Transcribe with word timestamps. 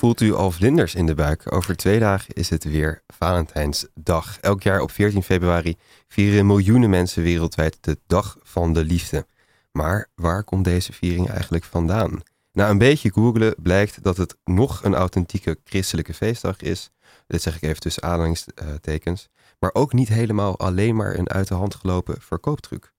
voelt 0.00 0.20
u 0.20 0.34
al 0.34 0.50
vlinders 0.50 0.94
in 0.94 1.06
de 1.06 1.14
buik? 1.14 1.52
Over 1.52 1.76
twee 1.76 1.98
dagen 1.98 2.34
is 2.34 2.50
het 2.50 2.64
weer 2.64 3.02
Valentijnsdag. 3.06 4.38
Elk 4.40 4.62
jaar 4.62 4.80
op 4.80 4.90
14 4.90 5.22
februari 5.22 5.76
vieren 6.08 6.46
miljoenen 6.46 6.90
mensen 6.90 7.22
wereldwijd 7.22 7.78
de 7.80 7.98
Dag 8.06 8.38
van 8.42 8.72
de 8.72 8.84
Liefde. 8.84 9.26
Maar 9.72 10.08
waar 10.14 10.44
komt 10.44 10.64
deze 10.64 10.92
viering 10.92 11.28
eigenlijk 11.28 11.64
vandaan? 11.64 12.22
Na 12.52 12.70
een 12.70 12.78
beetje 12.78 13.12
googelen 13.12 13.54
blijkt 13.58 14.02
dat 14.02 14.16
het 14.16 14.36
nog 14.44 14.84
een 14.84 14.94
authentieke 14.94 15.58
christelijke 15.64 16.14
feestdag 16.14 16.60
is. 16.60 16.90
Dit 17.26 17.42
zeg 17.42 17.56
ik 17.56 17.62
even 17.62 17.80
tussen 17.80 18.02
aanhalingstekens. 18.02 19.28
Maar 19.58 19.70
ook 19.72 19.92
niet 19.92 20.08
helemaal 20.08 20.58
alleen 20.58 20.96
maar 20.96 21.14
een 21.14 21.28
uit 21.28 21.48
de 21.48 21.54
hand 21.54 21.74
gelopen 21.74 22.20
verkooptruc. 22.20 22.92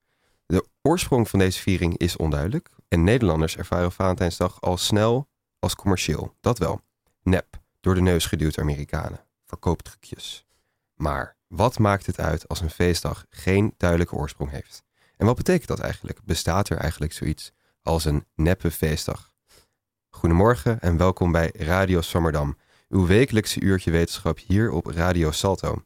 De 0.46 0.66
oorsprong 0.82 1.30
van 1.30 1.40
deze 1.40 1.60
viering 1.60 1.98
is 1.98 2.18
onduidelijk. 2.18 2.70
En 2.88 3.04
Nederlanders 3.04 3.58
ervaren 3.58 3.92
Valentijnsdag 3.92 4.62
al 4.62 4.78
snel 4.78 5.30
als 5.60 5.76
commercieel. 5.76 6.36
Dat 6.42 6.58
wel. 6.58 6.82
Nep, 7.24 7.60
door 7.80 7.96
de 7.96 8.02
neus 8.02 8.26
geduwd 8.26 8.60
Amerikanen. 8.60 9.20
Verkooptrucjes. 9.46 10.46
Maar 10.96 11.36
wat 11.48 11.80
maakt 11.80 12.06
het 12.06 12.20
uit 12.20 12.48
als 12.48 12.62
een 12.62 12.70
feestdag 12.70 13.26
geen 13.30 13.74
duidelijke 13.78 14.16
oorsprong 14.16 14.52
heeft? 14.52 14.84
En 15.18 15.26
wat 15.26 15.36
betekent 15.36 15.68
dat 15.68 15.80
eigenlijk? 15.80 16.24
Bestaat 16.24 16.70
er 16.70 16.78
eigenlijk 16.78 17.14
zoiets 17.14 17.52
als 17.82 18.06
een 18.06 18.26
neppe 18.36 18.72
feestdag? 18.72 19.34
Goedemorgen 20.10 20.80
en 20.80 20.98
welkom 20.98 21.32
bij 21.32 21.52
Radio 21.58 22.02
Sommerdam, 22.02 22.58
uw 22.90 23.06
wekelijkse 23.06 23.62
uurtje 23.62 23.92
wetenschap 23.92 24.38
hier 24.38 24.72
op 24.72 24.86
Radio 24.86 25.32
Salto. 25.32 25.84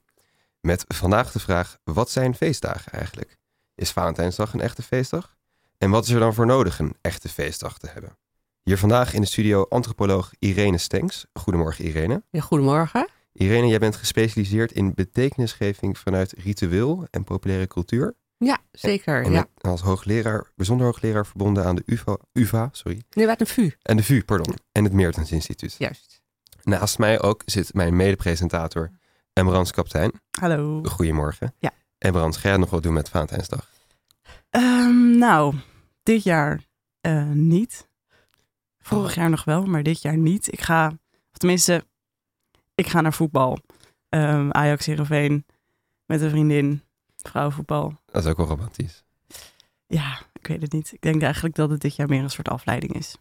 Met 0.60 0.84
vandaag 0.88 1.32
de 1.32 1.40
vraag: 1.40 1.78
wat 1.84 2.10
zijn 2.10 2.36
feestdagen 2.36 2.92
eigenlijk? 2.92 3.38
Is 3.76 3.92
Valentijnsdag 3.92 4.54
een 4.54 4.62
echte 4.62 4.84
feestdag? 4.84 5.36
En 5.78 5.90
wat 5.90 6.06
is 6.06 6.12
er 6.12 6.20
dan 6.20 6.34
voor 6.34 6.46
nodig 6.46 6.80
een 6.80 6.96
echte 7.02 7.30
feestdag 7.30 7.78
te 7.78 7.88
hebben? 7.90 8.18
Hier 8.66 8.78
vandaag 8.78 9.14
in 9.14 9.22
de 9.22 9.28
studio 9.28 9.66
antropoloog 9.70 10.32
Irene 10.40 10.78
Stenks. 10.78 11.26
Goedemorgen 11.34 11.86
Irene. 11.86 12.24
Ja, 12.30 12.40
goedemorgen. 12.40 13.08
Irene, 13.34 13.68
jij 13.68 13.80
bent 13.80 13.96
gespecialiseerd 13.96 14.72
in 14.72 14.94
betekenisgeving 14.94 15.98
vanuit 15.98 16.34
ritueel 16.38 17.08
en 17.12 17.24
populaire 17.24 17.68
cultuur. 17.68 18.16
Ja, 18.38 18.58
zeker. 18.72 19.24
En 19.24 19.32
ja. 19.32 19.46
als 19.62 19.82
hoogleraar, 19.82 20.52
bijzonder 20.56 20.86
hoogleraar 20.86 21.26
verbonden 21.26 21.66
aan 21.66 21.76
de 21.76 21.84
UvA, 21.86 22.18
UvA 22.34 22.70
sorry. 22.72 23.02
Nu 23.10 23.26
werd 23.26 23.40
een 23.40 23.48
VU. 23.48 23.72
En 23.82 23.98
de 23.98 24.04
VU, 24.04 24.24
pardon. 24.24 24.56
En 24.72 24.84
het 24.84 24.94
Meertens 24.94 25.32
Instituut. 25.32 25.76
Juist. 25.78 26.22
Naast 26.64 26.98
mij 26.98 27.22
ook 27.22 27.42
zit 27.46 27.74
mijn 27.74 27.96
mede-presentator 27.96 28.92
Emrans 29.34 29.72
Kaptein. 29.72 30.12
Hallo. 30.40 30.84
Goedemorgen. 30.84 31.54
Ja. 31.60 31.72
Emrans, 31.98 32.38
ga 32.38 32.50
jij 32.50 32.58
nog 32.58 32.70
wat 32.70 32.84
doen 32.84 32.94
met 32.94 33.10
Valentijnsdag? 33.10 33.70
Ehm, 34.50 35.18
nou, 35.18 35.56
dit 36.04 36.24
jaar 36.24 36.66
eh, 37.02 37.30
niet. 37.30 37.88
Vorig 38.88 39.16
jaar 39.16 39.30
nog 39.30 39.44
wel, 39.44 39.66
maar 39.66 39.84
dit 39.84 40.02
jaar 40.02 40.18
niet. 40.18 40.52
Ik 40.54 40.62
ga, 40.62 40.88
of 41.32 41.38
tenminste, 41.38 41.86
ik 42.76 42.88
ga 42.88 43.02
naar 43.02 43.14
voetbal. 43.14 43.60
Ehm, 44.10 44.52
Ajax 44.52 44.86
Heerenveen 44.86 45.46
met 46.06 46.22
een 46.22 46.30
vriendin. 46.30 46.82
Vrouwenvoetbal. 47.18 47.94
Dat 48.06 48.24
is 48.24 48.30
ook 48.30 48.38
wel 48.38 48.46
romantisch. 48.46 49.04
Ja, 49.88 50.20
ik 50.34 50.48
weet 50.48 50.62
het 50.62 50.72
niet. 50.72 50.94
Ik 50.94 51.02
denk 51.02 51.22
eigenlijk 51.22 51.56
dat 51.56 51.70
het 51.70 51.82
dit 51.82 51.96
jaar 51.96 52.08
meer 52.08 52.24
een 52.24 52.30
soort 52.30 52.50
afleiding 52.50 52.94
is. 52.94 53.18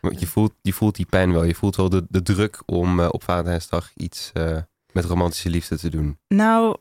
Want 0.00 0.20
je 0.20 0.26
voelt, 0.26 0.52
je 0.62 0.72
voelt 0.72 0.96
die 0.96 1.06
pijn 1.06 1.32
wel. 1.32 1.44
Je 1.44 1.54
voelt 1.54 1.76
wel 1.76 1.88
de, 1.88 2.06
de 2.08 2.22
druk 2.22 2.62
om 2.66 3.00
eh, 3.00 3.08
op 3.10 3.22
Valentijnsdag 3.22 3.90
iets 3.94 4.30
eh, 4.32 4.58
met 4.92 5.04
romantische 5.04 5.50
liefde 5.50 5.78
te 5.78 5.88
doen. 5.90 6.18
Nou, 6.28 6.76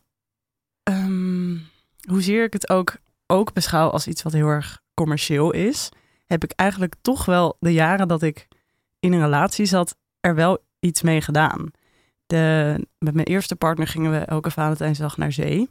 ehm, 0.84 1.58
hoezeer 2.10 2.44
ik 2.44 2.54
het 2.54 2.70
ook, 2.70 2.98
ook 3.28 3.54
beschouw 3.54 3.90
als 3.90 4.08
iets 4.08 4.24
wat 4.24 4.34
heel 4.34 4.48
erg 4.48 4.82
commercieel 4.94 5.52
is, 5.52 5.90
heb 6.26 6.44
ik 6.44 6.52
eigenlijk 6.52 6.96
toch 7.02 7.26
wel 7.26 7.58
de 7.60 7.74
jaren 7.74 8.08
dat 8.08 8.22
ik 8.22 8.48
in 9.00 9.14
een 9.14 9.22
relatie 9.22 9.66
zat, 9.66 9.96
er 10.20 10.36
wel 10.36 10.64
iets 10.80 11.02
mee 11.02 11.22
gedaan. 11.22 11.72
De, 12.26 12.76
met 12.98 13.14
mijn 13.14 13.28
eerste 13.28 13.56
partner 13.56 13.88
gingen 13.88 14.12
we 14.12 14.18
elke 14.18 14.52
Valentijnsdag 14.52 15.18
naar 15.18 15.32
zee. 15.32 15.70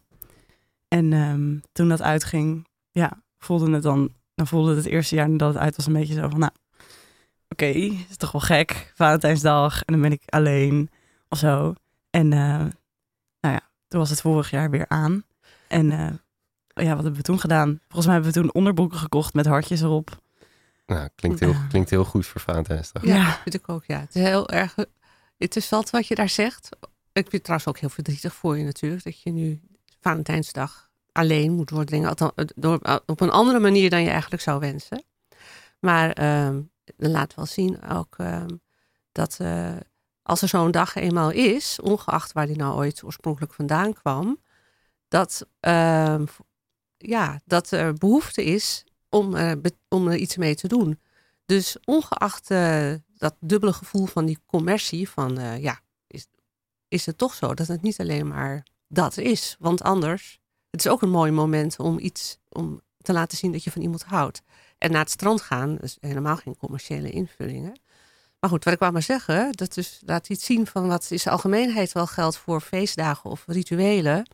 En 0.88 1.12
ehm, 1.12 1.58
toen 1.72 1.88
dat 1.88 2.02
uitging, 2.02 2.66
ja, 2.90 3.22
voelde 3.38 3.72
het 3.72 3.82
dan, 3.82 4.12
dan 4.34 4.46
voelde 4.46 4.68
het 4.68 4.84
het 4.84 4.92
eerste 4.92 5.14
jaar 5.14 5.36
dat 5.36 5.54
het 5.54 5.62
uit 5.62 5.76
was 5.76 5.86
een 5.86 5.92
beetje 5.92 6.14
zo 6.14 6.28
van, 6.28 6.38
nou, 6.38 6.52
oké, 7.48 7.64
is 7.64 8.16
toch 8.16 8.32
wel 8.32 8.40
gek, 8.40 8.92
Valentijnsdag, 8.94 9.82
en 9.82 9.92
dan 9.92 10.02
ben 10.02 10.12
ik 10.12 10.22
alleen 10.26 10.90
of 11.28 11.38
zo. 11.38 11.74
En 12.10 12.32
eh, 12.32 12.64
nou 13.40 13.54
ja, 13.54 13.60
toen 13.88 14.00
was 14.00 14.10
het 14.10 14.20
vorig 14.20 14.50
jaar 14.50 14.70
weer 14.70 14.88
aan. 14.88 15.24
En 15.68 15.90
eh, 15.90 16.84
ja, 16.84 16.94
wat 16.94 17.02
hebben 17.02 17.14
we 17.14 17.22
toen 17.22 17.40
gedaan? 17.40 17.80
Volgens 17.82 18.06
mij 18.06 18.14
hebben 18.14 18.32
we 18.32 18.40
toen 18.40 18.52
onderbroeken 18.52 18.98
gekocht 18.98 19.34
met 19.34 19.46
hartjes 19.46 19.80
erop. 19.80 20.20
Nou, 20.86 21.08
klinkt 21.14 21.40
heel, 21.40 21.52
Ja. 21.52 21.66
klinkt 21.68 21.90
heel 21.90 22.04
goed 22.04 22.26
voor 22.26 22.40
Valentijnsdag. 22.40 23.04
Ja, 23.04 23.14
Ja. 23.14 23.38
vind 23.42 23.54
ik 23.54 23.68
ook. 23.68 23.84
Ja. 23.84 24.00
Het 24.00 24.14
is 24.14 24.22
heel 24.22 24.48
erg. 24.48 24.74
Het 25.38 25.56
is 25.56 25.68
wel 25.68 25.84
wat 25.90 26.06
je 26.06 26.14
daar 26.14 26.28
zegt. 26.28 26.68
Ik 26.80 26.88
vind 27.12 27.32
het 27.32 27.42
trouwens 27.42 27.68
ook 27.68 27.78
heel 27.78 27.88
verdrietig 27.88 28.34
voor 28.34 28.58
je 28.58 28.64
natuurlijk. 28.64 29.04
Dat 29.04 29.22
je 29.22 29.30
nu 29.30 29.60
Valentijnsdag 30.00 30.90
alleen 31.12 31.52
moet 31.52 31.72
althans, 31.72 32.32
eh, 32.34 32.44
Door, 32.54 33.00
op 33.06 33.20
een 33.20 33.30
andere 33.30 33.58
manier 33.58 33.90
dan 33.90 34.02
je 34.02 34.10
eigenlijk 34.10 34.42
zou 34.42 34.60
wensen. 34.60 35.04
Maar 35.80 36.10
ehm 36.12 36.60
dat 36.96 37.10
laat 37.10 37.34
wel 37.34 37.46
zien 37.46 37.82
ook 37.88 38.14
ehm, 38.18 38.48
dat 39.12 39.36
eh, 39.40 39.76
als 40.22 40.42
er 40.42 40.48
zo'n 40.48 40.70
dag 40.70 40.94
eenmaal 40.94 41.30
is, 41.30 41.80
ongeacht 41.80 42.32
waar 42.32 42.46
die 42.46 42.56
nou 42.56 42.74
ooit 42.74 43.04
oorspronkelijk 43.04 43.54
vandaan 43.54 43.92
kwam, 43.92 44.40
dat, 45.08 45.46
ehm, 45.60 46.24
ja, 46.96 47.40
dat 47.44 47.70
er 47.70 47.94
behoefte 47.94 48.44
is 48.44 48.84
om, 49.12 49.34
eh, 49.34 49.52
om 49.88 50.08
er 50.08 50.16
iets 50.16 50.36
mee 50.36 50.54
te 50.54 50.68
doen. 50.68 50.98
Dus 51.46 51.76
ongeacht 51.84 52.50
eh, 52.50 52.92
dat 53.16 53.34
dubbele 53.40 53.72
gevoel 53.72 54.06
van 54.06 54.24
die 54.24 54.38
commercie, 54.46 55.08
van 55.08 55.38
eh, 55.38 55.62
ja, 55.62 55.80
is, 56.06 56.26
is 56.88 57.06
het 57.06 57.18
toch 57.18 57.34
zo 57.34 57.54
dat 57.54 57.66
het 57.66 57.82
niet 57.82 58.00
alleen 58.00 58.28
maar 58.28 58.66
dat 58.88 59.16
is. 59.16 59.56
Want 59.58 59.82
anders, 59.82 60.40
het 60.70 60.80
is 60.84 60.90
ook 60.90 61.02
een 61.02 61.10
mooi 61.10 61.30
moment 61.30 61.78
om 61.78 61.98
iets 61.98 62.38
om 62.48 62.80
te 62.98 63.12
laten 63.12 63.38
zien 63.38 63.52
dat 63.52 63.64
je 63.64 63.70
van 63.70 63.82
iemand 63.82 64.02
houdt. 64.02 64.42
En 64.78 64.90
naar 64.90 65.00
het 65.00 65.10
strand 65.10 65.40
gaan, 65.40 65.78
is 65.78 65.96
helemaal 66.00 66.36
geen 66.36 66.56
commerciële 66.56 67.10
invullingen. 67.10 67.80
Maar 68.40 68.50
goed, 68.50 68.64
wat 68.64 68.72
ik 68.74 68.78
wou 68.78 68.92
maar 68.92 69.02
zeggen, 69.02 69.52
dat 69.52 69.74
dus 69.74 70.00
laat 70.04 70.28
iets 70.28 70.44
zien 70.44 70.66
van 70.66 70.86
wat 70.86 71.10
in 71.10 71.18
de 71.22 71.30
algemeenheid 71.30 71.92
wel 71.92 72.06
geldt 72.06 72.36
voor 72.36 72.60
feestdagen 72.60 73.30
of 73.30 73.44
rituelen. 73.46 74.28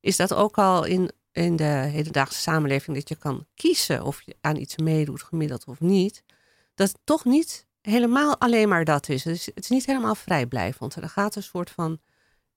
Is 0.00 0.16
dat 0.16 0.34
ook 0.34 0.58
al 0.58 0.84
in, 0.84 1.10
in 1.34 1.56
de 1.56 1.64
hedendaagse 1.64 2.40
samenleving 2.40 2.96
dat 2.96 3.08
je 3.08 3.16
kan 3.16 3.46
kiezen 3.54 4.04
of 4.04 4.22
je 4.22 4.36
aan 4.40 4.56
iets 4.56 4.76
meedoet, 4.76 5.22
gemiddeld 5.22 5.64
of 5.64 5.80
niet. 5.80 6.22
Dat 6.74 6.88
het 6.88 6.98
toch 7.04 7.24
niet 7.24 7.66
helemaal 7.80 8.40
alleen 8.40 8.68
maar 8.68 8.84
dat 8.84 9.08
is. 9.08 9.24
Het 9.24 9.34
is, 9.34 9.46
het 9.46 9.58
is 9.58 9.68
niet 9.68 9.86
helemaal 9.86 10.14
vrijblijvend. 10.14 10.94
Er 10.94 11.08
gaat 11.08 11.36
een 11.36 11.42
soort 11.42 11.70
van, 11.70 12.00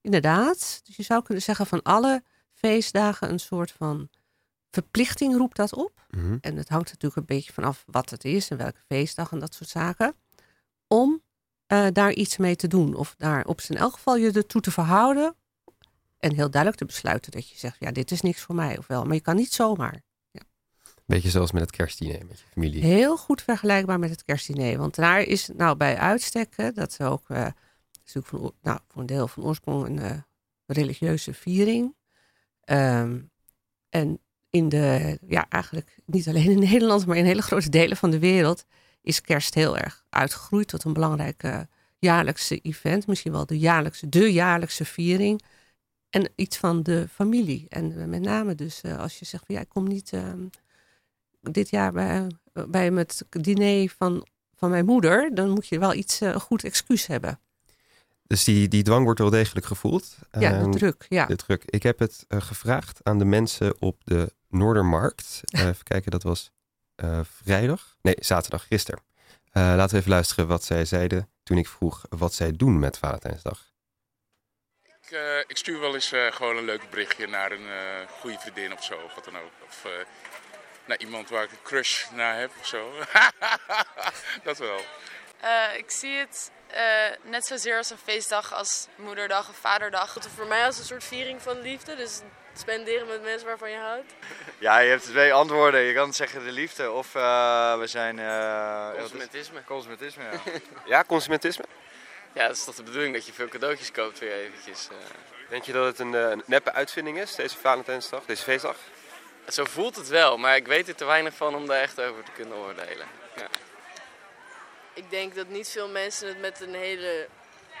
inderdaad, 0.00 0.80
dus 0.84 0.96
je 0.96 1.02
zou 1.02 1.22
kunnen 1.22 1.42
zeggen 1.42 1.66
van 1.66 1.82
alle 1.82 2.22
feestdagen 2.52 3.30
een 3.30 3.40
soort 3.40 3.70
van 3.70 4.08
verplichting 4.70 5.36
roept 5.36 5.56
dat 5.56 5.74
op. 5.74 6.06
Mhm. 6.10 6.36
En 6.40 6.56
het 6.56 6.68
hangt 6.68 6.88
natuurlijk 6.88 7.16
een 7.16 7.36
beetje 7.36 7.52
vanaf 7.52 7.84
wat 7.86 8.10
het 8.10 8.24
is 8.24 8.50
en 8.50 8.56
welke 8.56 8.80
feestdag 8.86 9.32
en 9.32 9.38
dat 9.38 9.54
soort 9.54 9.70
zaken. 9.70 10.14
Om 10.86 11.22
eh, 11.66 11.86
daar 11.92 12.12
iets 12.12 12.36
mee 12.36 12.56
te 12.56 12.68
doen. 12.68 12.94
Of 12.94 13.14
daar 13.16 13.44
op 13.44 13.60
zijn 13.60 13.78
elk 13.78 13.92
geval 13.92 14.16
je 14.16 14.32
ertoe 14.32 14.60
te 14.60 14.70
verhouden. 14.70 15.34
En 16.18 16.34
heel 16.34 16.50
duidelijk 16.50 16.80
te 16.80 16.86
besluiten 16.86 17.32
dat 17.32 17.48
je 17.48 17.58
zegt, 17.58 17.76
ja, 17.78 17.90
dit 17.90 18.10
is 18.10 18.20
niks 18.20 18.42
voor 18.42 18.54
mij. 18.54 18.78
Of 18.78 18.86
wel. 18.86 19.04
Maar 19.04 19.14
je 19.14 19.20
kan 19.20 19.36
niet 19.36 19.52
zomaar. 19.52 20.02
Beetje 21.08 21.30
zoals 21.30 21.52
met 21.52 21.62
het 21.62 21.70
kerstdiner 21.70 22.26
met 22.26 22.38
je 22.38 22.44
familie. 22.52 22.82
Heel 22.82 23.16
goed 23.16 23.42
vergelijkbaar 23.42 23.98
met 23.98 24.10
het 24.10 24.24
kerstdiner. 24.24 24.78
Want 24.78 24.94
daar 24.94 25.20
is 25.20 25.48
nou 25.56 25.76
bij 25.76 25.98
uitstek, 25.98 26.56
hè, 26.56 26.72
dat 26.72 26.90
is 26.90 27.00
ook 27.00 27.30
eh, 27.30 27.46
is 28.04 28.14
natuurlijk 28.14 28.26
voor, 28.26 28.52
nou, 28.62 28.78
voor 28.88 29.00
een 29.00 29.06
deel 29.06 29.28
van 29.28 29.44
oorsprong 29.44 29.86
een 29.86 29.98
eh, 29.98 30.16
religieuze 30.66 31.34
viering. 31.34 31.94
Ehm, 32.60 33.20
en 33.88 34.20
in 34.50 34.68
de, 34.68 35.18
ja, 35.26 35.48
eigenlijk 35.48 35.98
niet 36.06 36.28
alleen 36.28 36.50
in 36.50 36.58
Nederland, 36.70 37.06
maar 37.06 37.16
in 37.16 37.24
hele 37.24 37.42
grote 37.42 37.68
delen 37.68 37.96
van 37.96 38.10
de 38.10 38.18
wereld 38.18 38.64
is 39.02 39.20
kerst 39.20 39.54
heel 39.54 39.78
erg 39.78 40.04
uitgegroeid 40.08 40.68
tot 40.68 40.84
een 40.84 40.92
belangrijk 40.92 41.42
eh, 41.42 41.60
jaarlijkse 41.98 42.58
event. 42.60 43.06
Misschien 43.06 43.32
wel 43.32 43.46
de 43.46 43.58
jaarlijkse, 43.58 44.08
de 44.08 44.32
jaarlijkse 44.32 44.84
viering. 44.84 45.42
En 46.10 46.28
iets 46.34 46.56
van 46.56 46.82
de 46.82 47.08
familie. 47.12 47.66
En 47.68 48.00
eh, 48.00 48.04
met 48.06 48.20
name 48.22 48.54
dus 48.54 48.80
eh, 48.80 48.98
als 48.98 49.18
je 49.18 49.24
zegt 49.24 49.44
van 49.46 49.54
ja, 49.54 49.60
ik 49.60 49.68
kom 49.68 49.88
niet 49.88 50.12
ehm, 50.12 50.46
dit 51.40 51.70
jaar 51.70 51.92
bij, 51.92 52.26
bij 52.68 52.86
het 52.86 53.24
diner 53.30 53.88
van, 53.96 54.26
van 54.54 54.70
mijn 54.70 54.84
moeder, 54.84 55.34
dan 55.34 55.50
moet 55.50 55.66
je 55.68 55.78
wel 55.78 55.94
iets, 55.94 56.20
eh, 56.20 56.28
een 56.28 56.40
goed 56.40 56.64
excuus 56.64 57.06
hebben. 57.06 57.40
Dus 58.26 58.44
die, 58.44 58.68
die 58.68 58.82
dwang 58.82 59.04
wordt 59.04 59.20
wel 59.20 59.30
degelijk 59.30 59.66
gevoeld. 59.66 60.16
Ja, 60.30 60.38
de 60.50 60.56
Ehm, 60.56 60.70
druk. 60.70 61.06
Ja. 61.08 61.26
de 61.26 61.36
druk. 61.36 61.62
Ik 61.64 61.82
heb 61.82 61.98
het 61.98 62.24
eh, 62.28 62.40
gevraagd 62.40 63.00
aan 63.02 63.18
de 63.18 63.24
mensen 63.24 63.80
op 63.80 64.04
de 64.04 64.32
Noordermarkt. 64.48 65.40
Eh, 65.44 65.66
even 65.66 65.84
kijken, 65.84 66.10
dat 66.10 66.22
was 66.22 66.50
eh, 66.94 67.20
vrijdag. 67.24 67.96
Nee, 68.02 68.16
zaterdag, 68.18 68.66
gisteren. 68.66 69.00
Eh, 69.50 69.62
laten 69.62 69.90
we 69.90 69.96
even 69.96 70.10
luisteren 70.10 70.46
wat 70.46 70.64
zij 70.64 70.84
zeiden 70.84 71.28
toen 71.42 71.58
ik 71.58 71.68
vroeg 71.68 72.04
wat 72.08 72.34
zij 72.34 72.52
doen 72.52 72.78
met 72.78 72.98
Valentijnsdag. 72.98 73.72
Ik, 75.08 75.14
eh, 75.16 75.38
ik 75.38 75.56
stuur 75.56 75.80
wel 75.80 75.94
eens 75.94 76.12
eh, 76.12 76.32
gewoon 76.32 76.56
een 76.56 76.64
leuk 76.64 76.90
berichtje 76.90 77.26
naar 77.26 77.52
een 77.52 77.68
eh, 77.68 78.08
goede 78.20 78.38
vriendin 78.38 78.72
of 78.72 78.84
zo, 78.84 78.94
of 79.04 79.14
wat 79.14 79.24
dan 79.24 79.36
ook. 79.38 79.50
Of 79.68 79.84
eh, 79.84 79.90
naar 80.84 80.98
iemand 80.98 81.28
waar 81.28 81.42
ik 81.42 81.50
een 81.50 81.62
crush 81.62 82.04
naar 82.10 82.38
heb 82.38 82.50
of 82.60 82.66
zo. 82.66 82.92
dat 84.44 84.58
wel. 84.58 84.80
Eh, 85.40 85.76
ik 85.76 85.90
zie 85.90 86.18
het 86.18 86.50
eh, 86.66 86.82
net 87.22 87.46
zozeer 87.46 87.76
als 87.76 87.90
een 87.90 87.98
feestdag 87.98 88.54
als 88.54 88.86
moederdag 88.96 89.48
of 89.48 89.56
vaderdag. 89.56 90.14
Het 90.14 90.28
voor 90.36 90.46
mij 90.46 90.64
als 90.64 90.78
een 90.78 90.84
soort 90.84 91.04
viering 91.04 91.42
van 91.42 91.60
liefde. 91.60 91.96
Dus 91.96 92.20
spenderen 92.56 93.06
met 93.06 93.22
mensen 93.22 93.46
waarvan 93.48 93.70
je 93.70 93.76
houdt. 93.76 94.12
Ja, 94.58 94.78
je 94.78 94.90
hebt 94.90 95.02
twee 95.02 95.32
antwoorden. 95.32 95.80
Je 95.80 95.94
kan 95.94 96.12
zeggen 96.14 96.44
de 96.44 96.52
liefde 96.52 96.90
of 96.90 97.14
eh, 97.14 97.78
we 97.78 97.86
zijn... 97.86 98.18
eh, 98.18 98.90
Consumentisme. 98.98 99.64
Consumentisme, 99.64 100.22
ja. 100.24 100.40
Ja, 100.92 101.04
consumentisme. 101.04 101.64
Ja, 102.38 102.46
dat 102.46 102.56
is 102.56 102.64
toch 102.64 102.74
de 102.74 102.82
bedoeling 102.82 103.14
dat 103.14 103.26
je 103.26 103.32
veel 103.32 103.48
cadeautjes 103.48 103.92
koopt 103.92 104.18
weer 104.18 104.32
eventjes. 104.32 104.88
eh. 104.88 104.96
Denk 105.48 105.62
je 105.64 105.72
dat 105.72 105.84
het 105.86 105.98
een 105.98 106.14
eh, 106.14 106.38
neppe 106.46 106.72
uitvinding 106.72 107.18
is, 107.18 107.34
deze 107.34 107.56
Valentijnsdag, 107.58 108.24
deze 108.24 108.42
feestdag? 108.42 108.76
Zo 109.48 109.64
voelt 109.64 109.96
het 109.96 110.08
wel, 110.08 110.36
maar 110.36 110.56
ik 110.56 110.66
weet 110.66 110.88
er 110.88 110.94
te 110.94 111.04
weinig 111.04 111.34
van 111.34 111.54
om 111.54 111.66
daar 111.66 111.80
echt 111.80 112.00
over 112.00 112.24
te 112.24 112.30
kunnen 112.30 112.56
oordelen. 112.56 113.06
Ja. 113.36 113.46
Ik 114.92 115.10
denk 115.10 115.34
dat 115.34 115.48
niet 115.48 115.68
veel 115.68 115.88
mensen 115.88 116.28
het 116.28 116.40
met 116.40 116.60
een 116.60 116.74
hele 116.74 117.28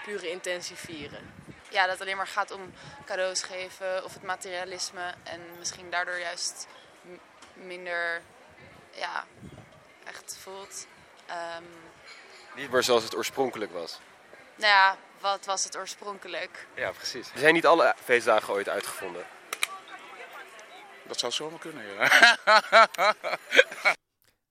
pure 0.04 0.30
intentie 0.30 0.76
vieren. 0.76 1.34
Ja, 1.68 1.82
dat 1.82 1.92
het 1.92 2.00
alleen 2.00 2.16
maar 2.16 2.26
gaat 2.26 2.50
om 2.50 2.72
cadeaus 3.04 3.42
geven 3.42 4.04
of 4.04 4.12
het 4.14 4.22
materialisme. 4.22 5.14
En 5.22 5.40
misschien 5.58 5.90
daardoor 5.90 6.18
juist 6.18 6.66
minder 7.52 8.22
ja, 8.90 9.24
echt 10.04 10.38
voelt. 10.42 10.86
Ehm, 11.26 11.62
Niet 12.54 12.70
meer 12.70 12.82
zoals 12.82 13.02
het 13.02 13.16
oorspronkelijk 13.16 13.72
was. 13.72 13.98
Nou 14.58 14.72
ja, 14.72 14.96
wat 15.20 15.46
was 15.46 15.64
het 15.64 15.76
oorspronkelijk? 15.76 16.66
Ja, 16.76 16.90
precies. 16.90 17.30
Er 17.32 17.38
zijn 17.38 17.54
niet 17.54 17.66
alle 17.66 17.94
feestdagen 18.04 18.54
ooit 18.54 18.68
uitgevonden. 18.68 19.22
Dat 21.06 21.18
zou 21.18 21.32
zomaar 21.32 21.58
kunnen, 21.58 21.84
ja. 21.84 22.08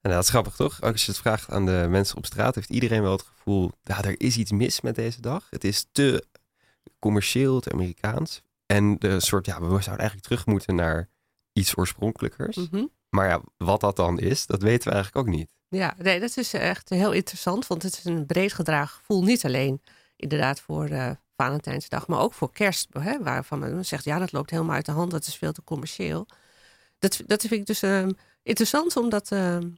En 0.02 0.12
dat 0.12 0.24
is 0.24 0.30
grappig 0.30 0.56
toch? 0.56 0.82
Ook 0.82 0.92
als 0.92 1.06
je 1.06 1.12
het 1.12 1.22
vraagt 1.22 1.50
aan 1.50 1.66
de 1.66 1.86
mensen 1.90 2.18
op 2.18 2.26
straat, 2.26 2.56
heeft 2.56 2.70
iedereen 2.70 3.02
wel 3.02 3.12
het 3.12 3.22
gevoel, 3.36 3.72
ja, 3.84 4.04
er 4.04 4.22
is 4.22 4.38
iets 4.38 4.52
mis 4.52 4.82
met 4.82 4.96
deze 4.96 5.22
dag. 5.22 5.48
Het 5.50 5.64
is 5.64 5.86
te 5.92 6.28
commercieel, 7.00 7.60
te 7.60 7.72
Amerikaans. 7.72 8.42
En 8.66 8.98
de 8.98 9.20
soort, 9.20 9.46
ja, 9.46 9.60
we 9.60 9.68
zouden 9.68 9.98
eigenlijk 9.98 10.22
terug 10.22 10.46
moeten 10.46 10.76
naar 10.76 11.10
iets 11.54 11.78
oorspronkelijkers. 11.78 12.56
Mhm. 12.56 12.86
Maar 13.10 13.28
ja, 13.28 13.42
wat 13.58 13.80
dat 13.80 13.96
dan 13.96 14.20
is, 14.20 14.46
dat 14.46 14.62
weten 14.62 14.88
we 14.88 14.94
eigenlijk 14.94 15.28
ook 15.28 15.34
niet. 15.34 15.57
Ja, 15.70 15.94
nee, 15.98 16.20
dat 16.20 16.38
is 16.38 16.54
echt 16.54 16.90
heel 16.90 17.12
interessant, 17.12 17.68
want 17.68 17.84
het 17.84 17.98
is 17.98 18.04
een 18.04 18.26
breed 18.26 18.54
gedragen 18.54 18.98
gevoel. 18.98 19.24
Niet 19.24 19.46
alleen 19.46 19.82
inderdaad 20.16 20.60
voor 20.60 20.86
eh, 20.86 21.12
Valentijnsdag, 21.36 22.08
maar 22.08 22.20
ook 22.20 22.34
voor 22.34 22.52
kerst. 22.52 22.88
Hè, 23.00 23.24
waarvan 23.24 23.60
men 23.60 23.86
zegt, 23.86 24.04
ja, 24.04 24.20
dat 24.20 24.32
loopt 24.32 24.50
helemaal 24.50 24.76
uit 24.76 24.86
de 24.86 24.92
hand, 24.92 25.12
dat 25.12 25.26
is 25.28 25.36
veel 25.36 25.52
te 25.52 25.64
commercieel. 25.64 26.28
Dat, 27.00 27.22
dat 27.26 27.42
vind 27.42 27.54
ik 27.54 27.66
dus 27.66 27.82
ehm, 27.82 28.12
interessant, 28.44 28.98
omdat 28.98 29.32
ehm, 29.32 29.70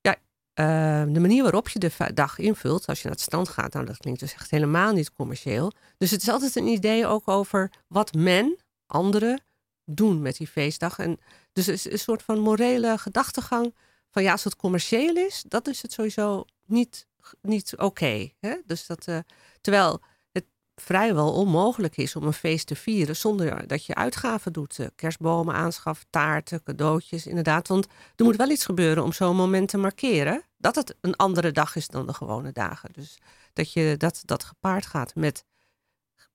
ja, 0.00 0.16
ehm, 0.54 1.12
de 1.12 1.20
manier 1.20 1.42
waarop 1.42 1.68
je 1.68 1.78
de 1.78 2.12
dag 2.14 2.38
invult, 2.38 2.86
als 2.86 2.98
je 2.98 3.04
naar 3.04 3.12
het 3.12 3.24
strand 3.24 3.48
gaat, 3.48 3.72
nou, 3.72 3.86
dat 3.86 3.96
klinkt 3.96 4.20
dus 4.20 4.34
echt 4.34 4.50
helemaal 4.50 4.92
niet 4.92 5.12
commercieel. 5.12 5.72
Dus 5.98 6.10
het 6.10 6.22
is 6.22 6.28
altijd 6.28 6.56
een 6.56 6.66
idee 6.66 7.06
ook 7.06 7.28
over 7.28 7.70
wat 7.86 8.14
men, 8.14 8.56
anderen, 8.86 9.40
doen 9.84 10.22
met 10.22 10.36
die 10.36 10.46
feestdag. 10.46 10.98
En 10.98 11.20
dus 11.52 11.66
het 11.66 11.74
is 11.74 11.92
een 11.92 11.98
soort 11.98 12.22
van 12.22 12.38
morele 12.38 12.98
gedachtegang 12.98 13.74
van 14.16 14.24
ja, 14.24 14.32
als 14.32 14.44
het 14.44 14.56
commercieel 14.56 15.16
is, 15.16 15.44
dan 15.48 15.60
is 15.62 15.82
het 15.82 15.92
sowieso 15.92 16.44
niet, 16.66 17.06
niet 17.42 17.76
oké. 17.76 18.30
dus 18.64 18.86
dat, 18.86 19.06
eh, 19.06 19.18
terwijl 19.60 20.02
het 20.32 20.44
vrijwel 20.74 21.32
onmogelijk 21.32 21.96
is 21.96 22.16
om 22.16 22.22
een 22.22 22.32
feest 22.32 22.66
te 22.66 22.76
vieren 22.76 23.16
zonder 23.16 23.66
dat 23.66 23.84
je 23.84 23.94
uitgaven 23.94 24.52
doet. 24.52 24.78
Eh, 24.78 24.86
kerstbomen 24.94 25.54
aanschaft, 25.54 26.06
taarten, 26.10 26.62
cadeautjes, 26.62 27.26
inderdaad. 27.26 27.68
Want 27.68 27.86
er 28.16 28.24
moet 28.24 28.36
wel 28.36 28.50
iets 28.50 28.64
gebeuren 28.64 29.04
om 29.04 29.12
zo'n 29.12 29.36
moment 29.36 29.68
te 29.68 29.78
markeren. 29.78 30.42
Dat 30.56 30.74
het 30.74 30.96
een 31.00 31.16
andere 31.16 31.52
dag 31.52 31.76
is 31.76 31.88
dan 31.88 32.06
de 32.06 32.14
gewone 32.14 32.52
dagen. 32.52 32.92
Dus 32.92 33.18
dat 33.52 33.72
je 33.72 33.94
dat, 33.96 34.22
dat 34.24 34.44
gepaard 34.44 34.86
gaat 34.86 35.14
met 35.14 35.44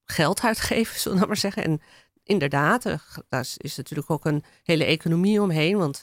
geld 0.06 0.42
uitgeven, 0.42 1.00
zullen 1.00 1.20
we 1.20 1.26
maar 1.26 1.38
zeggen. 1.38 1.64
En 1.64 1.82
inderdaad, 2.24 2.86
eh, 2.86 3.00
daar 3.30 3.48
is, 3.58 3.76
natuurlijk 3.76 4.10
ook 4.10 4.26
een 4.26 4.44
hele 4.64 4.86
economie 4.86 5.42
omheen. 5.42 5.78
Want 5.78 6.00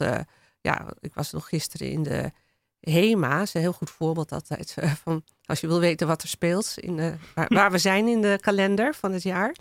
ja, 0.61 0.87
ik 1.01 1.15
was 1.15 1.33
nog 1.33 1.49
gisteren 1.49 1.91
in 1.91 2.03
de 2.03 2.33
HEMA. 2.81 3.41
een 3.41 3.61
heel 3.61 3.73
goed 3.73 3.91
voorbeeld 3.91 4.33
altijd. 4.33 4.75
eh, 4.77 4.93
van 4.93 5.25
als 5.45 5.61
je 5.61 5.67
wil 5.67 5.81
weten 5.81 6.07
wat 6.07 6.23
er 6.23 6.29
speelt, 6.29 6.75
in 6.77 6.97
de, 6.97 7.15
waar, 7.49 7.71
we 7.71 7.79
zijn 7.79 8.09
in 8.09 8.23
de 8.23 8.39
kalender 8.41 8.95
van 8.95 9.13
het 9.13 9.23
jaar. 9.23 9.55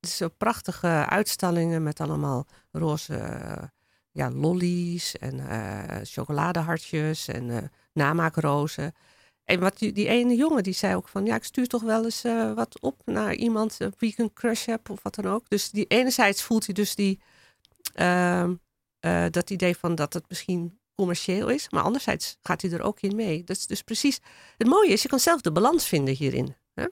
Is 0.00 0.16
zo 0.16 0.28
prachtige 0.28 1.06
uitstallingen 1.08 1.82
met 1.82 2.00
allemaal 2.00 2.46
roze 2.72 3.18
ja, 4.10 4.30
lollies 4.30 5.16
en 5.16 5.48
eh, 5.48 6.00
chocoladehartjes 6.02 7.28
en 7.28 7.50
eh 7.50 7.62
namaakrozen. 7.92 8.94
En 9.44 9.60
wat 9.60 9.78
die, 9.78 10.08
ene 10.08 10.34
jongen 10.34 10.62
die 10.62 10.72
zei 10.72 10.94
ook 10.94 11.08
van 11.08 11.24
ja, 11.24 11.34
ik 11.34 11.44
stuur 11.44 11.66
toch 11.66 11.82
wel 11.82 12.04
eens 12.04 12.22
wat 12.54 12.80
op 12.80 13.02
naar 13.04 13.34
iemand 13.34 13.78
wie 13.98 14.10
ik 14.10 14.18
een 14.18 14.32
crush 14.32 14.66
heb 14.66 14.90
of 14.90 15.02
wat 15.02 15.14
dan 15.14 15.26
ook. 15.26 15.48
Dus 15.48 15.70
die 15.70 15.86
enerzijds 15.86 16.42
voelt 16.42 16.64
hij 16.64 16.74
dus 16.74 16.94
die 16.94 17.20
ehm, 17.94 18.54
eh, 19.00 19.26
dat 19.30 19.50
idee 19.50 19.76
van 19.76 19.94
dat 19.94 20.12
het 20.12 20.24
misschien 20.28 20.78
commercieel 20.94 21.48
is, 21.48 21.70
maar 21.70 21.82
anderzijds 21.82 22.38
gaat 22.42 22.62
hij 22.62 22.70
er 22.70 22.82
ook 22.82 23.00
in 23.00 23.16
mee. 23.16 23.44
Dat 23.44 23.56
is 23.56 23.66
dus 23.66 23.82
precies. 23.82 24.20
Het 24.56 24.66
mooie 24.66 24.92
is, 24.92 25.02
je 25.02 25.08
kan 25.08 25.20
zelf 25.20 25.40
de 25.40 25.52
balans 25.52 25.86
vinden 25.86 26.14
hierin. 26.14 26.56
Hè? 26.74 26.86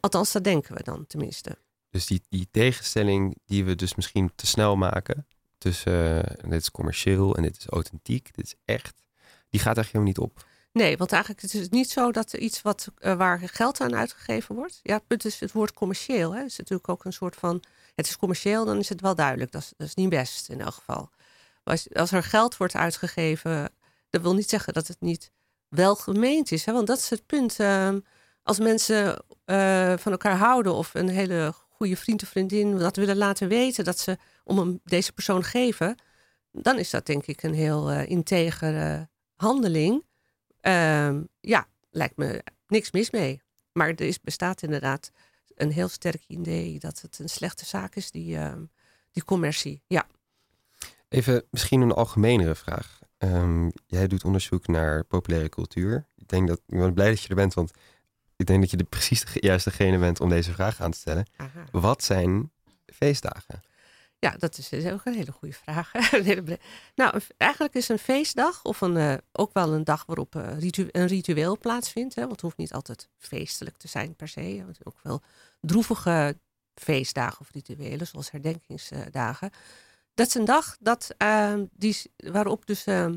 Althans, 0.00 0.32
dat 0.32 0.44
denken 0.44 0.74
we 0.74 0.82
dan 0.82 1.06
tenminste. 1.06 1.58
Dus 1.90 2.06
die, 2.06 2.22
die 2.28 2.48
tegenstelling 2.50 3.36
die 3.46 3.64
we 3.64 3.74
dus 3.74 3.94
misschien 3.94 4.32
te 4.34 4.46
snel 4.46 4.76
maken 4.76 5.26
tussen 5.58 6.24
eh, 6.24 6.50
dit 6.50 6.60
is 6.60 6.70
commercieel 6.70 7.36
en 7.36 7.42
dit 7.42 7.56
is 7.56 7.66
authentiek, 7.66 8.34
dit 8.34 8.44
is 8.44 8.54
echt, 8.64 9.02
die 9.48 9.60
gaat 9.60 9.76
eigenlijk 9.76 9.86
helemaal 9.86 10.06
niet 10.06 10.18
op. 10.18 10.48
Nee, 10.72 10.96
want 10.96 11.12
eigenlijk 11.12 11.42
is 11.42 11.52
het 11.52 11.70
niet 11.70 11.90
zo 11.90 12.12
dat 12.12 12.32
er 12.32 12.38
iets 12.38 12.62
wat, 12.62 12.88
eh, 12.98 13.14
waar 13.14 13.38
geld 13.38 13.80
aan 13.80 13.96
uitgegeven 13.96 14.54
wordt. 14.54 14.80
Ja, 14.82 15.00
het 15.08 15.24
is 15.24 15.40
het 15.40 15.52
woord 15.52 15.72
commercieel. 15.72 16.34
Hè, 16.34 16.44
is 16.44 16.56
natuurlijk 16.56 16.88
ook 16.88 17.04
een 17.04 17.12
soort 17.12 17.36
van. 17.36 17.62
Het 17.94 18.06
is 18.06 18.16
commercieel, 18.16 18.64
dan 18.64 18.78
is 18.78 18.88
het 18.88 19.00
wel 19.00 19.14
duidelijk. 19.14 19.52
Dat 19.52 19.62
is, 19.62 19.72
dat 19.76 19.86
is 19.86 19.94
niet 19.94 20.08
best 20.08 20.48
in 20.48 20.60
elk 20.60 20.74
geval. 20.74 21.10
Als, 21.64 21.94
als 21.94 22.12
er 22.12 22.22
geld 22.22 22.56
wordt 22.56 22.74
uitgegeven, 22.74 23.70
dat 24.10 24.22
wil 24.22 24.34
niet 24.34 24.48
zeggen 24.50 24.72
dat 24.72 24.86
het 24.86 25.00
niet 25.00 25.30
wel 25.68 25.94
gemeend 25.96 26.52
is. 26.52 26.64
Hè? 26.64 26.72
Want 26.72 26.86
dat 26.86 26.98
is 26.98 27.10
het 27.10 27.26
punt. 27.26 27.60
ehm, 27.60 28.00
als 28.42 28.58
mensen 28.58 29.24
eh, 29.44 29.94
van 29.96 30.12
elkaar 30.12 30.36
houden 30.36 30.74
of 30.74 30.94
een 30.94 31.08
hele 31.08 31.54
goede 31.68 31.96
vriend 31.96 32.22
of 32.22 32.28
vriendin 32.28 32.78
dat 32.78 32.96
willen 32.96 33.16
laten 33.16 33.48
weten 33.48 33.84
dat 33.84 33.98
ze 33.98 34.18
om 34.44 34.58
hem, 34.58 34.80
deze 34.84 35.12
persoon 35.12 35.44
geven, 35.44 35.96
dan 36.52 36.78
is 36.78 36.90
dat 36.90 37.06
denk 37.06 37.26
ik 37.26 37.42
een 37.42 37.54
heel 37.54 37.90
eh 37.90 38.08
integere 38.08 39.08
handeling. 39.36 40.04
Ehm, 40.60 41.22
ja, 41.40 41.66
lijkt 41.90 42.16
me 42.16 42.42
niks 42.66 42.90
mis 42.90 43.10
mee. 43.10 43.42
Maar 43.72 43.88
er 43.88 44.00
is, 44.00 44.20
bestaat 44.20 44.62
inderdaad 44.62 45.10
een 45.54 45.72
heel 45.72 45.88
sterk 45.88 46.22
idee 46.26 46.78
dat 46.78 47.00
het 47.00 47.18
een 47.18 47.28
slechte 47.28 47.66
zaak 47.66 47.94
is, 47.94 48.10
die, 48.10 48.36
ehm, 48.36 48.62
die 49.12 49.24
commercie. 49.24 49.82
Ja. 49.86 50.06
Even 51.08 51.44
misschien 51.50 51.80
een 51.80 51.92
algemenere 51.92 52.54
vraag. 52.54 52.98
Ehm, 53.18 53.68
jij 53.86 54.06
doet 54.06 54.24
onderzoek 54.24 54.66
naar 54.66 55.04
populaire 55.04 55.48
cultuur. 55.48 56.06
Ik 56.16 56.28
denk 56.28 56.48
dat 56.48 56.60
ik 56.66 56.78
ben 56.78 56.94
blij 56.94 57.08
dat 57.08 57.22
je 57.22 57.28
er 57.28 57.34
bent, 57.34 57.54
want 57.54 57.70
ik 58.36 58.46
denk 58.46 58.60
dat 58.60 58.70
je 58.70 58.76
de 58.76 58.84
precies 58.84 59.24
de 59.24 59.38
juiste 59.40 59.70
degene 59.70 59.98
bent 59.98 60.20
om 60.20 60.28
deze 60.28 60.52
vraag 60.52 60.80
aan 60.80 60.90
te 60.90 60.98
stellen. 60.98 61.26
Aha. 61.36 61.64
Wat 61.70 62.04
zijn 62.04 62.52
feestdagen? 62.86 63.60
Ja, 64.20 64.34
dat 64.38 64.58
is 64.58 64.86
ook 64.86 65.04
een 65.04 65.14
hele 65.14 65.32
goede 65.32 65.54
vraag. 65.54 65.92
Nou, 66.94 67.20
eigenlijk 67.36 67.74
is 67.74 67.88
een 67.88 67.98
feestdag 67.98 68.64
of 68.64 68.80
een, 68.80 68.96
eh, 68.96 69.14
ook 69.32 69.52
wel 69.52 69.72
een 69.72 69.84
dag 69.84 70.04
waarop 70.06 70.36
eh, 70.36 70.56
een 70.90 71.06
ritueel 71.06 71.58
plaatsvindt. 71.58 72.14
Hè, 72.14 72.20
want 72.20 72.32
het 72.32 72.40
hoeft 72.40 72.56
niet 72.56 72.72
altijd 72.72 73.08
feestelijk 73.16 73.76
te 73.76 73.88
zijn 73.88 74.16
per 74.16 74.28
se. 74.28 74.62
Want 74.64 74.86
ook 74.86 74.98
wel 75.02 75.22
droevige 75.60 76.38
feestdagen 76.74 77.40
of 77.40 77.50
rituelen, 77.50 78.06
zoals 78.06 78.30
herdenkingsdagen. 78.30 79.50
Dat 80.14 80.26
is 80.26 80.34
een 80.34 80.44
dag 80.44 80.76
dat, 80.80 81.14
ehm, 81.16 81.64
die, 81.72 81.96
waarop 82.16 82.66
dus, 82.66 82.84
ehm, 82.84 83.16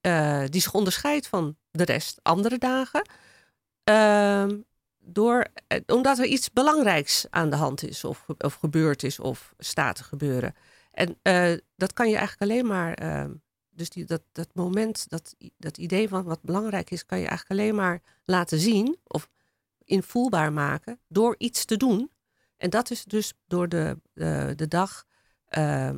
eh, 0.00 0.44
die 0.48 0.60
zich 0.60 0.74
onderscheidt 0.74 1.26
van 1.26 1.56
de 1.70 1.84
rest 1.84 2.18
andere 2.22 2.58
dagen. 2.58 3.08
Ehm, 5.06 5.12
door, 5.12 5.46
eh, 5.66 5.80
omdat 5.86 6.18
er 6.18 6.24
iets 6.24 6.52
belangrijks 6.52 7.26
aan 7.30 7.50
de 7.50 7.56
hand 7.56 7.82
is, 7.82 8.04
of, 8.04 8.26
of 8.38 8.54
gebeurd 8.54 9.02
is, 9.02 9.18
of 9.18 9.54
staat 9.58 9.96
te 9.96 10.04
gebeuren. 10.04 10.54
En 10.90 11.18
eh, 11.22 11.52
dat 11.76 11.92
kan 11.92 12.08
je 12.08 12.16
eigenlijk 12.16 12.50
alleen 12.50 12.66
maar, 12.66 12.94
ehm, 12.94 13.32
dus 13.70 13.90
die, 13.90 14.04
dat, 14.04 14.22
dat 14.32 14.48
moment, 14.54 15.08
dat, 15.08 15.34
dat 15.56 15.78
idee 15.78 16.08
van 16.08 16.24
wat 16.24 16.42
belangrijk 16.42 16.90
is, 16.90 17.06
kan 17.06 17.18
je 17.18 17.26
eigenlijk 17.26 17.60
alleen 17.60 17.74
maar 17.74 18.02
laten 18.24 18.58
zien 18.58 18.98
of 19.06 19.28
invoelbaar 19.84 20.52
maken 20.52 21.00
door 21.08 21.34
iets 21.38 21.64
te 21.64 21.76
doen. 21.76 22.10
En 22.56 22.70
dat 22.70 22.90
is 22.90 23.04
dus 23.04 23.32
door 23.46 23.68
de, 23.68 23.98
de, 24.12 24.52
de 24.56 24.68
dag 24.68 25.04
uh, 25.58 25.90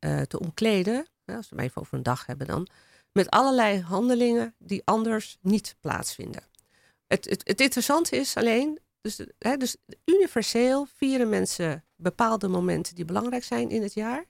te 0.00 0.38
omkleden, 0.38 1.08
als 1.24 1.48
we 1.48 1.56
het 1.56 1.64
even 1.64 1.80
over 1.80 1.94
een 1.94 2.02
dag 2.02 2.26
hebben 2.26 2.46
dan, 2.46 2.68
met 3.12 3.30
allerlei 3.30 3.80
handelingen 3.80 4.54
die 4.58 4.82
anders 4.84 5.38
niet 5.40 5.76
plaatsvinden. 5.80 6.42
Het, 7.08 7.24
het, 7.24 7.40
het 7.44 7.60
interessante 7.60 8.16
is 8.16 8.36
alleen, 8.36 8.78
dus, 9.00 9.20
hè, 9.38 9.56
dus 9.56 9.76
universeel 10.04 10.86
vieren 10.96 11.28
mensen 11.28 11.84
bepaalde 11.96 12.48
momenten 12.48 12.94
die 12.94 13.04
belangrijk 13.04 13.44
zijn 13.44 13.70
in 13.70 13.82
het 13.82 13.94
jaar. 13.94 14.24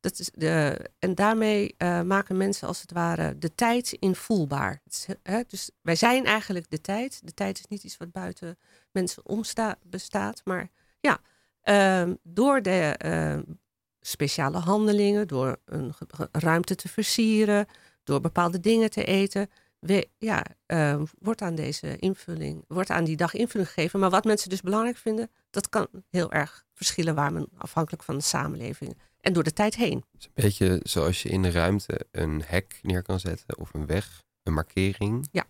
Dat 0.00 0.18
is 0.18 0.30
de, 0.32 0.80
en 0.98 1.14
daarmee 1.14 1.74
uh, 1.78 2.02
maken 2.02 2.36
mensen 2.36 2.68
als 2.68 2.80
het 2.80 2.92
ware 2.92 3.38
de 3.38 3.54
tijd 3.54 3.92
invoelbaar. 3.92 4.82
Hè, 5.22 5.40
dus 5.46 5.70
wij 5.80 5.96
zijn 5.96 6.24
eigenlijk 6.24 6.70
de 6.70 6.80
tijd. 6.80 7.20
De 7.24 7.34
tijd 7.34 7.58
is 7.58 7.66
niet 7.66 7.84
iets 7.84 7.96
wat 7.96 8.12
buiten 8.12 8.58
mensen 8.90 9.26
omsta 9.26 9.78
bestaat. 9.82 10.40
Maar 10.44 10.70
ja, 11.00 11.20
uh, 11.64 12.14
door 12.22 12.62
de 12.62 12.98
uh, 13.04 13.54
speciale 14.00 14.58
handelingen, 14.58 15.28
door 15.28 15.56
een 15.64 15.94
ruimte 16.32 16.74
te 16.74 16.88
versieren, 16.88 17.66
door 18.02 18.20
bepaalde 18.20 18.60
dingen 18.60 18.90
te 18.90 19.04
eten, 19.04 19.50
we, 19.86 20.08
ja, 20.18 20.44
uh, 20.66 21.02
wordt 21.18 21.42
aan 21.42 21.54
deze 21.54 21.96
invulling, 21.96 22.64
wordt 22.68 22.90
aan 22.90 23.04
die 23.04 23.16
dag 23.16 23.34
invulling 23.34 23.70
gegeven. 23.70 24.00
Maar 24.00 24.10
wat 24.10 24.24
mensen 24.24 24.50
dus 24.50 24.60
belangrijk 24.60 24.96
vinden, 24.96 25.30
dat 25.50 25.68
kan 25.68 25.88
heel 26.10 26.32
erg 26.32 26.64
verschillen 26.72 27.14
waar 27.14 27.32
men 27.32 27.48
afhankelijk 27.56 28.02
van 28.02 28.16
de 28.16 28.22
samenleving 28.22 28.98
en 29.20 29.32
door 29.32 29.42
de 29.42 29.52
tijd 29.52 29.74
heen. 29.74 30.04
Het 30.12 30.20
is 30.20 30.26
een 30.26 30.32
beetje 30.34 30.80
zoals 30.82 31.22
je 31.22 31.28
in 31.28 31.42
de 31.42 31.50
ruimte 31.50 32.06
een 32.10 32.42
hek 32.46 32.78
neer 32.82 33.02
kan 33.02 33.20
zetten 33.20 33.58
of 33.58 33.74
een 33.74 33.86
weg, 33.86 34.22
een 34.42 34.52
markering. 34.52 35.28
Ja. 35.32 35.44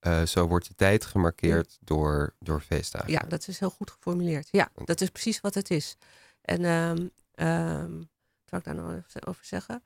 Uh, 0.00 0.26
zo 0.26 0.46
wordt 0.46 0.68
de 0.68 0.74
tijd 0.74 1.04
gemarkeerd 1.04 1.78
door, 1.80 2.34
door 2.38 2.60
feestdagen. 2.60 3.10
Ja, 3.10 3.20
dat 3.28 3.48
is 3.48 3.58
heel 3.58 3.70
goed 3.70 3.90
geformuleerd. 3.90 4.48
Ja, 4.50 4.70
dat 4.84 5.00
is 5.00 5.08
precies 5.08 5.40
wat 5.40 5.54
het 5.54 5.70
is. 5.70 5.96
En 6.40 6.64
um, 6.64 7.10
um, 7.34 8.08
wat 8.44 8.50
wil 8.50 8.58
ik 8.58 8.64
daar 8.64 8.74
nog 8.74 9.04
over 9.26 9.44
zeggen? 9.44 9.82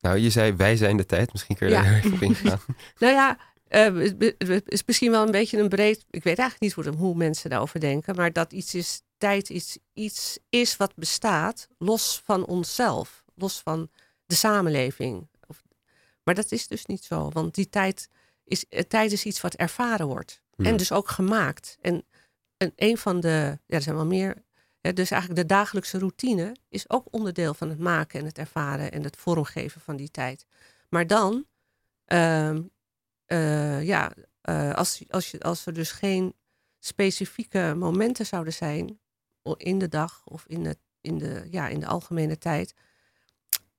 Nou, 0.00 0.18
je 0.18 0.30
zei 0.30 0.52
wij 0.52 0.76
zijn 0.76 0.96
de 0.96 1.06
tijd. 1.06 1.32
Misschien 1.32 1.56
kun 1.56 1.68
je 1.68 1.72
ja. 1.72 1.82
daar 1.82 1.94
even 1.94 2.12
op 2.12 2.22
ingaan. 2.22 2.60
nou 2.98 3.12
ja, 3.12 3.38
uh, 3.70 4.10
het 4.38 4.70
is 4.70 4.84
misschien 4.84 5.10
wel 5.10 5.24
een 5.24 5.30
beetje 5.30 5.58
een 5.58 5.68
breed... 5.68 6.04
Ik 6.10 6.24
weet 6.24 6.38
eigenlijk 6.38 6.76
niet 6.76 6.86
hoe, 6.86 6.96
hoe 6.96 7.14
mensen 7.14 7.50
daarover 7.50 7.80
denken. 7.80 8.14
Maar 8.14 8.32
dat 8.32 8.52
iets 8.52 8.74
is, 8.74 9.02
tijd 9.18 9.48
iets, 9.48 9.78
iets 9.92 10.38
is 10.48 10.76
wat 10.76 10.92
bestaat 10.94 11.68
los 11.78 12.22
van 12.24 12.46
onszelf. 12.46 13.24
Los 13.34 13.60
van 13.60 13.90
de 14.26 14.34
samenleving. 14.34 15.28
Of, 15.46 15.62
maar 16.22 16.34
dat 16.34 16.52
is 16.52 16.66
dus 16.66 16.86
niet 16.86 17.04
zo. 17.04 17.30
Want 17.30 17.54
die 17.54 17.68
tijd 17.68 18.08
is, 18.44 18.64
tijd 18.88 19.12
is 19.12 19.24
iets 19.24 19.40
wat 19.40 19.54
ervaren 19.54 20.06
wordt. 20.06 20.42
Hmm. 20.56 20.66
En 20.66 20.76
dus 20.76 20.92
ook 20.92 21.08
gemaakt. 21.08 21.78
En, 21.80 22.04
en 22.56 22.72
een 22.76 22.98
van 22.98 23.20
de... 23.20 23.58
Ja, 23.66 23.76
er 23.76 23.82
zijn 23.82 23.96
wel 23.96 24.06
meer 24.06 24.44
dus 24.80 25.10
eigenlijk 25.10 25.40
de 25.40 25.54
dagelijkse 25.54 25.98
routine 25.98 26.56
is 26.68 26.90
ook 26.90 27.06
onderdeel 27.10 27.54
van 27.54 27.68
het 27.68 27.78
maken 27.78 28.20
en 28.20 28.26
het 28.26 28.38
ervaren 28.38 28.92
en 28.92 29.02
het 29.02 29.16
vormgeven 29.16 29.80
van 29.80 29.96
die 29.96 30.10
tijd. 30.10 30.46
Maar 30.88 31.06
dan, 31.06 31.46
uh, 32.06 32.54
uh, 33.26 33.82
ja, 33.82 34.12
uh, 34.42 34.74
als, 34.74 35.04
als, 35.08 35.30
je, 35.30 35.40
als 35.40 35.66
er 35.66 35.72
dus 35.72 35.92
geen 35.92 36.34
specifieke 36.78 37.74
momenten 37.76 38.26
zouden 38.26 38.52
zijn 38.52 39.00
in 39.56 39.78
de 39.78 39.88
dag 39.88 40.22
of 40.24 40.44
in, 40.46 40.64
het, 40.64 40.78
in, 41.00 41.18
de, 41.18 41.46
ja, 41.50 41.68
in 41.68 41.80
de 41.80 41.86
algemene 41.86 42.38
tijd, 42.38 42.74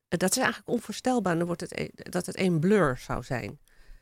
dat 0.07 0.31
is 0.31 0.37
eigenlijk 0.37 0.69
onvoorstelbaar. 0.69 1.37
Dan 1.37 1.45
wordt 1.45 1.61
het, 1.61 1.79
e, 1.79 1.89
dat 1.93 2.25
het 2.25 2.35
één 2.35 2.59
blur 2.59 2.97
zou 2.97 3.23
zijn. 3.23 3.59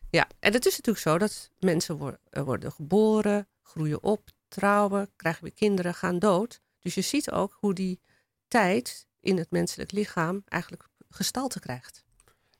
Ja, 0.09 0.27
en 0.39 0.53
het 0.53 0.65
is 0.65 0.71
natuurlijk 0.71 1.05
zo 1.05 1.17
dat 1.17 1.51
mensen 1.59 2.19
worden 2.31 2.71
geboren, 2.71 3.47
groeien 3.61 4.03
op, 4.03 4.29
trouwen, 4.47 5.09
krijgen 5.15 5.43
weer 5.43 5.53
kinderen, 5.53 5.93
gaan 5.93 6.19
dood. 6.19 6.61
Dus 6.79 6.93
je 6.93 7.01
ziet 7.01 7.31
ook 7.31 7.57
hoe 7.59 7.73
die 7.73 7.99
tijd 8.47 9.07
in 9.19 9.37
het 9.37 9.51
menselijk 9.51 9.91
lichaam 9.91 10.41
eigenlijk 10.45 10.87
gestalte 11.09 11.59
krijgt. 11.59 12.03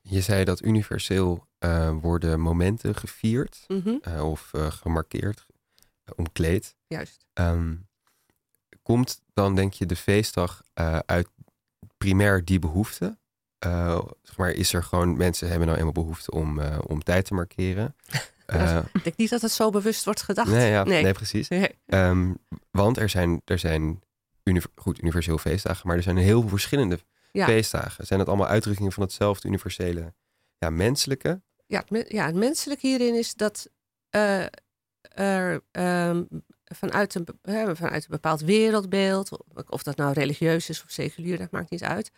Je 0.02 0.22
zei 0.22 0.44
dat 0.44 0.64
universeel 0.64 1.48
uh, 1.60 1.92
worden 2.02 2.40
momenten 2.40 2.96
gevierd 2.96 3.64
mm 3.68 3.82
-hmm. 3.84 4.02
uh, 4.08 4.30
of 4.30 4.52
uh, 4.56 4.72
gemarkeerd, 4.72 5.46
omkleed. 6.16 6.76
Juist. 6.88 7.26
Um, 7.34 7.88
komt 8.82 9.22
dan, 9.34 9.56
denk 9.56 9.74
je, 9.74 9.86
de 9.86 9.96
feestdag 9.96 10.64
uit 11.06 11.28
primair 11.98 12.46
die 12.46 12.60
behoefte? 12.60 13.18
zeg 14.24 14.38
maar, 14.38 14.52
is 14.52 14.74
er 14.74 14.84
gewoon, 14.84 15.18
mensen 15.18 15.50
hebben 15.50 15.68
nou 15.68 15.80
eenmaal 15.80 15.94
behoefte 15.94 16.32
om, 16.32 16.62
om 16.88 17.04
tijd 17.04 17.26
te 17.26 17.34
markeren. 17.34 17.96
ik 18.94 19.04
denk 19.04 19.18
niet 19.18 19.30
dat 19.30 19.42
het 19.42 19.52
zo 19.52 19.70
bewust 19.70 20.06
wordt 20.06 20.22
gedacht. 20.22 20.52
Nee, 20.52 20.72
ja, 20.72 20.84
nee. 20.84 21.04
nee 21.04 21.14
precies. 21.14 21.48
Nee. 21.48 21.80
Um, 21.86 22.38
want 22.72 22.98
er 22.98 23.10
zijn, 23.10 23.42
er 23.46 23.60
zijn 23.60 24.02
goed, 24.76 25.02
universeel 25.02 25.38
feestdagen, 25.38 25.88
maar 25.88 25.98
er 25.98 26.04
zijn 26.04 26.18
heel 26.18 26.40
veel 26.40 26.50
verschillende 26.50 27.00
ja. 27.32 27.46
feestdagen. 27.46 28.06
Zijn 28.06 28.20
het 28.20 28.28
allemaal 28.28 28.48
uitdrukkingen 28.48 28.92
van 28.92 29.04
hetzelfde 29.04 29.48
universele, 29.48 30.14
ja, 30.58 30.70
menselijke? 30.70 31.42
Ja, 31.66 31.84
het, 31.88 32.12
ja, 32.12 32.26
het 32.26 32.36
menselijke 32.36 32.88
hierin 32.88 33.16
is 33.16 33.34
dat 33.34 33.70
uh, 34.12 34.46
er 35.02 35.62
um, 35.72 36.28
vanuit, 36.64 37.16
een, 37.16 37.28
uh, 37.44 37.70
vanuit 37.74 38.04
een 38.04 38.10
bepaald 38.10 38.42
wereldbeeld, 38.42 39.30
of 39.70 39.84
dat 39.84 39.96
nou 39.96 40.14
religieus 40.14 40.70
is 40.70 40.84
of 40.84 40.92
seculier, 40.92 41.38
dat 41.38 41.52
maakt 41.52 41.70
niet 41.70 41.84
uit, 41.84 42.12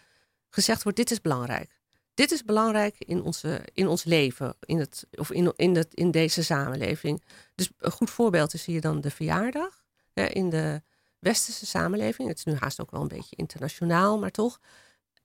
gezegd 0.49 0.83
wordt: 0.83 0.97
dit 0.97 1.11
is 1.11 1.21
belangrijk. 1.21 1.79
Dit 2.13 2.31
is 2.31 2.43
belangrijk 2.43 2.95
in, 2.97 3.21
onze, 3.21 3.61
in 3.73 3.87
ons 3.87 4.03
leven, 4.03 4.55
in, 4.59 4.79
het, 4.79 5.07
of 5.11 5.31
in, 5.31 5.53
in, 5.55 5.75
het, 5.75 5.93
in 5.93 6.11
deze 6.11 6.43
samenleving. 6.43 7.23
Dus 7.55 7.71
een 7.77 7.91
goed 7.91 8.09
voorbeeld 8.09 8.53
is 8.53 8.65
hier 8.65 8.81
dan 8.81 9.01
de 9.01 9.11
verjaardag. 9.11 9.83
in 10.13 10.49
de 10.49 10.81
westerse 11.21 11.65
samenleving, 11.65 12.27
het 12.27 12.37
is 12.37 12.43
nu 12.43 12.55
haast 12.55 12.81
ook 12.81 12.91
wel 12.91 13.01
een 13.01 13.07
beetje 13.07 13.35
internationaal, 13.35 14.19
maar 14.19 14.31
toch, 14.31 14.59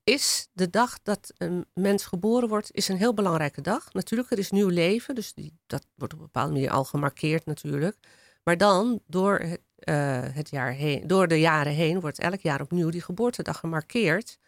is 0.05 0.49
de 0.53 0.71
dag 0.71 0.99
dat 1.03 1.33
een 1.37 1.67
mens 1.75 2.05
geboren 2.05 2.49
wordt, 2.49 2.73
is 2.73 2.89
een 2.89 2.97
heel 2.97 3.15
belangrijke 3.15 3.61
dag. 3.61 3.93
Natuurlijk, 3.93 4.31
er 4.31 4.39
is 4.39 4.51
nieuw 4.51 4.69
leven, 4.69 5.15
dus 5.15 5.35
dat 5.67 5.87
wordt 5.95 6.13
op 6.13 6.19
een 6.19 6.25
bepaalde 6.25 6.53
manier 6.53 6.71
al 6.71 6.85
gemarkeerd 6.85 7.45
natuurlijk. 7.45 7.97
Maar 8.45 8.57
dan, 8.57 9.01
door 9.07 9.39
het, 9.39 9.61
uh, 9.89 10.23
het 10.23 10.51
jaar 10.51 10.73
heen, 10.73 11.07
door 11.07 11.29
de 11.29 11.41
jaren 11.41 11.73
heen, 11.73 12.01
wordt 12.01 12.19
elk 12.19 12.41
jaar 12.41 12.61
opnieuw 12.61 12.91
die 12.91 13.03
geboortedag 13.03 13.59
gemarkeerd. 13.59 14.39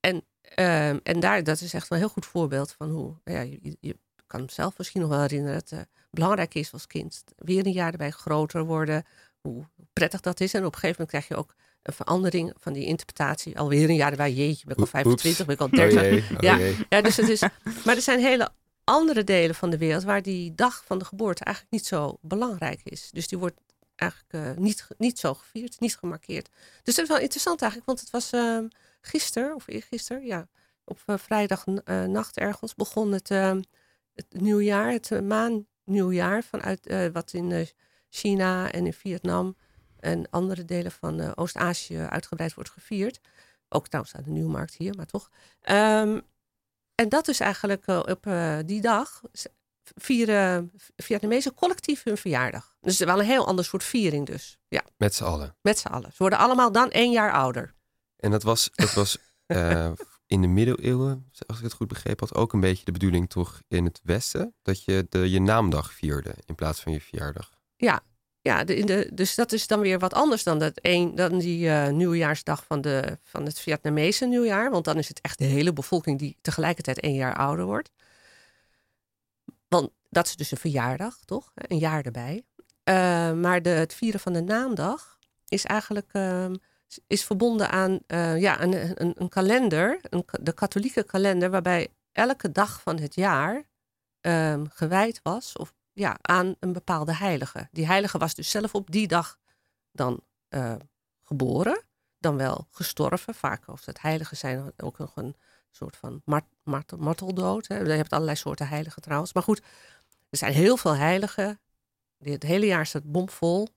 En, 0.00 0.24
uh, 0.58 0.88
en 0.88 1.20
daar, 1.20 1.44
dat 1.44 1.60
is 1.60 1.74
echt 1.74 1.88
wel 1.88 1.98
een 1.98 2.04
heel 2.04 2.14
goed 2.14 2.26
voorbeeld 2.26 2.72
van 2.72 2.90
hoe, 2.90 3.14
ja, 3.24 3.40
je, 3.80 3.96
kan 4.26 4.48
zelf 4.50 4.78
misschien 4.78 5.00
nog 5.00 5.10
wel 5.10 5.20
herinneren, 5.20 5.58
dat 5.58 5.70
het 5.70 5.78
uh, 5.78 5.84
belangrijk 6.10 6.54
is 6.54 6.72
als 6.72 6.86
kind. 6.86 7.24
Weer 7.36 7.66
een 7.66 7.72
jaar 7.72 7.92
erbij 7.92 8.10
groter 8.10 8.64
worden, 8.64 9.04
hoe 9.52 9.66
prettig 9.92 10.20
dat 10.20 10.40
is. 10.40 10.54
En 10.54 10.64
op 10.64 10.74
een 10.74 10.78
gegeven 10.78 11.04
moment 11.04 11.10
krijg 11.10 11.28
je 11.28 11.36
ook 11.36 11.54
een 11.82 11.92
verandering 11.92 12.52
van 12.56 12.72
die 12.72 12.84
interpretatie. 12.84 13.58
Alweer 13.58 13.88
een 13.88 13.94
jaar 13.94 14.10
erbij, 14.10 14.32
jeetje, 14.32 14.66
ben 14.66 14.74
ik 14.74 14.80
al 14.80 14.86
25, 14.86 15.46
ben 15.46 15.54
ik 15.54 15.60
al 15.60 15.70
30. 15.70 16.02
Oh 16.02 16.08
jee, 16.10 16.20
oh 16.36 16.40
ja, 16.40 16.58
jee. 16.58 16.76
ja, 16.88 17.00
dus 17.00 17.16
het 17.16 17.28
is, 17.28 17.40
maar 17.84 17.96
er 17.96 18.02
zijn 18.02 18.20
hele 18.20 18.50
andere 18.84 19.24
delen 19.24 19.54
van 19.54 19.70
de 19.70 19.78
wereld 19.78 20.02
waar 20.02 20.22
die 20.22 20.54
dag 20.54 20.82
van 20.86 20.98
de 20.98 21.04
geboorte 21.04 21.44
eigenlijk 21.44 21.74
niet 21.74 21.86
zo 21.86 22.18
belangrijk 22.20 22.80
is. 22.84 23.10
Dus 23.12 23.28
die 23.28 23.38
wordt 23.38 23.60
eigenlijk 23.94 24.32
uh, 24.34 24.56
niet, 24.56 24.86
niet 24.98 25.18
zo 25.18 25.34
gevierd, 25.34 25.80
niet 25.80 25.96
gemarkeerd. 25.96 26.48
Dus 26.82 26.94
dat 26.94 27.04
is 27.04 27.10
wel 27.10 27.20
interessant 27.20 27.62
eigenlijk, 27.62 27.90
want 27.90 28.00
het 28.00 28.10
was 28.10 28.32
uh, 28.32 28.58
gisteren, 29.00 29.54
of 29.54 29.66
eergisteren, 29.66 30.26
ja, 30.26 30.48
op 30.84 31.02
uh, 31.06 31.18
vrijdag 31.18 31.64
nacht 32.06 32.36
ergens 32.36 32.74
begon 32.74 33.12
het, 33.12 33.28
het 33.28 34.26
nieuwjaar, 34.28 34.92
het 34.92 35.24
maannieuwjaar, 35.24 36.42
vanuit 36.42 37.12
wat 37.12 37.32
in 37.32 37.68
China 38.08 38.70
en 38.70 38.86
in 38.86 38.92
Vietnam 38.92 39.56
en 40.00 40.30
andere 40.30 40.64
delen 40.64 40.92
van 40.92 41.20
uh, 41.20 41.30
Oost-Azië 41.34 41.98
uitgebreid 41.98 42.54
wordt 42.54 42.70
gevierd. 42.70 43.20
Ook 43.68 43.88
trouwens 43.88 44.14
aan 44.16 44.22
de 44.22 44.30
Nieuwmarkt 44.30 44.74
hier, 44.74 44.94
maar 44.96 45.06
toch. 45.06 45.30
Um, 45.70 46.22
en 46.94 47.08
dat 47.08 47.28
is 47.28 47.40
eigenlijk 47.40 47.86
uh, 47.86 47.98
op 47.98 48.26
uh, 48.26 48.58
die 48.64 48.80
dag 48.80 49.20
vieren 49.82 50.72
Vietnamezen 50.96 51.54
collectief 51.54 52.02
hun 52.02 52.16
verjaardag. 52.16 52.76
Dus 52.80 52.98
wel 52.98 53.18
een 53.18 53.24
heel 53.24 53.46
ander 53.46 53.64
soort 53.64 53.84
viering 53.84 54.26
dus. 54.26 54.58
Ja. 54.68 54.82
Met 54.96 55.14
z'n 55.14 55.24
allen? 55.24 55.56
Met 55.62 55.78
z'n 55.78 55.88
allen. 55.88 56.10
Ze 56.10 56.16
worden 56.18 56.38
allemaal 56.38 56.72
dan 56.72 56.90
één 56.90 57.10
jaar 57.10 57.32
ouder. 57.32 57.74
En 58.16 58.30
dat 58.30 58.42
was, 58.42 58.70
dat 58.74 58.92
was 58.92 59.18
in 60.26 60.40
de 60.40 60.46
middeleeuwen, 60.46 61.30
als 61.46 61.56
ik 61.56 61.62
het 61.62 61.72
goed 61.72 61.88
begrepen 61.88 62.28
had, 62.28 62.36
ook 62.36 62.52
een 62.52 62.60
beetje 62.60 62.84
de 62.84 62.92
bedoeling 62.92 63.28
toch 63.28 63.62
in 63.68 63.84
het 63.84 64.00
Westen. 64.02 64.54
Dat 64.62 64.84
je 64.84 65.06
de, 65.08 65.30
je 65.30 65.40
naamdag 65.40 65.92
vierde 65.92 66.34
in 66.46 66.54
plaats 66.54 66.80
van 66.80 66.92
je 66.92 67.00
verjaardag. 67.00 67.57
Ja, 67.78 68.00
ja 68.40 68.64
de, 68.64 69.10
dus 69.14 69.34
dat 69.34 69.52
is 69.52 69.66
dan 69.66 69.80
weer 69.80 69.98
wat 69.98 70.14
anders 70.14 70.42
dan, 70.42 70.58
dat 70.58 70.72
een, 70.74 71.14
dan 71.14 71.38
die 71.38 71.66
uh, 71.66 71.88
nieuwjaarsdag 71.88 72.64
van, 72.64 72.80
de, 72.80 73.18
van 73.22 73.44
het 73.44 73.60
Vietnamese 73.60 74.26
nieuwjaar. 74.26 74.70
Want 74.70 74.84
dan 74.84 74.98
is 74.98 75.08
het 75.08 75.20
echt 75.20 75.38
de 75.38 75.44
hele 75.44 75.72
bevolking 75.72 76.18
die 76.18 76.36
tegelijkertijd 76.40 77.00
één 77.00 77.14
jaar 77.14 77.36
ouder 77.36 77.64
wordt. 77.64 77.90
Want 79.68 79.90
dat 80.10 80.26
is 80.26 80.36
dus 80.36 80.50
een 80.50 80.58
verjaardag, 80.58 81.18
toch? 81.24 81.52
Een 81.54 81.78
jaar 81.78 82.04
erbij. 82.04 82.44
Uh, 82.84 83.32
maar 83.32 83.62
de, 83.62 83.68
het 83.68 83.94
vieren 83.94 84.20
van 84.20 84.32
de 84.32 84.42
naamdag 84.42 85.18
is 85.48 85.64
eigenlijk 85.64 86.08
uh, 86.12 86.46
is 87.06 87.24
verbonden 87.24 87.70
aan 87.70 87.98
uh, 88.06 88.40
ja, 88.40 88.62
een, 88.62 89.02
een, 89.02 89.12
een 89.16 89.28
kalender, 89.28 90.00
een, 90.02 90.24
de 90.40 90.52
katholieke 90.52 91.02
kalender, 91.02 91.50
waarbij 91.50 91.88
elke 92.12 92.52
dag 92.52 92.80
van 92.82 92.98
het 92.98 93.14
jaar 93.14 93.64
ehm, 94.20 94.64
gewijd 94.68 95.20
was 95.22 95.56
of 95.56 95.74
ja, 95.98 96.18
aan 96.20 96.54
een 96.60 96.72
bepaalde 96.72 97.14
heilige. 97.14 97.68
Die 97.72 97.86
heilige 97.86 98.18
was 98.18 98.34
dus 98.34 98.50
zelf 98.50 98.74
op 98.74 98.90
die 98.90 99.08
dag 99.08 99.38
dan 99.92 100.20
eh, 100.48 100.74
geboren, 101.22 101.82
dan 102.18 102.36
wel 102.36 102.66
gestorven. 102.70 103.34
Vaak 103.34 103.64
als 103.64 103.86
het 103.86 104.00
heiligen 104.00 104.36
zijn 104.36 104.72
ook 104.76 104.98
nog 104.98 105.16
een 105.16 105.36
soort 105.70 105.96
van 105.96 106.22
mart, 106.24 106.44
mart, 106.62 106.96
marteldood. 106.96 107.68
Hè. 107.68 107.78
Je 107.78 107.90
hebt 107.90 108.12
allerlei 108.12 108.36
soorten 108.36 108.68
heiligen 108.68 109.02
trouwens. 109.02 109.32
Maar 109.32 109.42
goed, 109.42 109.62
er 110.30 110.38
zijn 110.38 110.52
heel 110.52 110.76
veel 110.76 110.96
heiligen. 110.96 111.60
Het 112.18 112.42
hele 112.42 112.66
jaar 112.66 112.86
staat 112.86 113.12
bomvol. 113.12 113.68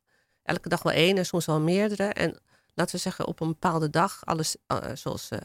Elke 0.43 0.69
dag 0.69 0.83
wel 0.83 0.93
één 0.93 1.17
en 1.17 1.25
soms 1.25 1.45
wel 1.45 1.59
meerdere. 1.59 2.03
En 2.03 2.39
laten 2.73 2.95
we 2.95 3.01
zeggen, 3.01 3.27
op 3.27 3.39
een 3.39 3.47
bepaalde 3.47 3.89
dag, 3.89 4.25
alles 4.25 4.55
uh, 4.67 4.77
zoals 4.93 5.31
uh, 5.31 5.39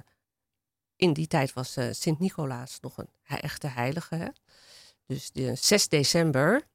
in 0.97 1.13
die 1.13 1.27
tijd 1.27 1.53
was 1.53 1.77
uh, 1.77 1.93
Sint-Nicolaas 1.93 2.81
nog 2.81 2.99
een 2.99 3.09
echte 3.23 3.67
heilige. 3.67 4.15
Hè? 4.15 4.29
Dus 5.07 5.31
de 5.31 5.55
6 5.55 5.89
december 5.89 6.69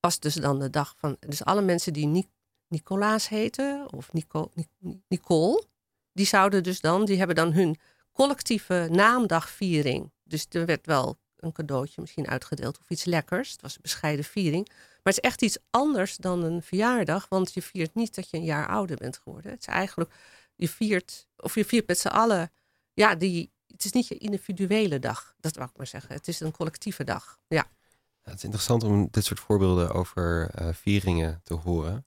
was 0.00 0.18
dus 0.18 0.34
dan 0.34 0.58
de 0.58 0.70
dag 0.70 0.94
van. 0.96 1.16
Dus 1.20 1.44
alle 1.44 1.62
mensen 1.62 1.92
die 1.92 2.06
Nic 2.06 2.26
Nicolaas 2.68 3.28
heten, 3.28 3.92
of 3.92 4.12
Nico, 4.12 4.50
Nic 4.54 4.68
Nicole, 5.08 5.64
die 6.12 6.26
zouden 6.26 6.62
dus 6.62 6.80
dan, 6.80 7.04
die 7.04 7.18
hebben 7.18 7.36
dan 7.36 7.52
hun 7.52 7.78
collectieve 8.12 8.88
naamdagviering. 8.90 10.12
Dus 10.22 10.46
er 10.48 10.66
werd 10.66 10.86
wel 10.86 11.18
een 11.36 11.52
cadeautje 11.52 12.00
misschien 12.00 12.28
uitgedeeld 12.28 12.78
of 12.78 12.90
iets 12.90 13.04
lekkers. 13.04 13.52
Het 13.52 13.60
was 13.62 13.74
een 13.74 13.82
bescheiden 13.82 14.24
viering. 14.24 14.68
Maar 14.68 15.12
het 15.12 15.24
is 15.24 15.30
echt 15.30 15.42
iets 15.42 15.58
anders 15.70 16.16
dan 16.16 16.42
een 16.42 16.62
verjaardag, 16.62 17.26
want 17.28 17.54
je 17.54 17.62
viert 17.62 17.94
niet 17.94 18.14
dat 18.14 18.30
je 18.30 18.36
een 18.36 18.44
jaar 18.44 18.68
ouder 18.68 18.96
bent 18.96 19.18
geworden. 19.18 19.50
Het 19.50 19.60
is 19.60 19.66
eigenlijk, 19.66 20.14
je 20.54 20.68
viert, 20.68 21.28
of 21.36 21.54
je 21.54 21.64
viert 21.64 21.86
met 21.86 21.98
z'n 21.98 22.08
allen, 22.08 22.52
ja, 22.92 23.14
die, 23.14 23.51
het 23.72 23.84
is 23.84 23.92
niet 23.92 24.08
je 24.08 24.18
individuele 24.18 24.98
dag, 24.98 25.34
dat 25.40 25.56
wou 25.56 25.68
ik 25.68 25.76
maar 25.76 25.86
zeggen. 25.86 26.14
Het 26.14 26.28
is 26.28 26.40
een 26.40 26.52
collectieve 26.52 27.04
dag, 27.04 27.38
ja. 27.48 27.56
ja 27.56 28.30
het 28.30 28.34
is 28.34 28.44
interessant 28.44 28.82
om 28.82 29.08
dit 29.10 29.24
soort 29.24 29.40
voorbeelden 29.40 29.92
over 29.92 30.50
uh, 30.60 30.68
vieringen 30.72 31.40
te 31.44 31.54
horen. 31.54 32.06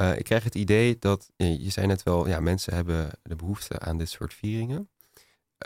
Uh, 0.00 0.16
ik 0.16 0.24
krijg 0.24 0.44
het 0.44 0.54
idee 0.54 0.98
dat, 0.98 1.30
je 1.36 1.70
zei 1.70 1.86
net 1.86 2.02
wel, 2.02 2.28
ja, 2.28 2.40
mensen 2.40 2.74
hebben 2.74 3.10
de 3.22 3.36
behoefte 3.36 3.78
aan 3.78 3.98
dit 3.98 4.08
soort 4.08 4.34
vieringen. 4.34 4.90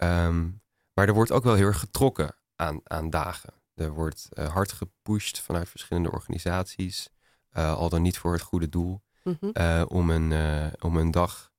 Um, 0.03 0.63
maar 0.93 1.09
er 1.09 1.15
wordt 1.15 1.33
ook 1.33 1.45
wel 1.45 1.55
heel 1.55 1.67
erg 1.67 1.79
getrokken 1.79 2.37
aan, 2.57 2.81
aan 2.85 3.11
dagen. 3.11 3.53
Er 3.75 3.93
wordt 3.93 4.29
uh, 4.33 4.53
hard 4.53 4.73
gepusht 4.73 5.41
vanuit 5.41 5.69
verschillende 5.69 6.11
organisaties, 6.11 7.09
al 7.53 7.89
dan 7.89 8.03
niet 8.03 8.19
voor 8.19 8.33
het 8.33 8.43
goede 8.43 8.69
doel, 8.69 9.03
mm 9.23 9.37
-hmm. 9.41 9.51
uh, 9.53 9.85
om, 9.89 10.11
een, 10.11 10.33
om 10.81 10.97
een 10.97 11.11
dag 11.11 11.53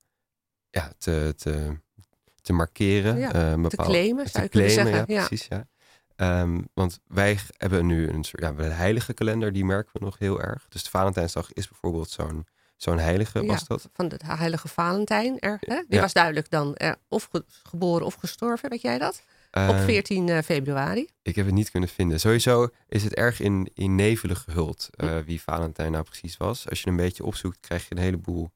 ja, 0.70 0.94
te, 0.98 1.34
te, 1.38 1.80
te 2.46 2.54
markeren. 2.54 3.18
Ja, 3.18 3.28
bepaald, 3.32 3.70
te 3.70 3.76
claimen, 3.76 4.30
zou 4.30 4.44
te 4.44 4.50
claimen, 4.50 4.76
zeggen. 4.76 5.14
Ja, 5.14 5.26
precies, 5.26 5.48
ja. 5.48 5.68
Um, 6.42 6.68
want 6.74 7.00
wij 7.08 7.40
hebben 7.58 7.86
nu 7.86 8.10
een 8.10 8.24
soort 8.24 8.42
ja, 8.42 8.54
een 8.58 8.72
heilige 8.72 9.14
kalender, 9.14 9.54
die 9.54 9.66
merken 9.66 9.92
we 9.94 10.06
nog 10.06 10.20
heel 10.20 10.42
erg. 10.42 10.66
Dus 10.70 10.84
de 10.84 10.90
Valentijnsdag 10.90 11.54
is 11.54 11.68
bijvoorbeeld 11.68 12.10
zo'n 12.10 12.46
zo'n 12.78 13.00
heilige, 13.00 13.46
was 13.46 13.68
dat? 13.68 13.90
Van 13.94 14.08
de 14.08 14.20
heilige 14.26 14.68
Valentijn. 14.68 15.40
Er, 15.40 15.58
hè? 15.60 15.82
Die 15.88 16.00
was 16.00 16.14
duidelijk 16.14 16.50
dan 16.50 16.76
er, 16.76 16.96
of 17.08 17.28
ge 17.32 17.46
geboren 17.48 18.06
of 18.06 18.14
gestorven, 18.14 18.70
weet 18.70 18.82
jij 18.82 18.98
dat? 18.98 19.22
Uh, 19.58 19.70
Op 19.70 19.78
14 19.78 20.28
uh, 20.28 20.40
februari. 20.40 21.10
Ik 21.22 21.36
heb 21.36 21.46
het 21.46 21.56
niet 21.56 21.72
kunnen 21.72 21.90
vinden. 21.90 22.20
Sowieso 22.20 22.70
is 22.88 23.04
het 23.04 23.14
erg 23.14 23.40
in, 23.40 23.72
in 23.74 23.96
nevelen 23.96 24.36
gehuld 24.36 24.90
uh, 24.96 25.18
wie 25.18 25.42
Valentijn 25.42 25.92
nou 25.92 26.04
precies 26.04 26.38
was. 26.38 26.70
Als 26.70 26.82
je 26.82 26.90
een 26.90 26.96
beetje 26.96 27.26
opzoekt, 27.26 27.60
krijg 27.60 27.88
je 27.88 27.96
een 27.96 28.02
heleboel 28.02 28.52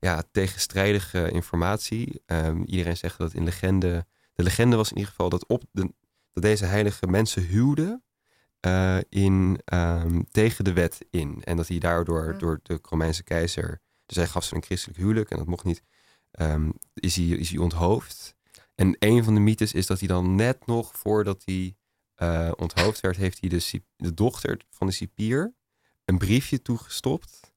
ja, 0.00 0.22
tegenstrijdige 0.32 1.30
informatie. 1.30 2.22
Um, 2.26 2.64
iedereen 2.64 2.96
zegt 2.96 3.18
dat 3.18 3.34
in 3.34 3.44
legende. 3.44 4.06
De 4.34 4.42
legende 4.42 4.76
was 4.76 4.90
in 4.90 4.96
ieder 4.96 5.10
geval 5.10 5.28
dat, 5.28 5.46
op 5.46 5.64
de, 5.72 5.92
dat 6.32 6.42
deze 6.42 6.64
heilige 6.64 7.06
mensen 7.06 7.46
huwden. 7.46 8.04
Uh, 8.66 8.98
in, 9.08 9.60
um, 9.74 10.26
tegen 10.30 10.64
de 10.64 10.72
wet 10.72 11.06
in. 11.10 11.42
En 11.44 11.56
dat 11.56 11.68
hij 11.68 11.78
daardoor 11.78 12.32
ja. 12.32 12.38
door 12.38 12.60
de 12.62 12.78
Romeinse 12.82 13.22
keizer. 13.22 13.80
Dus 14.06 14.16
hij 14.16 14.26
gaf 14.26 14.44
ze 14.44 14.54
een 14.54 14.62
christelijk 14.62 14.98
huwelijk 14.98 15.30
en 15.30 15.36
dat 15.36 15.46
mocht 15.46 15.64
niet. 15.64 15.82
Um, 16.40 16.72
is, 16.94 17.16
hij, 17.16 17.24
is 17.24 17.50
hij 17.50 17.58
onthoofd. 17.58 18.36
En 18.74 18.96
een 18.98 19.24
van 19.24 19.34
de 19.34 19.40
mythes 19.40 19.72
is 19.72 19.86
dat 19.86 19.98
hij 19.98 20.08
dan 20.08 20.34
net 20.34 20.66
nog 20.66 20.96
voordat 20.96 21.42
hij 21.44 21.76
uh, 22.22 22.50
onthoofd 22.56 23.00
werd, 23.00 23.16
heeft 23.16 23.40
hij 23.40 23.48
de, 23.48 23.82
de, 23.96 24.14
dochter 24.14 24.60
van 24.70 24.86
de 24.86 24.92
cipier 24.92 25.54
een 26.04 26.18
briefje 26.18 26.62
toegestopt. 26.62 27.49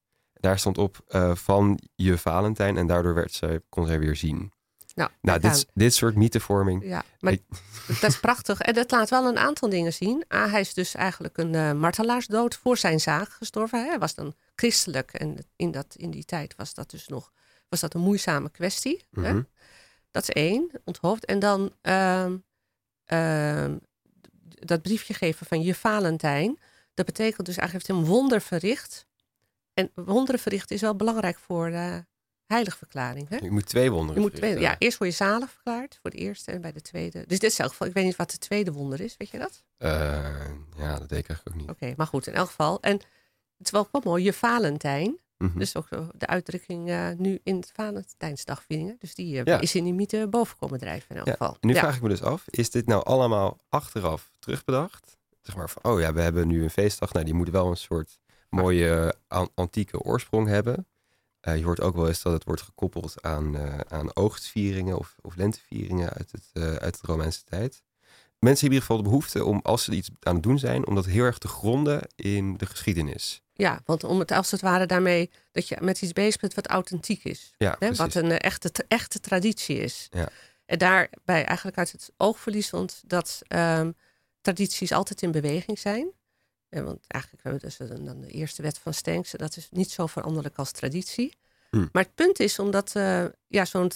Daar 0.44 0.60
stond 0.60 0.78
op 0.78 1.04
uh, 1.10 1.36
van 1.36 1.80
je 1.96 2.18
Valentijn 2.18 2.78
en 2.78 2.88
daardoor 2.88 3.14
werd 3.14 3.34
zij, 3.34 3.60
kon 3.70 3.88
zij 3.88 4.00
weer 4.00 4.16
zien. 4.16 4.52
Nou, 4.96 5.10
nou 5.22 5.40
dit, 5.40 5.66
dit 5.74 5.94
soort 5.94 6.16
mythevorming. 6.16 6.84
Ja, 6.86 7.04
maar 7.20 7.34
ik... 7.34 7.42
dat 8.02 8.10
is 8.10 8.20
prachtig. 8.20 8.62
En 8.62 8.74
dat 8.74 8.92
laat 8.92 9.10
wel 9.10 9.28
een 9.28 9.38
aantal 9.38 9.70
dingen 9.70 9.94
zien. 9.94 10.26
Ah, 10.28 10.52
hij 10.52 10.60
is 10.60 10.74
dus 10.74 10.96
eigenlijk 10.96 11.38
een 11.38 11.54
uh, 11.54 11.72
martelaarsdood 11.72 12.56
voor 12.56 12.78
zijn 12.78 13.00
zaak 13.00 13.30
gestorven. 13.30 13.86
Hij 13.86 14.00
was 14.00 14.16
dan 14.16 14.36
christelijk 14.56 15.14
en 15.14 15.38
in, 15.56 15.72
dat, 15.72 15.96
in 15.96 16.12
die 16.12 16.26
tijd 16.26 16.56
was 16.56 16.74
dat 16.74 16.90
dus 16.90 17.08
nog 17.08 17.32
was 17.70 17.80
dat 17.80 17.94
een 17.94 18.02
moeizame 18.02 18.50
kwestie. 18.50 19.06
Mhm. 19.10 19.26
Hè? 19.26 19.42
Dat 20.12 20.24
is 20.24 20.30
één, 20.30 20.72
onthoofd. 20.84 21.26
En 21.26 21.40
dan 21.40 21.74
uh, 21.82 22.26
uh, 23.08 23.72
dat 24.44 24.82
briefje 24.82 25.14
geven 25.14 25.46
van 25.46 25.62
je 25.62 25.76
Valentijn. 25.76 26.60
Dat 26.94 27.06
betekent 27.06 27.46
dus 27.46 27.58
eigenlijk 27.58 27.74
heeft 27.74 27.88
hij 27.88 27.98
een 27.98 28.18
wonder 28.18 28.42
verricht. 28.42 29.06
En 29.74 29.92
wonderen 29.96 30.40
verrichten 30.42 30.76
is 30.76 30.82
wel 30.82 30.96
belangrijk 30.96 31.38
voor 31.38 31.70
de 31.70 32.06
heiligverklaring. 32.46 33.30
Hè? 33.30 33.38
Je 33.38 33.52
moet 33.52 33.66
twee 33.66 33.92
wonderen 33.92 34.16
je 34.16 34.22
moet 34.22 34.32
verrichten. 34.32 34.60
twee, 34.60 34.72
Ja, 34.72 34.76
eerst 34.80 34.98
word 34.98 35.10
je 35.10 35.16
zalig 35.16 35.52
verklaard 35.52 36.00
voor 36.02 36.12
de 36.12 36.18
eerste 36.18 36.52
en 36.52 36.62
bij 36.62 36.72
de 36.72 36.82
tweede. 36.82 37.24
Dus 37.28 37.40
dit 37.40 37.52
is 37.52 37.60
elk 37.60 37.70
geval, 37.70 37.88
ik 37.88 37.94
weet 37.94 38.04
niet 38.06 38.16
wat 38.16 38.32
de 38.32 38.38
tweede 38.38 38.72
wonder 38.72 39.02
is, 39.02 39.18
weet 39.18 39.30
je 39.30 39.38
dat? 39.38 39.64
Uh, 39.80 39.90
ja, 40.78 41.00
dat 41.00 41.10
weet 41.10 41.20
ik 41.20 41.28
eigenlijk 41.28 41.48
ook 41.50 41.56
niet. 41.56 41.64
Oké, 41.70 41.72
okay, 41.84 41.94
maar 41.98 42.08
goed, 42.08 42.28
in 42.28 42.34
elk 42.34 42.48
geval. 42.48 42.82
En 42.82 42.94
het 43.58 43.66
is 43.66 43.72
wel, 43.72 43.88
wel 43.92 44.02
mooi, 44.06 44.24
je 44.24 44.34
Valentijn. 44.34 45.18
Mm 45.38 45.50
-hmm. 45.50 45.60
Dus 45.60 45.76
ook 45.76 45.88
de 46.18 46.28
uitdrukking 46.28 46.90
uh, 46.90 47.10
nu 47.18 47.40
in 47.44 47.56
het 47.56 47.72
Valentijnsdagvieringen. 47.74 48.96
Dus 49.00 49.16
die 49.16 49.36
uh, 49.36 49.42
Ja. 49.44 49.60
is 49.60 49.76
in 49.76 49.84
die 49.84 49.94
mythe 49.94 50.28
boven 50.28 50.58
komen 50.58 50.80
drijven 50.80 51.10
in 51.10 51.16
elk 51.18 51.26
Ja, 51.26 51.32
geval. 51.32 51.58
en 51.60 51.68
nu 51.68 51.74
ja. 51.74 51.80
vraag 51.80 51.96
ik 51.96 52.02
me 52.02 52.10
dus 52.10 52.22
af, 52.22 52.44
is 52.50 52.70
dit 52.70 52.86
nou 52.88 53.04
allemaal 53.04 53.60
achteraf 53.70 54.30
terugbedacht? 54.40 55.18
Zeg 55.42 55.56
maar 55.56 55.70
van, 55.70 55.84
oh 55.92 56.00
ja, 56.00 56.14
we 56.14 56.22
hebben 56.22 56.48
nu 56.48 56.64
een 56.64 56.70
feestdag. 56.70 57.14
Nou, 57.14 57.26
die 57.26 57.34
moet 57.34 57.50
wel 57.50 57.70
een 57.70 57.78
soort 57.78 58.20
mooie 58.54 59.16
an- 59.28 59.52
antieke 59.56 60.00
oorsprong 60.00 60.48
hebben. 60.48 60.88
Eh, 61.40 61.58
je 61.58 61.64
hoort 61.64 61.82
ook 61.82 61.96
wel 61.96 62.08
eens 62.08 62.22
dat 62.22 62.34
het 62.34 62.44
wordt 62.44 62.62
gekoppeld 62.62 63.22
aan, 63.22 63.56
eh, 63.58 63.80
aan 63.88 64.16
oogstvieringen 64.16 64.98
of, 64.98 65.16
of 65.22 65.36
lentevieringen 65.36 66.10
uit, 66.10 66.32
het, 66.32 66.50
eh, 66.54 66.74
uit 66.76 67.02
de 67.02 67.08
Romeinse 67.08 67.44
tijd. 67.44 67.84
Mensen 68.40 68.40
hebben 68.40 68.60
in 68.60 68.64
ieder 68.64 68.82
geval 68.82 68.98
de 68.98 69.04
behoefte 69.04 69.46
om, 69.46 69.60
als 69.64 69.84
ze 69.84 69.92
iets 69.92 70.10
aan 70.20 70.34
het 70.34 70.44
doen 70.44 70.60
zijn, 70.60 70.88
om 70.88 70.96
dat 70.96 71.06
heel 71.06 71.24
erg 71.24 71.38
te 71.38 71.48
gronden 71.48 72.02
in 72.16 72.58
de 72.58 72.66
geschiedenis. 72.66 73.42
Ja, 73.54 73.82
want 73.86 74.04
om 74.04 74.20
het 74.20 74.32
als 74.32 74.52
het 74.52 74.62
ware 74.62 74.86
daarmee 74.86 75.30
dat 75.52 75.68
je 75.68 75.78
met 75.82 76.02
iets 76.02 76.14
bezig 76.14 76.42
bent 76.42 76.54
wat 76.54 76.68
authentiek 76.68 77.24
is. 77.24 77.54
Ja, 77.58 77.76
Hè? 77.80 77.94
Wat 77.94 78.16
een 78.16 78.38
echte, 78.38 78.86
echte 78.88 79.20
traditie 79.20 79.78
is. 79.78 80.08
Ja. 80.10 80.30
En 80.66 80.78
daarbij 80.78 81.46
eigenlijk 81.46 81.78
uit 81.78 81.92
het 81.92 82.12
oog 82.18 82.40
verliezend 82.40 83.02
dat 83.08 83.42
ehm, 83.48 83.92
tradities 84.42 84.92
altijd 84.92 85.22
in 85.22 85.32
beweging 85.32 85.80
zijn. 85.80 86.12
En 86.74 86.86
want 86.86 87.06
eigenlijk 87.08 87.44
hebben 87.44 87.62
we 87.62 87.68
dus 87.68 88.06
dan 88.06 88.22
de 88.22 88.28
eerste 88.28 88.62
wet 88.62 88.78
van 88.78 88.94
Stenks. 88.94 89.32
Dat 89.32 89.58
is 89.58 89.68
niet 89.72 89.92
zo 89.92 90.08
veranderlijk 90.08 90.56
als 90.56 90.72
traditie. 90.72 91.38
Hm. 91.70 91.86
Maar 91.92 92.04
het 92.04 92.16
punt 92.16 92.40
is 92.40 92.60
omdat 92.60 92.96
eh, 92.96 93.26
ja, 93.48 93.66
zo'n 93.66 93.92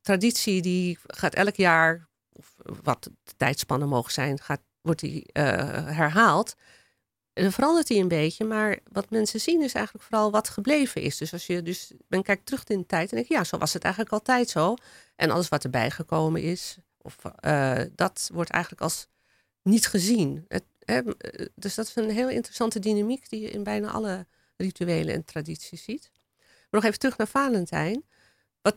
traditie 0.00 0.62
die 0.62 0.98
gaat 1.06 1.34
elk 1.34 1.56
jaar, 1.56 2.08
of 2.32 2.54
wat 2.82 3.02
de 3.02 3.32
tijdspannen 3.36 3.88
mogen 3.88 4.12
zijn, 4.12 4.40
gaat, 4.40 4.60
wordt 4.80 5.00
die 5.00 5.32
eh, 5.32 5.44
herhaald. 5.86 6.54
En 7.32 7.42
dan 7.42 7.52
verandert 7.52 7.86
die 7.86 8.00
een 8.02 8.08
beetje, 8.08 8.44
maar 8.44 8.78
wat 8.92 9.10
mensen 9.10 9.40
zien 9.40 9.62
is 9.62 9.74
eigenlijk 9.74 10.04
vooral 10.04 10.30
wat 10.30 10.48
gebleven 10.48 11.02
is. 11.02 11.16
Dus 11.16 11.32
als 11.32 11.46
je 11.46 11.62
dus, 11.62 11.92
men 12.08 12.22
kijkt 12.22 12.46
terug 12.46 12.64
in 12.64 12.78
de 12.78 12.86
tijd 12.86 13.10
en 13.10 13.16
denk 13.16 13.28
ja, 13.28 13.44
zo 13.44 13.58
was 13.58 13.72
het 13.72 13.82
eigenlijk 13.82 14.14
altijd 14.14 14.48
zo. 14.48 14.74
En 15.16 15.30
alles 15.30 15.48
wat 15.48 15.64
erbij 15.64 15.90
gekomen 15.90 16.42
is, 16.42 16.78
of, 16.98 17.16
eh, 17.24 17.80
dat 17.94 18.30
wordt 18.32 18.50
eigenlijk 18.50 18.82
als 18.82 19.06
niet 19.62 19.86
gezien. 19.86 20.44
Het, 20.48 20.64
eh, 20.92 21.46
dus 21.54 21.74
dat 21.74 21.86
is 21.86 21.96
een 21.96 22.10
heel 22.10 22.28
interessante 22.28 22.78
dynamiek 22.78 23.28
die 23.28 23.40
je 23.40 23.50
in 23.50 23.62
bijna 23.62 23.90
alle 23.90 24.26
rituelen 24.56 25.14
en 25.14 25.24
tradities 25.24 25.84
ziet. 25.84 26.10
Maar 26.38 26.80
nog 26.80 26.84
even 26.84 26.98
terug 26.98 27.16
naar 27.16 27.26
Valentijn. 27.26 28.04
Wat, 28.62 28.76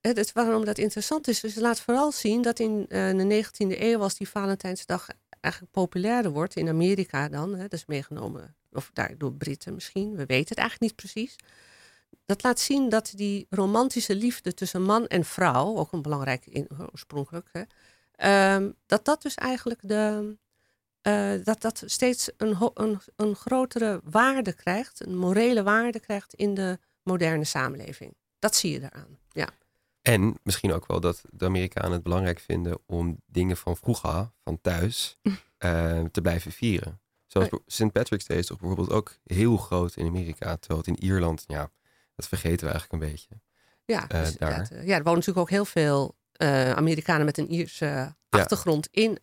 het, 0.00 0.32
waarom 0.32 0.64
dat 0.64 0.78
interessant 0.78 1.28
is, 1.28 1.42
het 1.42 1.56
laat 1.56 1.80
vooral 1.80 2.12
zien 2.12 2.42
dat 2.42 2.58
in 2.58 2.86
eh, 2.88 3.16
de 3.16 3.44
19e 3.44 3.80
eeuw, 3.80 4.00
als 4.00 4.14
die 4.14 4.28
Valentijnsdag 4.28 5.08
eigenlijk 5.40 5.72
populairder 5.72 6.32
wordt, 6.32 6.56
in 6.56 6.68
Amerika 6.68 7.28
dan, 7.28 7.54
hè, 7.54 7.62
dat 7.62 7.72
is 7.72 7.86
meegenomen, 7.86 8.56
of 8.72 8.90
daar 8.92 9.14
door 9.18 9.32
Britten 9.32 9.74
misschien, 9.74 10.10
we 10.10 10.26
weten 10.26 10.48
het 10.48 10.58
eigenlijk 10.58 10.80
niet 10.80 10.96
precies. 10.96 11.36
Dat 12.26 12.42
laat 12.42 12.60
zien 12.60 12.88
dat 12.88 13.12
die 13.16 13.46
romantische 13.50 14.14
liefde 14.14 14.54
tussen 14.54 14.82
man 14.82 15.06
en 15.06 15.24
vrouw, 15.24 15.76
ook 15.76 15.92
een 15.92 16.02
belangrijk 16.02 16.46
in, 16.46 16.68
oorspronkelijk, 16.90 17.48
hè, 17.52 17.62
ehm, 18.14 18.70
dat 18.86 19.04
dat 19.04 19.22
dus 19.22 19.34
eigenlijk 19.34 19.80
de, 19.82 20.36
eh, 21.08 21.44
dat 21.44 21.60
dat 21.60 21.82
steeds 21.86 22.30
een, 22.36 22.70
een, 22.74 23.00
een 23.16 23.34
grotere 23.34 24.00
waarde 24.04 24.52
krijgt, 24.52 25.06
een 25.06 25.16
morele 25.16 25.62
waarde 25.62 26.00
krijgt 26.00 26.34
in 26.34 26.54
de 26.54 26.78
moderne 27.02 27.44
samenleving. 27.44 28.14
Dat 28.38 28.56
zie 28.56 28.72
je 28.72 28.78
eraan. 28.78 29.18
Ja. 29.30 29.48
En 30.02 30.38
misschien 30.42 30.72
ook 30.72 30.86
wel 30.86 31.00
dat 31.00 31.22
de 31.30 31.44
Amerikanen 31.44 31.92
het 31.92 32.02
belangrijk 32.02 32.40
vinden 32.40 32.78
om 32.86 33.22
dingen 33.26 33.56
van 33.56 33.76
vroeger, 33.76 34.30
van 34.44 34.60
thuis, 34.60 35.18
eh, 35.58 36.00
te 36.10 36.20
blijven 36.20 36.52
vieren. 36.52 37.00
Zoals 37.26 37.48
St. 37.66 37.92
Patrick's 37.92 38.26
Day 38.26 38.38
is 38.38 38.46
toch 38.46 38.58
bijvoorbeeld 38.58 38.90
ook 38.90 39.16
heel 39.24 39.56
groot 39.56 39.96
in 39.96 40.06
Amerika. 40.06 40.56
Terwijl 40.56 40.80
het 40.80 40.88
in 40.88 41.04
Ierland, 41.04 41.44
ja, 41.46 41.70
dat 42.14 42.28
vergeten 42.28 42.66
we 42.66 42.72
eigenlijk 42.72 43.02
een 43.02 43.08
beetje. 43.10 43.40
Ja, 43.84 44.08
Eh, 44.08 44.20
dus 44.20 44.36
daar. 44.36 44.68
ja, 44.70 44.96
er 44.96 45.02
wonen 45.02 45.18
natuurlijk 45.18 45.38
ook 45.38 45.50
heel 45.50 45.64
veel 45.64 46.16
Amerikanen 46.74 47.24
met 47.24 47.38
een 47.38 47.52
Ierse 47.52 48.14
achtergrond 48.28 48.88
in 48.90 49.18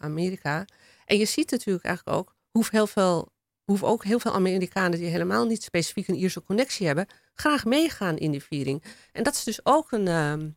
Amerika. 0.00 0.64
En 1.06 1.16
je 1.16 1.24
ziet 1.24 1.50
natuurlijk 1.50 1.84
eigenlijk 1.84 2.16
ook 2.18 2.34
hoe 2.50 2.64
heel 2.70 2.86
veel, 2.86 3.32
ook 3.66 4.04
heel 4.04 4.18
veel 4.18 4.32
Amerikanen 4.34 4.98
die 4.98 5.08
helemaal 5.08 5.46
niet 5.46 5.62
specifiek 5.62 6.08
een 6.08 6.14
Ierse 6.14 6.42
connectie 6.42 6.86
hebben, 6.86 7.06
graag 7.34 7.64
meegaan 7.64 8.16
in 8.16 8.30
die 8.30 8.42
viering. 8.42 8.82
En 9.12 9.22
dat 9.22 9.34
is 9.34 9.44
dus 9.44 9.60
ook 9.62 9.92
een, 9.92 10.08
ehm, 10.08 10.48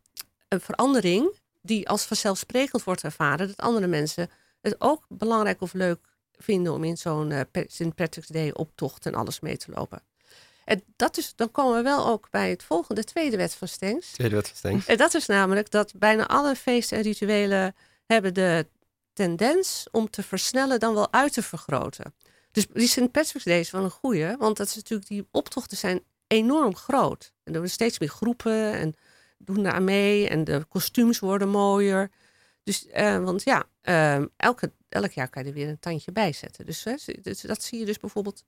een 0.48 0.62
verandering 0.62 1.36
die 1.62 1.90
als 1.90 2.04
vanzelfsprekend 2.04 2.84
wordt 2.84 3.04
ervaren. 3.04 3.48
Dat 3.48 3.58
andere 3.58 3.88
mensen 3.88 4.30
het 4.62 4.76
ook 4.82 5.06
belangrijk 5.10 5.62
of 5.62 5.74
leuk 5.74 6.00
vinden 6.38 6.74
om 6.74 6.84
in 6.84 6.98
zo'n 6.98 7.32
eh, 7.32 7.42
Pe- 7.52 7.66
St. 7.68 7.96
Patrick's 7.96 8.28
Day 8.28 8.52
optocht 8.54 9.06
en 9.06 9.16
alles 9.16 9.40
mee 9.40 9.58
te 9.58 9.72
lopen. 9.72 10.02
En 10.66 10.84
dat 10.96 11.18
is, 11.18 11.34
dan 11.36 11.52
komen 11.52 11.76
we 11.76 11.82
wel 11.84 12.08
ook 12.08 12.28
bij 12.30 12.50
het 12.50 12.64
volgende, 12.64 13.04
tweede 13.04 13.38
wet 13.38 13.54
van 13.54 13.68
Stengs. 13.68 14.12
Tweede 14.12 14.36
wet 14.36 14.48
van 14.48 14.58
Stengs. 14.58 14.86
En 14.86 14.98
dat 14.98 15.14
is 15.14 15.26
namelijk 15.26 15.72
dat 15.72 15.94
bijna 15.96 16.28
alle 16.28 16.56
feesten 16.56 16.98
en 16.98 17.04
rituelen 17.04 17.76
hebben 18.06 18.34
de 18.34 18.66
tendens 19.18 19.88
om 19.92 20.10
te 20.10 20.24
versnellen 20.24 20.80
dan 20.80 20.94
wel 20.94 21.14
uit 21.14 21.34
te 21.34 21.42
vergroten. 21.42 22.14
Dus 22.52 22.68
die 22.68 22.88
St. 22.88 23.12
Patrick's 23.12 23.44
Day 23.44 23.60
is 23.60 23.72
wel 23.72 23.84
een 23.84 23.90
goeie, 23.90 24.38
want 24.38 24.58
dat 24.58 24.68
is 24.68 24.76
natuurlijk, 24.76 25.10
die 25.10 25.28
optochten 25.32 25.78
zijn 25.78 26.04
enorm 26.28 26.76
groot. 26.76 27.34
En 27.44 27.44
er 27.44 27.52
worden 27.52 27.70
steeds 27.70 28.00
meer 28.00 28.10
groepen 28.10 28.74
en 28.74 28.94
doen 29.38 29.64
daar 29.64 29.82
mee 29.82 30.30
en 30.30 30.44
de 30.44 30.66
kostuums 30.70 31.20
worden 31.20 31.50
mooier. 31.50 32.12
Dus, 32.64 32.88
eh, 32.88 33.24
want 33.24 33.44
ja, 33.44 33.66
eh, 33.82 34.24
elke, 34.38 34.72
elk 34.90 35.12
jaar 35.12 35.30
kan 35.30 35.44
je 35.44 35.50
er 35.50 35.56
weer 35.56 35.68
een 35.68 35.80
tandje 35.80 36.12
bij 36.12 36.34
zetten. 36.34 36.66
Dus, 36.66 36.86
dus 37.22 37.42
dat 37.42 37.64
zie 37.64 37.80
je 37.80 37.86
dus 37.86 38.00
bijvoorbeeld 38.00 38.44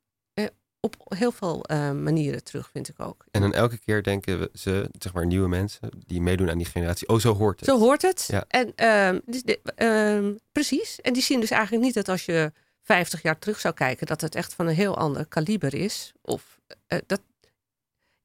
op 0.80 0.96
heel 1.08 1.32
veel 1.32 1.64
eh, 1.64 1.92
manieren 1.92 2.44
terug, 2.44 2.70
vind 2.70 2.90
ik 2.90 3.00
ook. 3.00 3.26
En 3.32 3.42
dan 3.42 3.54
elke 3.54 3.78
keer 3.78 4.04
denken 4.04 4.40
we, 4.40 4.50
ze, 4.54 4.90
zeg 5.00 5.14
maar 5.14 5.26
nieuwe 5.26 5.48
mensen 5.48 5.90
die 6.06 6.22
meedoen 6.22 6.50
aan 6.50 6.58
die 6.58 6.68
generatie, 6.68 7.08
oh 7.08 7.20
zo 7.20 7.34
hoort 7.36 7.60
het. 7.60 7.70
Zo 7.70 7.80
hoort 7.80 8.02
het. 8.02 8.26
Ja. 8.28 8.44
En 8.48 8.76
ehm, 8.76 9.20
dus 9.26 9.44
de- 9.44 9.60
ehm, 9.76 10.34
precies. 10.52 11.02
En 11.02 11.14
die 11.14 11.24
zien 11.24 11.40
dus 11.40 11.52
eigenlijk 11.52 11.84
niet 11.84 11.94
dat 11.94 12.10
als 12.10 12.26
je 12.26 12.52
50 12.82 13.22
jaar 13.22 13.40
terug 13.40 13.60
zou 13.60 13.74
kijken, 13.74 14.08
dat 14.08 14.22
het 14.22 14.36
echt 14.36 14.54
van 14.54 14.68
een 14.68 14.76
heel 14.76 14.98
ander 14.98 15.26
kaliber 15.26 15.74
is. 15.74 16.12
Of 16.22 16.60
eh, 16.88 17.00
dat 17.06 17.22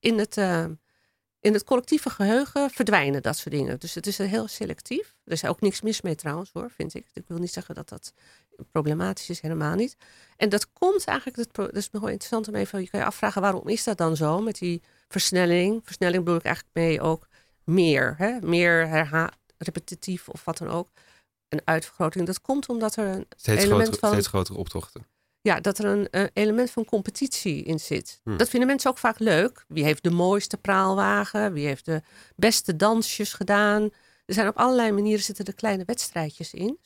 in 0.00 0.18
het, 0.18 0.36
ehm, 0.36 0.72
in 1.40 1.52
het 1.52 1.64
collectieve 1.64 2.10
geheugen 2.10 2.70
verdwijnen 2.70 3.22
dat 3.22 3.36
soort 3.36 3.54
dingen. 3.54 3.78
Dus 3.80 3.94
het 3.94 4.06
is 4.06 4.18
heel 4.18 4.48
selectief. 4.48 5.16
Er 5.24 5.32
is 5.32 5.44
ook 5.44 5.60
niks 5.60 5.80
mis 5.82 6.00
mee 6.00 6.14
trouwens 6.14 6.50
hoor, 6.52 6.70
vind 6.70 6.94
ik. 6.94 7.06
Ik 7.12 7.24
wil 7.26 7.38
niet 7.38 7.52
zeggen 7.52 7.74
dat 7.74 7.88
dat 7.88 8.12
problematisch 8.72 9.30
is, 9.30 9.40
helemaal 9.40 9.74
niet. 9.74 9.96
En 10.36 10.48
dat 10.48 10.72
komt 10.72 11.04
eigenlijk, 11.04 11.54
dat, 11.54 11.76
is 11.76 11.90
nog 11.90 12.02
wel 12.02 12.10
interessant 12.10 12.48
om 12.48 12.54
even, 12.54 12.80
je 12.80 12.88
kan 12.90 13.00
je 13.00 13.06
afvragen 13.06 13.42
waarom 13.42 13.68
is 13.68 13.84
dat 13.84 13.98
dan 13.98 14.16
zo 14.16 14.40
met 14.40 14.58
die 14.58 14.82
versnelling. 15.08 15.80
Versnelling 15.84 16.24
bedoel 16.24 16.38
ik 16.38 16.44
eigenlijk 16.44 16.74
mee 16.76 17.00
ook 17.00 17.28
meer, 17.64 18.14
hè? 18.18 18.38
meer 18.40 18.88
herha 18.88 19.32
repetitief 19.58 20.28
of 20.28 20.44
wat 20.44 20.58
dan 20.58 20.68
ook. 20.68 20.88
Een 21.48 21.60
uitvergroting. 21.64 22.26
Dat 22.26 22.40
komt 22.40 22.68
omdat 22.68 22.96
er 22.96 23.06
een 23.06 23.26
Steeds, 23.36 23.62
element 23.62 23.82
grotere, 23.82 23.98
van 23.98 24.10
steeds 24.10 24.26
grotere 24.26 24.58
optochten. 24.58 25.06
ja, 25.40 25.60
dat 25.60 25.78
er 25.78 25.84
een 25.84 26.30
element 26.32 26.70
van 26.70 26.84
competitie 26.84 27.62
in 27.62 27.80
zit. 27.80 28.20
Hm. 28.24 28.36
Dat 28.36 28.48
vinden 28.48 28.68
mensen 28.68 28.90
ook 28.90 28.98
vaak 28.98 29.18
leuk. 29.18 29.64
Wie 29.68 29.84
heeft 29.84 30.02
de 30.02 30.10
mooiste 30.10 30.56
praalwagen? 30.56 31.52
Wie 31.52 31.66
heeft 31.66 31.84
de 31.84 32.02
beste 32.36 32.76
dansjes 32.76 33.32
gedaan? 33.32 33.82
Er 34.26 34.34
zijn 34.34 34.48
op 34.48 34.56
allerlei 34.56 34.92
manieren 34.92 35.24
zitten 35.24 35.44
er 35.44 35.54
kleine 35.54 35.84
wedstrijdjes 35.84 36.54
in. 36.54 36.78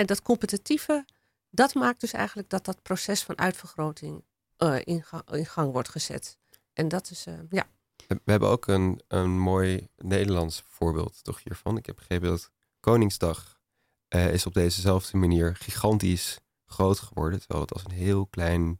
En 0.00 0.06
dat 0.06 0.22
competitieve, 0.22 1.04
dat 1.50 1.74
maakt 1.74 2.00
dus 2.00 2.12
eigenlijk 2.12 2.50
dat 2.50 2.64
dat 2.64 2.82
proces 2.82 3.22
van 3.22 3.38
uitvergroting 3.38 4.24
eh, 4.56 4.76
in, 4.84 5.02
ga- 5.02 5.24
in 5.30 5.46
gang 5.46 5.72
wordt 5.72 5.88
gezet. 5.88 6.38
En 6.72 6.88
dat 6.88 7.10
is, 7.10 7.26
eh, 7.26 7.34
ja. 7.50 7.66
We 8.06 8.30
hebben 8.30 8.48
ook 8.48 8.66
een, 8.66 9.02
een 9.08 9.38
mooi 9.38 9.88
Nederlands 9.96 10.64
voorbeeld 10.68 11.24
toch 11.24 11.42
hiervan. 11.42 11.76
Ik 11.76 11.86
heb 11.86 11.96
begrepen 11.96 12.28
dat 12.28 12.50
Koningsdag 12.80 13.60
eh, 14.08 14.32
is 14.32 14.46
op 14.46 14.54
dezezelfde 14.54 15.16
manier 15.16 15.56
gigantisch 15.56 16.38
groot 16.66 16.98
geworden. 16.98 17.38
Terwijl 17.38 17.60
het 17.60 17.72
als 17.72 17.84
een 17.84 17.90
heel 17.90 18.26
klein, 18.26 18.78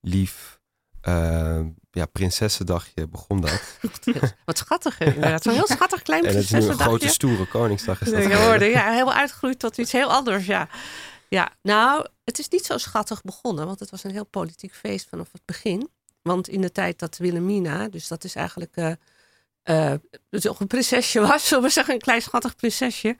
lief 0.00 0.60
eh, 1.02 1.60
ja, 1.90 2.06
prinsessendagje 2.06 3.08
begon 3.08 3.40
dat. 3.40 3.78
Wat 4.44 4.58
schattig, 4.58 5.00
inderdaad. 5.00 5.42
Zo'n 5.42 5.52
heel 5.52 5.66
schattig 5.66 6.02
klein 6.02 6.24
en 6.24 6.34
het 6.34 6.44
is 6.44 6.50
nu 6.50 6.60
een 6.60 6.78
grote 6.78 7.08
stoere 7.08 7.48
Koningsdag. 7.48 8.00
Is 8.00 8.10
dat 8.10 8.16
Ja, 8.16 8.22
geworden. 8.22 8.48
worden, 8.48 8.68
ja, 8.68 8.90
helemaal 8.90 9.14
uitgegroeid 9.14 9.58
tot 9.58 9.78
iets 9.78 9.92
heel 9.92 10.12
anders, 10.12 10.46
ja. 10.46 10.68
Ja, 11.28 11.52
nou, 11.62 12.06
het 12.24 12.38
is 12.38 12.48
niet 12.48 12.64
zo 12.64 12.78
schattig 12.78 13.22
begonnen, 13.22 13.66
want 13.66 13.80
het 13.80 13.90
was 13.90 14.04
een 14.04 14.10
heel 14.10 14.26
politiek 14.26 14.74
feest 14.74 15.08
vanaf 15.08 15.32
het 15.32 15.42
begin. 15.44 15.90
Want 16.22 16.48
in 16.48 16.60
de 16.60 16.72
tijd 16.72 16.98
dat 16.98 17.16
Wilhelmina, 17.16 17.88
dus 17.88 18.08
dat 18.08 18.24
is 18.24 18.34
eigenlijk 18.34 18.96
eh, 19.62 19.94
dus 20.30 20.48
ook 20.48 20.60
een 20.60 20.66
prinsesje 20.66 21.20
was, 21.20 21.48
zullen 21.48 21.64
we 21.64 21.70
zeggen, 21.70 21.94
een 21.94 22.00
klein 22.00 22.22
schattig 22.22 22.56
prinsesje, 22.56 23.16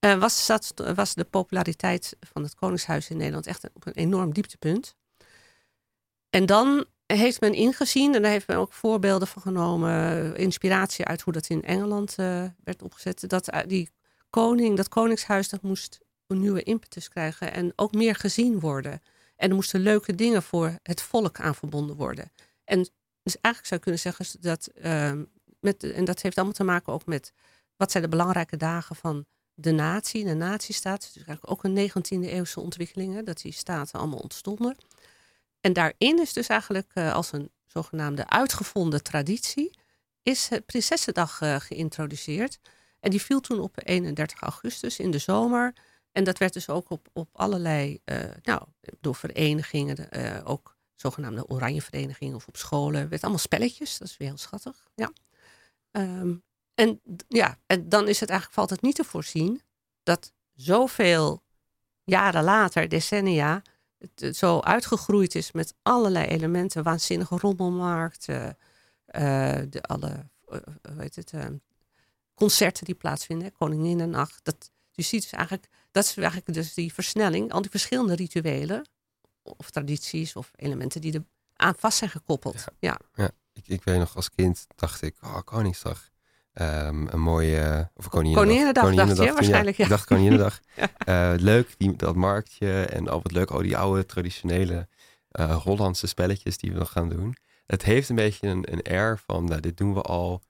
was, 0.00 0.50
was 0.94 1.14
de 1.14 1.24
populariteit 1.24 2.16
van 2.20 2.42
het 2.42 2.54
Koningshuis 2.54 3.10
in 3.10 3.16
Nederland 3.16 3.46
echt 3.46 3.64
op 3.74 3.86
een 3.86 3.92
enorm 3.92 4.32
dieptepunt. 4.32 4.94
En 6.30 6.46
dan 6.46 6.86
heeft 7.16 7.40
men 7.40 7.54
ingezien, 7.54 8.14
en 8.14 8.22
daar 8.22 8.30
heeft 8.30 8.46
men 8.46 8.56
ook 8.56 8.72
voorbeelden 8.72 9.28
van 9.28 9.42
genomen, 9.42 10.36
inspiratie 10.36 11.04
uit 11.04 11.20
hoe 11.20 11.32
dat 11.32 11.48
in 11.48 11.62
Engeland 11.62 12.14
eh, 12.16 12.44
werd 12.64 12.82
opgezet, 12.82 13.28
dat 13.28 13.48
eh, 13.48 13.60
die 13.66 13.90
koning, 14.30 14.76
dat 14.76 14.88
koningshuis, 14.88 15.48
dat 15.48 15.62
moest 15.62 16.00
een 16.26 16.40
nieuwe 16.40 16.62
impetus 16.62 17.08
krijgen 17.08 17.52
en 17.52 17.72
ook 17.76 17.92
meer 17.92 18.14
gezien 18.14 18.60
worden. 18.60 19.00
En 19.36 19.48
er 19.48 19.54
moesten 19.54 19.80
leuke 19.80 20.14
dingen 20.14 20.42
voor 20.42 20.78
het 20.82 21.02
volk 21.02 21.40
aan 21.40 21.54
verbonden 21.54 21.96
worden. 21.96 22.32
En 22.64 22.88
dus 23.22 23.40
eigenlijk 23.40 23.66
zou 23.66 23.74
je 23.74 23.78
kunnen 23.78 24.00
zeggen 24.00 24.40
dat, 24.40 24.66
ehm, 24.66 25.24
met, 25.60 25.92
en 25.92 26.04
dat 26.04 26.22
heeft 26.22 26.36
allemaal 26.36 26.54
te 26.54 26.64
maken 26.64 26.92
ook 26.92 27.06
met 27.06 27.32
wat 27.76 27.90
zijn 27.90 28.02
de 28.02 28.08
belangrijke 28.08 28.56
dagen 28.56 28.96
van 28.96 29.26
de 29.54 29.70
natie, 29.70 30.24
de 30.24 30.34
natiestaat. 30.34 31.02
Is 31.02 31.16
eigenlijk 31.16 31.50
ook 31.50 31.64
een 31.64 31.74
19e 31.74 32.28
eeuwse 32.30 32.60
ontwikkeling, 32.60 33.14
hè, 33.14 33.22
dat 33.22 33.40
die 33.40 33.52
staten 33.52 33.98
allemaal 33.98 34.18
ontstonden. 34.18 34.76
En 35.60 35.72
daarin 35.72 36.20
is 36.20 36.32
dus 36.32 36.46
eigenlijk 36.46 36.90
eh, 36.94 37.12
als 37.12 37.32
een 37.32 37.50
zogenaamde 37.66 38.28
uitgevonden 38.28 39.02
traditie, 39.02 39.78
is 40.22 40.48
het 40.48 40.66
Prinsessendag 40.66 41.40
eh, 41.40 41.56
geïntroduceerd. 41.60 42.58
En 43.00 43.10
die 43.10 43.22
viel 43.22 43.40
toen 43.40 43.60
op 43.60 43.76
31 43.82 44.40
augustus 44.40 44.98
in 44.98 45.10
de 45.10 45.18
zomer. 45.18 45.74
En 46.12 46.24
dat 46.24 46.38
werd 46.38 46.52
dus 46.52 46.68
ook 46.68 46.90
op, 46.90 47.08
op 47.12 47.28
allerlei, 47.32 48.00
eh, 48.04 48.18
nou, 48.42 48.62
door 49.00 49.14
verenigingen, 49.14 50.08
ook 50.44 50.76
zogenaamde 50.94 51.48
oranje 51.48 51.82
verenigingen 51.82 52.34
of 52.34 52.46
op 52.46 52.56
scholen. 52.56 53.08
werd 53.08 53.22
allemaal 53.22 53.40
spelletjes, 53.40 53.98
dat 53.98 54.08
is 54.08 54.16
weer 54.16 54.28
heel 54.28 54.36
schattig. 54.36 54.88
Ja. 54.94 55.12
Ehm, 55.90 56.34
en, 56.74 57.00
ja, 57.28 57.58
en 57.66 57.88
dan 57.88 58.08
is 58.08 58.20
het 58.20 58.28
eigenlijk, 58.28 58.58
valt 58.58 58.70
het 58.70 58.82
niet 58.82 58.94
te 58.94 59.04
voorzien 59.04 59.62
dat 60.02 60.32
zoveel 60.54 61.42
jaren 62.04 62.44
later, 62.44 62.88
decennia, 62.88 63.62
het, 64.00 64.36
zo 64.36 64.60
uitgegroeid 64.60 65.34
is 65.34 65.52
met 65.52 65.74
allerlei 65.82 66.26
elementen, 66.26 66.82
waanzinnige 66.82 67.36
rommelmarkt, 67.36 68.28
eh, 68.28 69.60
de 69.68 69.82
alle, 69.82 70.28
hoe 70.44 70.62
heet 70.96 71.16
het, 71.16 71.32
eh, 71.32 71.46
concerten 72.34 72.84
die 72.84 72.94
plaatsvinden, 72.94 73.52
Koninginnennacht. 73.52 74.40
Dat, 74.42 74.70
je 74.90 75.02
ziet 75.02 75.22
dus 75.22 75.30
eigenlijk, 75.32 75.68
dat 75.90 76.04
is 76.04 76.16
eigenlijk 76.16 76.52
dus 76.52 76.74
die 76.74 76.92
versnelling, 76.92 77.52
al 77.52 77.60
die 77.60 77.70
verschillende 77.70 78.14
rituelen 78.14 78.88
of 79.42 79.70
tradities 79.70 80.36
of 80.36 80.50
elementen 80.56 81.00
die 81.00 81.12
er 81.12 81.24
aan 81.56 81.74
vast 81.78 81.98
zijn 81.98 82.10
gekoppeld. 82.10 82.64
Ja, 82.78 82.98
Ja, 83.14 83.30
ik, 83.52 83.68
ik 83.68 83.84
weet 83.84 83.98
nog 83.98 84.16
als 84.16 84.30
kind 84.30 84.66
dacht 84.76 85.02
ik, 85.02 85.16
oh, 85.22 85.40
Koningsdag. 85.44 86.10
Ehm, 86.60 87.06
een 87.06 87.20
mooie, 87.20 87.90
of 87.94 88.08
Koninginnedag. 88.08 88.84
Koninginnedag 88.84 89.16
dacht 89.16 89.28
je, 89.28 89.34
waarschijnlijk, 89.34 89.76
ja. 89.76 89.84
Ik 89.84 89.90
dacht 89.90 90.04
Koninginnedag. 90.04 90.60
Ja. 90.76 90.88
Eh, 90.98 91.32
leuk, 91.36 91.74
die, 91.78 91.96
dat 91.96 92.14
marktje 92.14 92.84
en 92.84 93.08
al 93.08 93.22
wat 93.22 93.32
leuk, 93.32 93.50
al 93.50 93.62
die 93.62 93.76
oude 93.76 94.06
traditionele 94.06 94.88
eh, 95.30 95.56
Hollandse 95.62 96.06
spelletjes 96.06 96.58
die 96.58 96.72
we 96.72 96.78
nog 96.78 96.92
gaan 96.92 97.08
doen. 97.08 97.36
Het 97.66 97.82
heeft 97.82 98.08
een 98.08 98.16
beetje 98.16 98.48
een, 98.48 98.72
een 98.72 98.82
air 98.82 99.18
van, 99.26 99.44
nou, 99.44 99.60
dit 99.60 99.76
doen 99.76 99.94
we 99.94 100.00
al 100.00 100.42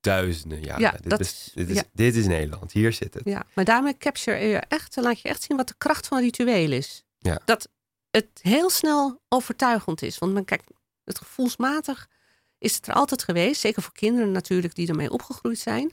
duizenden 0.00 0.60
jaren. 0.60 0.80
Ja, 0.80 0.90
dit, 0.90 1.10
dat 1.10 1.20
is, 1.20 1.50
dit, 1.54 1.68
is, 1.68 1.76
ja. 1.76 1.82
dit 1.92 2.16
is 2.16 2.26
Nederland, 2.26 2.72
hier 2.72 2.92
zit 2.92 3.14
het. 3.14 3.24
ja. 3.24 3.44
maar 3.54 3.64
daarmee 3.64 3.96
capture 3.96 4.38
je 4.38 4.56
echt, 4.56 4.96
laat 4.96 5.20
je 5.20 5.28
echt 5.28 5.42
zien 5.42 5.56
wat 5.56 5.68
de 5.68 5.74
kracht 5.78 6.06
van 6.06 6.20
ritueel 6.20 6.72
is. 6.72 7.04
Ja. 7.18 7.40
Dat 7.44 7.68
het 8.10 8.28
heel 8.40 8.70
snel 8.70 9.20
overtuigend 9.28 10.02
is. 10.02 10.18
Want 10.18 10.32
men 10.32 10.44
kijkt, 10.44 10.70
het 11.04 11.18
gevoelsmatig 11.18 12.08
is 12.64 12.74
het 12.74 12.86
er 12.86 12.94
altijd 12.94 13.22
geweest. 13.22 13.60
Zeker 13.60 13.82
voor 13.82 13.92
kinderen 13.92 14.32
natuurlijk 14.32 14.74
die 14.74 14.88
ermee 14.88 15.10
opgegroeid 15.10 15.58
zijn. 15.58 15.92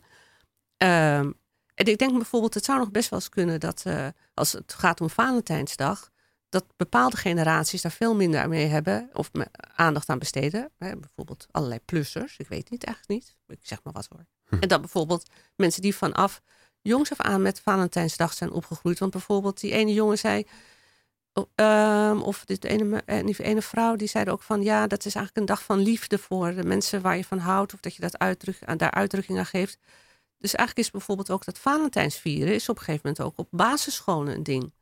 Ehm, 0.77 1.31
en 1.73 1.85
ik 1.85 1.97
denk 1.97 2.11
bijvoorbeeld, 2.13 2.53
het 2.53 2.65
zou 2.65 2.79
nog 2.79 2.91
best 2.91 3.09
wel 3.09 3.19
eens 3.19 3.29
kunnen 3.29 3.59
dat 3.59 3.81
eh, 3.85 4.07
als 4.33 4.51
het 4.51 4.73
gaat 4.73 5.01
om 5.01 5.09
Valentijnsdag, 5.09 6.09
dat 6.49 6.65
bepaalde 6.75 7.17
generaties 7.17 7.81
daar 7.81 7.91
veel 7.91 8.15
minder 8.15 8.41
aan 8.41 8.49
mee 8.49 8.65
hebben 8.65 9.09
of 9.13 9.33
me- 9.33 9.51
aandacht 9.75 10.09
aan 10.09 10.19
besteden. 10.19 10.71
Hè, 10.77 10.97
bijvoorbeeld 10.97 11.47
allerlei 11.51 11.79
plussers, 11.85 12.37
ik 12.37 12.47
weet 12.47 12.69
niet, 12.69 12.83
echt 12.83 13.07
niet. 13.07 13.35
Ik 13.47 13.59
zeg 13.61 13.83
maar 13.83 13.93
wat 13.93 14.07
hoor. 14.09 14.25
Hm. 14.47 14.55
En 14.55 14.67
dat 14.67 14.79
bijvoorbeeld 14.79 15.29
mensen 15.55 15.81
die 15.81 15.95
vanaf 15.95 16.41
jongs 16.81 17.11
af 17.11 17.19
aan 17.19 17.41
met 17.41 17.59
Valentijnsdag 17.59 18.33
zijn 18.33 18.51
opgegroeid. 18.51 18.99
Want 18.99 19.11
bijvoorbeeld 19.11 19.59
die 19.59 19.71
ene 19.71 19.93
jongen 19.93 20.17
zei, 20.17 20.47
O- 21.33 21.49
ehm, 21.55 22.17
of 22.21 22.45
dit 22.45 22.63
ene, 22.63 22.83
me- 22.83 23.01
eh, 23.05 23.25
die 23.25 23.43
ene 23.43 23.61
vrouw 23.61 23.95
die 23.95 24.07
zei 24.07 24.29
ook 24.29 24.41
van 24.41 24.61
ja, 24.63 24.87
dat 24.87 25.05
is 25.05 25.15
eigenlijk 25.15 25.37
een 25.37 25.55
dag 25.55 25.63
van 25.65 25.79
liefde 25.79 26.17
voor 26.17 26.53
de 26.55 26.63
mensen 26.63 27.01
waar 27.01 27.17
je 27.17 27.23
van 27.25 27.37
houdt. 27.37 27.73
Of 27.73 27.79
dat 27.79 27.95
je 27.95 28.01
dat 28.01 28.17
uitdruk, 28.17 28.57
aan- 28.65 28.77
daar 28.77 28.91
uitdrukking 28.91 29.37
aan 29.37 29.45
geeft. 29.45 29.77
Dus 30.37 30.55
eigenlijk 30.55 30.87
is 30.87 30.91
bijvoorbeeld 30.93 31.29
ook 31.31 31.45
dat 31.45 31.59
Valentijnsvieren 31.59 32.53
is 32.53 32.69
op 32.69 32.77
een 32.77 32.83
gegeven 32.83 33.07
moment 33.09 33.25
ook 33.25 33.37
op 33.39 33.47
basisscholen 33.51 34.33
een 34.35 34.43
ding 34.43 34.73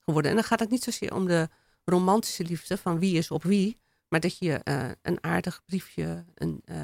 geworden. 0.00 0.30
En 0.30 0.36
dan 0.36 0.46
gaat 0.46 0.60
het 0.60 0.70
niet 0.70 0.82
zozeer 0.84 1.14
om 1.14 1.26
de 1.26 1.48
romantische 1.84 2.44
liefde 2.44 2.76
van 2.78 2.98
wie 2.98 3.16
is 3.16 3.30
op 3.30 3.42
wie. 3.42 3.78
Maar 4.08 4.20
dat 4.20 4.38
je 4.38 4.52
eh, 4.54 4.88
een 5.02 5.18
aardig 5.24 5.62
briefje, 5.64 6.24
een, 6.34 6.60
eh, 6.64 6.78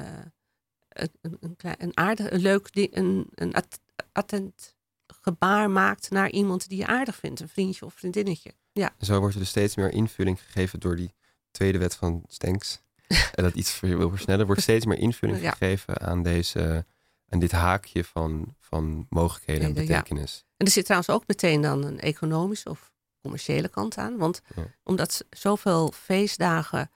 een, 0.89 1.11
een, 1.21 1.55
een, 1.77 1.97
aardig, 1.97 2.31
een 2.31 2.39
leuk 2.41 2.69
een, 2.73 3.27
een 3.35 3.53
at- 3.53 3.79
attent 4.11 4.75
gebaar 5.07 5.69
maakt 5.69 6.09
naar 6.09 6.29
iemand 6.29 6.69
die 6.69 6.77
je 6.77 6.87
aardig 6.87 7.15
vindt. 7.15 7.39
Een 7.39 7.49
vriendje 7.49 7.85
of 7.85 7.93
vriendinnetje. 7.93 8.53
Ja, 8.73 8.95
Zo 8.99 9.19
wordt 9.19 9.33
er 9.33 9.39
dus 9.39 9.49
steeds 9.49 9.75
meer 9.75 9.91
invulling 9.91 10.41
gegeven 10.41 10.79
door 10.79 10.95
die 10.95 11.13
tweede 11.51 11.77
wet 11.77 11.95
van 11.95 12.23
Stenks. 12.27 12.81
en 13.35 13.43
dat 13.43 13.53
iets 13.53 13.79
wil 13.79 14.09
versnellen. 14.09 14.45
wordt 14.45 14.61
steeds 14.61 14.85
meer 14.85 14.97
invulling 14.97 15.41
Ja. 15.41 15.51
gegeven 15.51 16.01
aan, 16.01 16.23
deze, 16.23 16.85
aan 17.29 17.39
dit 17.39 17.51
haakje 17.51 18.03
van, 18.03 18.55
van 18.59 19.05
mogelijkheden 19.09 19.63
en 19.63 19.73
Ja. 19.73 19.81
betekenis. 19.87 20.45
En 20.57 20.65
er 20.65 20.71
zit 20.71 20.83
trouwens 20.83 21.11
ook 21.11 21.23
meteen 21.27 21.61
dan 21.61 21.83
een 21.83 21.99
economische 21.99 22.69
of 22.69 22.91
commerciële 23.21 23.67
kant 23.69 23.97
aan. 23.97 24.17
Want 24.17 24.41
Ja. 24.55 24.63
omdat 24.83 25.25
zoveel 25.29 25.91
feestdagen 25.91 26.91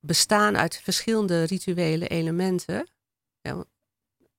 bestaan 0.00 0.56
uit 0.56 0.76
verschillende 0.82 1.42
rituele 1.42 2.08
elementen, 2.08 2.88
ja, 3.40 3.64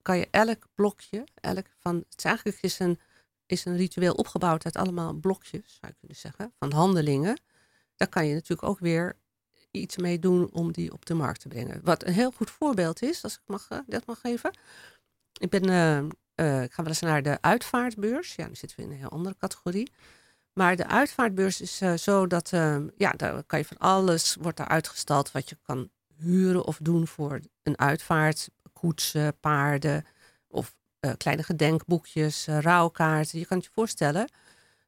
kan 0.02 0.18
je 0.18 0.28
elk 0.32 0.68
blokje, 0.76 1.24
elk 1.42 1.66
van, 1.80 1.96
het 1.96 2.18
is 2.18 2.24
eigenlijk 2.24 2.58
is 2.62 2.80
een, 2.80 3.00
is 3.46 3.66
een 3.66 3.78
ritueel 3.78 4.14
opgebouwd 4.14 4.66
uit 4.66 4.76
allemaal 4.76 5.14
blokjes, 5.14 5.78
zou 5.80 5.92
je 5.92 5.96
kunnen 6.00 6.18
zeggen, 6.18 6.54
van 6.60 6.72
handelingen. 6.72 7.40
Daar 7.96 8.08
kan 8.08 8.28
je 8.28 8.34
natuurlijk 8.34 8.70
ook 8.70 8.80
weer 8.80 9.16
iets 9.72 9.98
mee 9.98 10.20
doen 10.20 10.50
om 10.52 10.72
die 10.72 10.94
op 10.94 11.06
de 11.06 11.14
markt 11.14 11.40
te 11.40 11.48
brengen. 11.48 11.82
Wat 11.84 12.04
een 12.04 12.14
heel 12.14 12.32
goed 12.32 12.50
voorbeeld 12.50 13.02
is, 13.02 13.24
als 13.24 13.34
ik 13.34 13.42
mag, 13.46 13.68
eh, 13.70 13.80
dat 13.88 14.06
mag 14.06 14.20
geven. 14.20 14.58
Ik 15.38 15.50
ben 15.50 15.64
eh, 15.64 15.98
eh, 16.36 16.64
ik 16.64 16.74
ga 16.74 16.82
wel 16.82 16.92
eens 16.92 17.00
naar 17.00 17.24
de 17.24 17.38
uitvaartbeurs. 17.42 18.36
Ja, 18.36 18.48
nu 18.48 18.56
zitten 18.56 18.78
we 18.78 18.84
in 18.84 18.92
een 18.92 18.98
heel 18.98 19.10
andere 19.10 19.36
categorie. 19.38 19.92
Maar 20.54 20.76
de 20.76 20.88
uitvaartbeurs 20.88 21.62
is 21.62 21.78
zo 22.04 22.28
dat, 22.28 22.50
ja, 22.98 23.12
daar 23.12 23.44
kan 23.44 23.60
je 23.60 23.66
van 23.66 23.78
alles, 23.78 24.36
wordt 24.40 24.58
daar 24.58 24.68
uitgestald 24.68 25.32
wat 25.32 25.50
je 25.50 25.58
kan 25.62 25.90
huren 26.18 26.66
of 26.66 26.78
doen 26.82 27.08
voor 27.08 27.40
een 27.64 27.80
uitvaart. 27.80 28.50
Koetsen, 28.74 29.40
paarden 29.40 30.06
of 30.48 30.76
eh, 31.06 31.18
kleine 31.18 31.44
gedenkboekjes, 31.44 32.48
eh, 32.48 32.60
rouwkaarten. 32.60 33.40
Je 33.40 33.46
kan 33.46 33.58
het 33.58 33.66
je 33.66 33.72
voorstellen. 33.74 34.30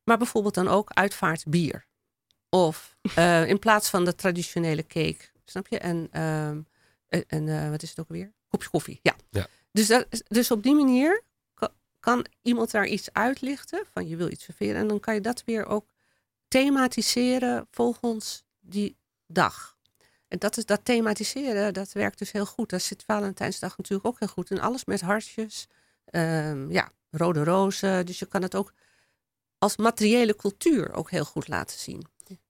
Maar 0.03 0.17
bijvoorbeeld 0.17 0.53
dan 0.53 0.67
ook 0.67 0.91
uitvaartbier. 0.93 1.85
Of 2.49 2.95
eh, 3.15 3.47
in 3.47 3.59
plaats 3.59 3.89
van 3.89 4.05
de 4.05 4.15
traditionele 4.15 4.87
cake, 4.87 5.17
snap 5.45 5.67
je? 5.67 5.77
En, 5.79 6.07
ehm, 6.11 6.61
en, 7.07 7.23
en, 7.27 7.47
eh, 7.47 7.69
wat 7.69 7.83
is 7.83 7.89
het 7.89 7.99
ook 7.99 8.09
alweer? 8.09 8.31
Kopje 8.47 8.69
koffie, 8.69 8.99
ja. 9.01 9.15
Ja. 9.29 9.47
Dus, 9.71 9.87
dat, 9.87 10.23
dus 10.27 10.51
op 10.51 10.63
die 10.63 10.75
manier 10.75 11.23
ka- 11.53 11.73
kan 11.99 12.25
iemand 12.41 12.71
daar 12.71 12.87
iets 12.87 13.13
uitlichten 13.13 13.83
van 13.91 14.07
je 14.07 14.15
wil 14.15 14.31
iets 14.31 14.43
serveren. 14.43 14.75
En 14.75 14.87
dan 14.87 14.99
kan 14.99 15.13
je 15.13 15.21
dat 15.21 15.43
weer 15.45 15.65
ook 15.65 15.89
thematiseren 16.47 17.67
volgens 17.71 18.43
die 18.59 18.97
dag. 19.27 19.77
En 20.27 20.39
dat, 20.39 20.57
is, 20.57 20.65
dat 20.65 20.85
thematiseren, 20.85 21.73
dat 21.73 21.91
werkt 21.91 22.17
dus 22.17 22.31
heel 22.31 22.45
goed. 22.45 22.69
Daar 22.69 22.79
zit 22.79 23.03
Valentijnsdag 23.03 23.77
natuurlijk 23.77 24.07
ook 24.07 24.19
heel 24.19 24.27
goed 24.27 24.51
in. 24.51 24.61
Alles 24.61 24.85
met 24.85 25.01
hartjes, 25.01 25.67
ehm, 26.11 26.71
ja, 26.71 26.91
rode 27.11 27.43
rozen. 27.43 28.05
Dus 28.05 28.19
je 28.19 28.25
kan 28.25 28.41
het 28.41 28.55
ook 28.55 28.73
als 29.57 29.77
materiële 29.77 30.35
cultuur 30.35 30.93
ook 30.93 31.11
heel 31.11 31.25
goed 31.25 31.47
laten 31.47 31.79
zien. 31.79 32.05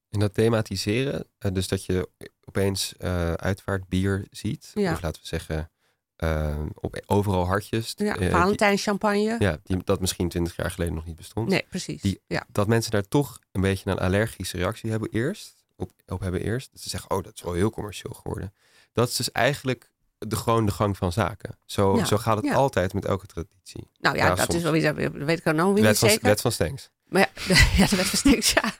En 0.09 0.19
dat 0.19 0.33
thematiseren, 0.33 1.25
eh, 1.37 1.51
dus 1.53 1.67
dat 1.67 1.85
je 1.85 2.09
opeens 2.43 2.93
eh 2.97 3.33
uitvaartbier 3.33 4.25
ziet. 4.31 4.71
Ja. 4.73 4.91
Of 4.93 5.01
laten 5.01 5.21
we 5.21 5.27
zeggen, 5.27 5.71
eh, 6.15 6.65
op, 6.73 7.01
overal 7.05 7.45
hartjes. 7.45 7.93
Ja, 7.97 8.13
die- 8.13 8.29
Valentijnschampagne. 8.29 9.35
ja, 9.39 9.57
die, 9.63 9.83
dat 9.83 9.99
misschien 9.99 10.29
twintig 10.29 10.55
jaar 10.55 10.71
geleden 10.71 10.93
nog 10.93 11.05
niet 11.05 11.15
bestond. 11.15 11.49
Nee, 11.49 11.65
precies. 11.69 12.01
Die- 12.01 12.21
ja. 12.27 12.45
Dat 12.51 12.67
mensen 12.67 12.91
daar 12.91 13.07
toch 13.07 13.39
een 13.51 13.61
beetje 13.61 13.89
een 13.91 13.97
allergische 13.99 14.57
reactie 14.57 14.89
hebben 14.91 15.09
eerst. 15.11 15.55
Op, 15.75 15.91
op 16.05 16.19
hebben 16.19 16.41
eerst. 16.41 16.71
Dat 16.71 16.81
ze 16.81 16.89
zeggen, 16.89 17.11
oh, 17.11 17.23
dat 17.23 17.33
is 17.35 17.41
wel 17.41 17.53
heel 17.53 17.69
commercieel 17.69 18.13
geworden. 18.13 18.53
Dat 18.93 19.09
is 19.09 19.15
dus 19.15 19.31
eigenlijk 19.31 19.89
de, 20.17 20.35
gewoon 20.35 20.65
de 20.65 20.71
gang 20.71 20.97
van 20.97 21.11
zaken. 21.11 21.59
Zo, 21.65 21.97
Ja, 21.97 22.05
zo 22.05 22.17
gaat 22.17 22.35
het 22.35 22.45
ja. 22.45 22.53
altijd 22.53 22.93
met 22.93 23.05
elke 23.05 23.25
traditie. 23.25 23.89
Nou 23.99 24.15
ja, 24.15 24.23
Ja, 24.25 24.35
dat 24.35 24.45
soms. 24.45 24.55
is 24.55 24.63
wel 24.63 24.71
weer, 24.71 25.11
dat 25.11 25.11
weet 25.11 25.37
ik 25.37 25.43
nou 25.43 25.73
weer 25.73 25.83
Wet 25.83 25.91
niet 25.91 25.97
van, 25.99 26.09
zeker. 26.09 26.27
wet 26.27 26.41
van 26.41 26.51
Stenks. 26.51 26.89
Maar 27.07 27.21
ja, 27.21 27.29
de, 27.47 27.71
ja, 27.77 27.87
de 27.87 27.95
wet 27.95 28.05
van 28.05 28.17
Stenks, 28.17 28.51
ja. 28.51 28.73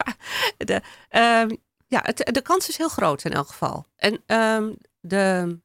De, 0.57 0.81
ehm, 1.09 1.55
ja, 1.87 1.99
het, 2.03 2.29
de 2.31 2.41
kans 2.41 2.69
is 2.69 2.77
heel 2.77 2.89
groot 2.89 3.23
in 3.23 3.33
elk 3.33 3.47
geval. 3.47 3.85
En 3.95 4.23
ehm, 4.25 4.73
de, 4.99 5.57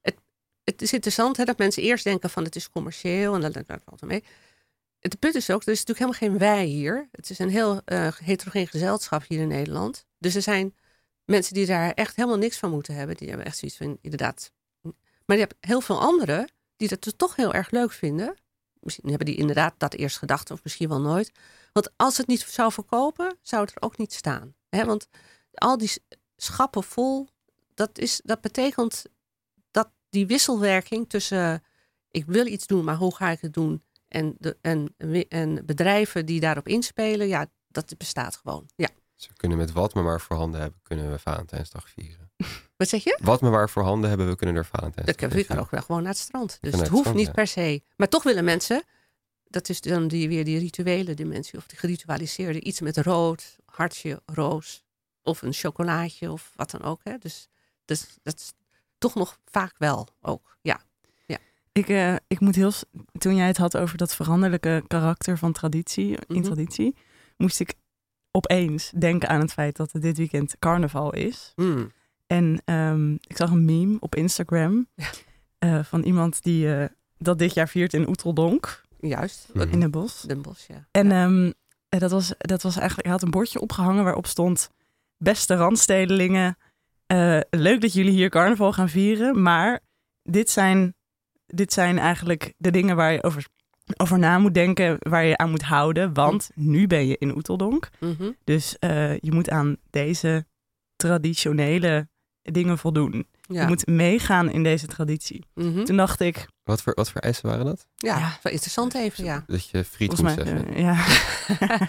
het, 0.00 0.16
het 0.64 0.82
is 0.82 0.92
interessant 0.92 1.36
hè, 1.36 1.44
dat 1.44 1.58
mensen 1.58 1.82
eerst 1.82 2.04
denken 2.04 2.30
van 2.30 2.44
het 2.44 2.56
is 2.56 2.70
commercieel 2.70 3.34
en 3.34 3.40
dat, 3.40 3.52
dat 3.52 3.80
valt 3.84 4.00
er 4.00 4.06
mee. 4.06 4.24
Het 5.00 5.18
punt 5.18 5.34
is 5.34 5.50
ook, 5.50 5.62
er 5.62 5.72
is 5.72 5.84
natuurlijk 5.84 5.98
helemaal 5.98 6.38
geen 6.38 6.48
wij 6.48 6.64
hier. 6.64 7.08
Het 7.12 7.30
is 7.30 7.38
een 7.38 7.50
heel 7.50 7.80
eh, 7.84 8.08
heterogeen 8.24 8.66
gezelschap 8.66 9.24
hier 9.28 9.40
in 9.40 9.48
Nederland. 9.48 10.06
Dus 10.18 10.34
er 10.34 10.42
zijn 10.42 10.74
mensen 11.24 11.54
die 11.54 11.66
daar 11.66 11.92
echt 11.92 12.16
helemaal 12.16 12.38
niks 12.38 12.56
van 12.58 12.70
moeten 12.70 12.94
hebben. 12.94 13.16
Die 13.16 13.28
hebben 13.28 13.46
echt 13.46 13.58
zoiets 13.58 13.76
van, 13.76 13.98
inderdaad. 14.00 14.52
Maar 15.28 15.36
je 15.36 15.42
hebt 15.42 15.56
heel 15.60 15.80
veel 15.80 16.00
anderen 16.00 16.50
die 16.76 16.88
dat 16.88 17.18
toch 17.18 17.36
heel 17.36 17.54
erg 17.54 17.70
leuk 17.70 17.92
vinden. 17.92 18.34
Misschien 18.80 19.08
hebben 19.08 19.26
die 19.26 19.36
inderdaad 19.36 19.74
dat 19.78 19.94
eerst 19.94 20.18
gedacht, 20.18 20.50
of 20.50 20.62
misschien 20.62 20.88
wel 20.88 21.00
nooit. 21.00 21.32
Want 21.72 21.90
als 21.96 22.16
het 22.16 22.26
niet 22.26 22.40
zou 22.40 22.72
verkopen, 22.72 23.36
zou 23.42 23.64
het 23.64 23.74
er 23.74 23.82
ook 23.82 23.98
niet 23.98 24.12
staan. 24.12 24.54
Want 24.68 25.08
al 25.54 25.78
die 25.78 25.90
schappen 26.36 26.82
vol, 26.82 27.28
dat, 27.74 27.98
is, 27.98 28.20
dat 28.24 28.40
betekent 28.40 29.04
dat 29.70 29.90
die 30.08 30.26
wisselwerking 30.26 31.08
tussen 31.08 31.62
ik 32.10 32.24
wil 32.26 32.46
iets 32.46 32.66
doen, 32.66 32.84
maar 32.84 32.96
hoe 32.96 33.14
ga 33.14 33.30
ik 33.30 33.40
het 33.40 33.52
doen? 33.52 33.82
En, 34.08 34.34
de, 34.38 34.56
en, 34.60 34.94
en 35.28 35.66
bedrijven 35.66 36.26
die 36.26 36.40
daarop 36.40 36.68
inspelen, 36.68 37.28
ja, 37.28 37.46
dat 37.68 37.94
bestaat 37.96 38.36
gewoon. 38.36 38.68
Ja. 38.76 38.88
Ze 39.14 39.32
kunnen 39.32 39.58
met 39.58 39.72
wat 39.72 39.92
we 39.92 40.00
maar 40.00 40.20
voorhanden 40.20 40.60
hebben, 40.60 40.80
kunnen 40.82 41.10
we 41.10 41.18
Valentijnsdag 41.18 41.88
vieren. 41.88 42.27
Wat 42.76 42.88
zeg 42.88 43.04
je? 43.04 43.18
Wat 43.22 43.40
we 43.40 43.48
maar 43.48 43.70
voorhanden 43.70 44.08
hebben, 44.08 44.28
we 44.28 44.36
kunnen 44.36 44.56
er 44.56 44.62
Dat 44.62 44.70
Valentijnsdag 44.80 45.28
kan, 45.28 45.38
je 45.38 45.44
kan 45.44 45.58
ook 45.58 45.70
wel 45.70 45.82
gewoon 45.82 46.02
naar 46.02 46.12
het 46.12 46.20
strand. 46.20 46.58
Dus 46.60 46.70
het 46.72 46.80
het 46.80 46.88
hoeft 46.88 47.00
strand, 47.00 47.18
niet 47.18 47.26
ja. 47.26 47.32
per 47.32 47.46
se. 47.46 47.82
Maar 47.96 48.08
toch 48.08 48.22
willen 48.22 48.44
mensen, 48.44 48.82
dat 49.44 49.68
is 49.68 49.80
dan 49.80 50.08
die, 50.08 50.28
weer 50.28 50.44
die 50.44 50.58
rituele 50.58 51.14
dimensie 51.14 51.58
of 51.58 51.66
die 51.66 51.78
geritualiseerde, 51.78 52.60
iets 52.60 52.80
met 52.80 52.96
rood, 52.96 53.56
hartje, 53.64 54.22
roos 54.26 54.84
of 55.22 55.42
een 55.42 55.52
chocolaatje 55.52 56.32
of 56.32 56.52
wat 56.56 56.70
dan 56.70 56.82
ook. 56.82 57.00
Hè? 57.04 57.18
Dus, 57.18 57.48
dus 57.84 58.18
dat 58.22 58.34
is 58.34 58.52
toch 58.98 59.14
nog 59.14 59.38
vaak 59.44 59.74
wel 59.78 60.08
ook. 60.20 60.56
Ja. 60.60 60.80
Ik, 61.72 61.88
eh, 61.88 62.14
ik 62.26 62.40
moet 62.40 62.54
heel. 62.54 62.72
Toen 63.18 63.36
jij 63.36 63.46
het 63.46 63.56
had 63.56 63.76
over 63.76 63.96
dat 63.96 64.14
veranderlijke 64.14 64.84
karakter 64.86 65.38
van 65.38 65.52
traditie, 65.52 66.08
in 66.26 66.36
Mhm. 66.36 66.42
traditie, 66.42 66.96
moest 67.36 67.60
ik 67.60 67.74
opeens 68.30 68.90
denken 68.98 69.28
aan 69.28 69.40
het 69.40 69.52
feit 69.52 69.76
dat 69.76 69.92
het 69.92 70.02
dit 70.02 70.16
weekend 70.16 70.56
carnaval 70.58 71.12
is. 71.14 71.52
Mm. 71.56 71.92
En 72.28 72.62
ehm, 72.64 73.12
ik 73.12 73.36
zag 73.36 73.50
een 73.50 73.64
meme 73.64 73.96
op 74.00 74.14
Instagram 74.14 74.86
Ja. 74.94 75.10
eh, 75.58 75.84
van 75.84 76.02
iemand 76.02 76.42
die 76.42 76.74
eh, 76.74 76.84
dat 77.18 77.38
dit 77.38 77.54
jaar 77.54 77.68
viert 77.68 77.94
in 77.94 78.08
Oeteldonk, 78.08 78.82
Juist. 79.00 79.48
Mhm. 79.52 79.68
in 79.72 79.82
het 79.82 79.90
bos. 79.90 80.20
Den 80.20 80.42
Bosch, 80.42 80.68
ja. 80.68 80.86
En 80.90 81.08
ja. 81.08 81.24
ehm, 81.24 81.52
eh, 81.88 82.00
dat, 82.00 82.10
was, 82.10 82.32
dat 82.38 82.62
was 82.62 82.76
eigenlijk, 82.76 83.02
hij 83.02 83.12
had 83.12 83.22
een 83.22 83.30
bordje 83.30 83.60
opgehangen 83.60 84.04
waarop 84.04 84.26
stond: 84.26 84.70
Beste 85.16 85.54
randstedelingen, 85.54 86.58
eh, 87.06 87.40
leuk 87.50 87.80
dat 87.80 87.92
jullie 87.92 88.12
hier 88.12 88.28
carnaval 88.28 88.72
gaan 88.72 88.88
vieren, 88.88 89.42
maar 89.42 89.80
dit 90.22 90.50
zijn, 90.50 90.94
dit 91.46 91.72
zijn 91.72 91.98
eigenlijk 91.98 92.54
de 92.56 92.70
dingen 92.70 92.96
waar 92.96 93.12
je 93.12 93.22
over, 93.22 93.46
over 93.96 94.18
na 94.18 94.38
moet 94.38 94.54
denken, 94.54 94.96
waar 94.98 95.24
je 95.24 95.36
aan 95.36 95.50
moet 95.50 95.62
houden, 95.62 96.14
want 96.14 96.50
nu 96.54 96.86
ben 96.86 97.06
je 97.06 97.18
in 97.18 97.36
Oeteldonk. 97.36 97.90
Mhm. 98.00 98.30
Dus 98.44 98.78
eh, 98.78 99.18
je 99.18 99.32
moet 99.32 99.50
aan 99.50 99.76
deze 99.90 100.46
traditionele 100.96 102.08
dingen 102.50 102.78
voldoen. 102.78 103.26
ja. 103.48 103.60
Je 103.62 103.66
moet 103.68 103.86
meegaan 103.86 104.50
in 104.50 104.62
deze 104.62 104.86
traditie. 104.86 105.44
Mhm. 105.54 105.84
Toen 105.84 105.96
dacht 105.96 106.20
ik, 106.20 106.48
Wat 106.64 106.82
voor, 106.82 106.92
wat 106.94 107.10
voor 107.10 107.20
eisen 107.20 107.48
waren 107.48 107.64
dat? 107.64 107.86
ja, 107.96 108.18
ja. 108.18 108.38
wel 108.42 108.52
interessant 108.52 108.94
even, 108.94 109.24
ja. 109.24 109.44
Dat 109.46 109.68
je 109.68 109.84
friet 109.84 110.22
mij, 110.22 110.34
zeggen. 110.34 110.74
eh, 110.74 110.80
ja. 110.80 111.04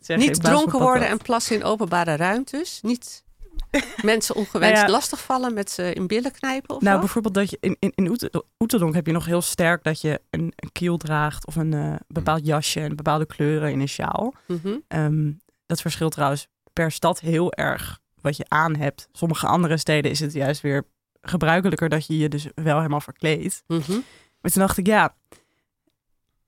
Zeg, 0.00 0.18
Niet 0.18 0.42
dronken 0.42 0.78
worden 0.78 1.08
en 1.08 1.18
plassen 1.18 1.56
in 1.56 1.64
openbare 1.64 2.16
ruimtes. 2.16 2.78
Niet 2.82 3.24
mensen 4.02 4.34
ongewenst 4.34 4.74
Nou 4.74 4.86
ja. 4.86 4.92
lastigvallen 4.92 5.54
met 5.54 5.70
ze 5.70 5.92
in 5.92 6.06
billen 6.06 6.32
knijpen 6.32 6.74
of 6.76 6.82
Nou, 6.82 6.98
bijvoorbeeld 6.98 7.34
dat 7.34 7.50
je 7.50 7.56
in, 7.60 7.76
in, 7.78 7.92
in 7.94 8.18
Oeteldonk 8.58 8.94
heb 8.94 9.06
je 9.06 9.12
nog 9.12 9.24
heel 9.24 9.42
sterk 9.42 9.82
dat 9.84 10.00
je 10.00 10.20
een, 10.30 10.52
een 10.56 10.72
kiel 10.72 10.96
draagt 10.96 11.46
of 11.46 11.56
een 11.56 11.72
eh, 11.74 11.94
bepaald 12.06 12.46
jasje 12.46 12.80
en 12.80 12.96
bepaalde 12.96 13.26
kleuren 13.26 13.70
in 13.72 13.80
een 13.80 13.88
sjaal. 13.88 14.34
Mhm. 14.46 14.76
Ehm, 14.88 15.30
dat 15.66 15.80
verschilt 15.80 16.12
trouwens 16.12 16.48
per 16.72 16.92
stad 16.92 17.20
heel 17.20 17.52
erg 17.52 17.98
wat 18.20 18.36
je 18.36 18.44
aan 18.48 18.76
hebt. 18.76 19.08
Sommige 19.12 19.46
andere 19.46 19.76
steden 19.76 20.10
is 20.10 20.20
het 20.20 20.32
juist 20.32 20.60
weer 20.60 20.84
gebruikelijker 21.20 21.88
dat 21.88 22.06
je 22.06 22.18
je 22.18 22.28
dus 22.28 22.46
wel 22.54 22.76
helemaal 22.76 23.00
verkleedt. 23.00 23.62
Mhm. 23.66 23.92
Maar 24.40 24.50
toen 24.50 24.62
dacht 24.62 24.76
ik, 24.76 24.86
ja, 24.86 25.16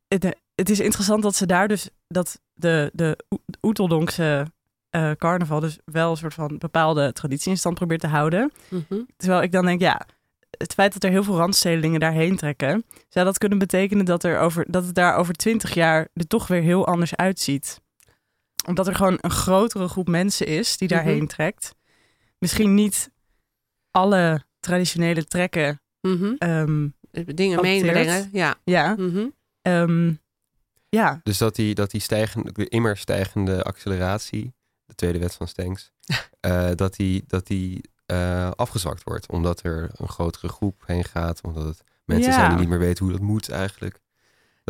het, 0.09 0.37
het 0.55 0.71
is 0.71 0.81
interessant 0.81 1.23
dat 1.23 1.35
ze 1.37 1.47
daar 1.47 1.69
dus, 1.69 1.89
dat 2.09 2.41
de, 2.55 2.91
de 2.93 3.25
Oe- 3.31 3.41
Oeteldonkse 3.63 4.47
eh, 4.91 5.11
carnaval 5.11 5.61
dus 5.61 5.79
wel 5.85 6.11
een 6.11 6.17
soort 6.17 6.35
van 6.35 6.59
bepaalde 6.59 7.13
traditie 7.13 7.51
in 7.51 7.59
stand 7.59 7.75
probeert 7.75 8.01
te 8.01 8.07
houden. 8.07 8.53
Mhm. 8.69 9.01
Terwijl 9.17 9.43
ik 9.43 9.53
dan 9.53 9.65
denk, 9.65 9.81
ja, 9.81 10.07
het 10.51 10.75
feit 10.75 10.93
dat 10.93 11.05
er 11.05 11.11
heel 11.11 11.25
veel 11.25 11.37
randstedelingen 11.37 12.01
daarheen 12.01 12.37
trekken, 12.37 12.85
zou 13.09 13.25
dat 13.25 13.39
kunnen 13.39 13.59
betekenen 13.59 14.05
dat, 14.05 14.25
er 14.25 14.39
over, 14.39 14.65
dat 14.69 14.87
het 14.87 14.95
daar 14.95 15.17
over 15.17 15.35
twintig 15.35 15.75
jaar 15.75 16.09
er 16.15 16.27
toch 16.27 16.47
weer 16.47 16.63
heel 16.63 16.87
anders 16.87 17.17
uitziet. 17.17 17.81
Omdat 18.67 18.87
er 18.87 18.95
gewoon 18.95 19.19
een 19.21 19.31
grotere 19.31 19.89
groep 19.89 20.09
mensen 20.09 20.47
is 20.47 20.77
die 20.77 20.89
daarheen 20.89 21.17
Mhm. 21.17 21.27
trekt. 21.27 21.75
Misschien 22.39 22.75
niet 22.75 23.11
alle 23.91 24.45
traditionele 24.61 25.25
trekken. 25.25 25.81
Mhm. 26.01 26.35
ehm, 26.39 26.89
Dingen 27.11 27.59
Adopteert. 27.59 27.83
meebrengen, 27.83 28.29
ja. 28.33 28.55
ja, 28.65 28.95
Mhm. 28.99 29.27
ehm, 29.63 30.13
ja, 30.89 31.21
Dus 31.23 31.39
dat 31.39 31.55
die, 31.55 31.75
dat 31.75 31.91
die 31.91 32.01
stijgende, 32.01 32.53
de 32.53 32.69
immer 32.69 32.97
stijgende 32.97 33.63
acceleratie, 33.63 34.55
de 34.87 34.95
tweede 34.95 35.19
wet 35.19 35.35
van 35.35 35.49
Stenks, 35.49 35.93
eh, 36.41 36.71
dat 36.75 36.95
die, 36.97 37.25
dat 37.27 37.47
die 37.47 37.81
eh, 38.07 38.51
afgezwakt 38.51 39.03
wordt. 39.03 39.29
Omdat 39.29 39.63
er 39.63 39.91
een 39.97 40.09
grotere 40.09 40.49
groep 40.49 40.83
heen 40.87 41.05
gaat. 41.05 41.41
Omdat 41.43 41.65
het 41.65 41.83
mensen 42.05 42.31
Ja. 42.31 42.35
zijn 42.37 42.51
die 42.51 42.59
niet 42.59 42.69
meer 42.69 42.79
weten 42.79 43.05
hoe 43.05 43.13
dat 43.15 43.23
moet 43.23 43.49
eigenlijk. 43.51 44.01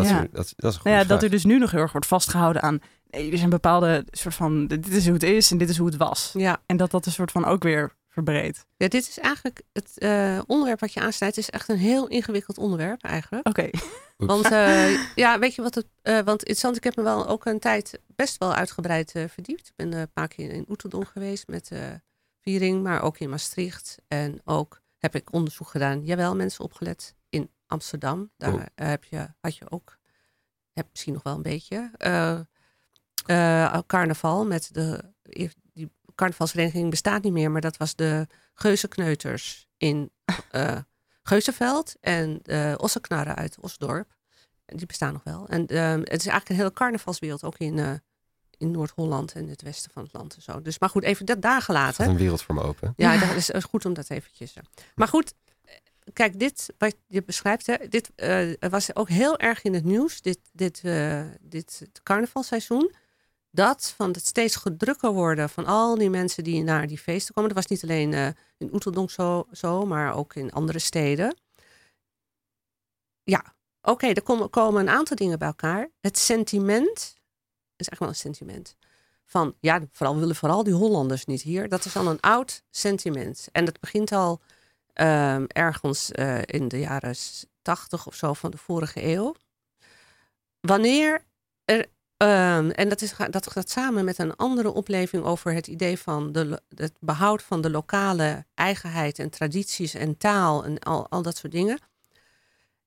Dat, 0.02 0.10
Ja. 0.12 0.22
is, 0.22 0.28
dat, 0.32 0.44
is- 0.44 0.52
dat 0.56 0.70
is 0.70 0.76
een 0.76 0.80
goede 0.82 0.96
nou 0.96 1.02
ja, 1.08 1.14
dat 1.14 1.22
er 1.22 1.30
dus 1.30 1.44
nu 1.44 1.58
nog 1.58 1.70
heel 1.70 1.80
erg 1.80 1.92
wordt 1.92 2.06
vastgehouden 2.06 2.62
aan. 2.62 2.80
Nee, 3.10 3.30
er 3.32 3.38
zijn 3.38 3.50
bepaalde 3.50 4.04
soort 4.10 4.34
van. 4.34 4.66
Dit 4.66 4.88
is 4.88 5.04
hoe 5.04 5.12
het 5.14 5.22
is 5.22 5.50
en 5.50 5.58
dit 5.58 5.68
is 5.68 5.76
hoe 5.76 5.86
het 5.86 5.96
was. 5.96 6.30
ja. 6.32 6.62
En 6.66 6.76
dat 6.76 6.90
dat 6.90 7.06
een 7.06 7.12
soort 7.12 7.30
van 7.32 7.44
ook 7.44 7.62
weer 7.62 7.92
verbreedt. 8.08 8.66
Ja, 8.76 8.88
dit 8.88 9.08
is 9.08 9.18
eigenlijk 9.18 9.62
het 9.72 9.98
eh, 9.98 10.38
onderwerp 10.46 10.80
wat 10.80 10.92
je 10.92 11.00
aansnijdt, 11.00 11.36
is 11.36 11.50
echt 11.50 11.68
een 11.68 11.76
heel 11.76 12.08
ingewikkeld 12.08 12.58
onderwerp 12.58 13.02
eigenlijk. 13.02 13.48
Oké. 13.48 13.70
Want 14.16 14.50
eh, 14.60 15.14
ja, 15.14 15.38
weet 15.38 15.54
je 15.54 15.62
wat 15.62 15.74
het. 15.74 15.86
eh, 16.02 16.14
want 16.14 16.38
interessant, 16.38 16.76
ik 16.76 16.84
heb 16.84 16.96
me 16.96 17.02
wel 17.02 17.26
ook 17.28 17.44
een 17.46 17.58
tijd 17.58 18.00
best 18.06 18.38
wel 18.38 18.54
uitgebreid 18.54 19.12
verdiept. 19.28 19.66
Ik 19.68 19.72
ben 19.76 19.92
een 19.92 20.12
paar 20.12 20.28
keer 20.28 20.50
in 20.50 20.64
Oeteldonk 20.68 21.08
geweest 21.08 21.48
met 21.48 21.70
eh 21.72 21.78
viering, 22.42 22.82
maar 22.82 23.02
ook 23.02 23.18
in 23.18 23.30
Maastricht. 23.30 23.96
En 24.08 24.40
ook 24.44 24.80
heb 24.98 25.14
ik 25.14 25.32
onderzoek 25.32 25.68
gedaan, 25.68 26.04
jawel, 26.04 26.36
mensen 26.36 26.64
opgelet 26.64 27.14
Amsterdam. 27.70 28.30
Daar 28.36 28.52
Oh. 28.52 28.60
eh, 28.74 28.88
heb 28.88 29.04
je, 29.04 29.28
had 29.40 29.56
je 29.56 29.70
ook, 29.70 29.98
heb 30.72 30.86
misschien 30.90 31.12
nog 31.12 31.22
wel 31.22 31.34
een 31.34 31.42
beetje, 31.42 31.90
eh, 31.96 32.40
eh, 33.26 33.78
carnaval 33.86 34.46
met 34.46 34.68
de. 34.72 35.04
Die 35.72 35.90
carnavalsvereniging 36.14 36.90
bestaat 36.90 37.22
niet 37.22 37.32
meer, 37.32 37.50
maar 37.50 37.60
dat 37.60 37.76
was 37.76 37.94
de 37.94 38.26
Geuzenkneuters 38.54 39.68
in 39.76 40.10
Geuzenveld 41.22 41.96
en 42.00 42.38
de 42.42 42.74
Osseknarren 42.80 43.34
uit 43.36 43.58
Osdorp. 43.60 44.16
En 44.64 44.76
Die 44.76 44.86
bestaan 44.86 45.12
nog 45.12 45.24
wel. 45.24 45.48
En 45.48 45.66
ehm, 45.66 45.98
het 45.98 46.08
is 46.20 46.26
eigenlijk 46.26 46.48
een 46.48 46.56
hele 46.56 46.72
carnavalswereld, 46.72 47.44
ook 47.44 47.58
in, 47.58 48.02
in 48.56 48.70
Noord-Holland 48.70 49.32
en 49.32 49.48
het 49.48 49.62
westen 49.62 49.90
van 49.90 50.02
het 50.02 50.12
land 50.12 50.34
en 50.36 50.42
zo. 50.42 50.62
Dus 50.62 50.78
maar 50.78 50.88
goed, 50.88 51.02
even 51.02 51.26
dat 51.26 51.42
daar 51.42 51.62
gelaten. 51.62 52.08
een 52.08 52.16
wereld 52.16 52.42
voor 52.42 52.54
me 52.54 52.62
open. 52.62 52.92
Ja, 52.96 53.18
dat 53.26 53.34
is, 53.36 53.50
is 53.50 53.64
goed 53.64 53.84
om 53.84 53.94
dat 53.94 54.10
eventjes. 54.10 54.54
Maar 54.94 55.08
goed, 55.08 55.34
kijk, 56.12 56.38
dit 56.38 56.74
wat 56.78 56.96
je 57.06 57.22
beschrijft, 57.22 57.66
hè, 57.66 57.76
dit 57.88 58.10
eh, 58.14 58.70
was 58.70 58.94
ook 58.96 59.08
heel 59.08 59.38
erg 59.38 59.62
in 59.62 59.74
het 59.74 59.84
nieuws, 59.84 60.20
dit, 60.20 60.38
dit, 60.52 60.80
eh, 60.84 61.24
dit 61.40 61.88
carnavalseizoen. 62.02 62.94
Dat 63.50 63.94
van 63.96 64.10
het 64.10 64.26
steeds 64.26 64.62
drukker 64.76 65.12
worden 65.12 65.50
van 65.50 65.66
al 65.66 65.94
die 65.94 66.10
mensen 66.10 66.44
die 66.44 66.62
naar 66.62 66.86
die 66.86 66.98
feesten 66.98 67.34
komen. 67.34 67.54
Dat 67.54 67.58
was 67.58 67.70
niet 67.70 67.90
alleen 67.90 68.14
eh, 68.14 68.26
in 68.58 68.74
Oeteldonk 68.74 69.10
zo, 69.10 69.46
zo, 69.52 69.86
maar 69.86 70.14
ook 70.14 70.34
in 70.34 70.52
andere 70.52 70.78
steden. 70.78 71.36
Ja, 73.22 73.54
oké, 73.82 74.06
er 74.06 74.22
komen, 74.22 74.50
komen 74.50 74.80
een 74.80 74.94
aantal 74.94 75.16
dingen 75.16 75.38
bij 75.38 75.48
elkaar. 75.48 75.90
Het 76.00 76.18
sentiment, 76.18 77.16
is 77.76 77.88
echt 77.88 78.00
wel 78.00 78.08
een 78.08 78.14
sentiment 78.14 78.76
van 79.30 79.54
ja, 79.60 79.80
vooral 79.92 80.18
willen 80.18 80.36
vooral 80.36 80.64
die 80.64 80.74
Hollanders 80.74 81.24
niet 81.24 81.42
hier. 81.42 81.68
Dat 81.68 81.84
is 81.84 81.96
al 81.96 82.06
een 82.06 82.20
oud 82.20 82.62
sentiment. 82.70 83.48
En 83.52 83.64
dat 83.64 83.80
begint 83.80 84.12
al 84.12 84.40
ehm, 84.94 85.44
ergens 85.46 86.10
eh, 86.10 86.38
in 86.44 86.68
de 86.68 86.78
jaren 86.78 87.14
80 87.62 88.06
of 88.06 88.14
zo 88.14 88.32
van 88.32 88.50
de 88.50 88.56
vorige 88.56 89.04
eeuw. 89.04 89.34
Wanneer 90.60 91.24
er, 91.64 91.86
ehm, 92.16 92.70
en 92.70 92.88
dat, 92.88 93.02
is, 93.02 93.14
dat 93.30 93.50
gaat 93.50 93.70
samen 93.70 94.04
met 94.04 94.18
een 94.18 94.36
andere 94.36 94.72
opleving 94.72 95.24
over 95.24 95.52
het 95.52 95.66
idee 95.66 95.98
van 95.98 96.32
de, 96.32 96.62
het 96.74 96.92
behoud 97.00 97.42
van 97.42 97.60
de 97.60 97.70
lokale 97.70 98.44
eigenheid 98.54 99.18
en 99.18 99.30
tradities 99.30 99.94
en 99.94 100.16
taal 100.16 100.64
en 100.64 100.78
al, 100.78 101.08
al 101.08 101.22
dat 101.22 101.36
soort 101.36 101.52
dingen. 101.52 101.78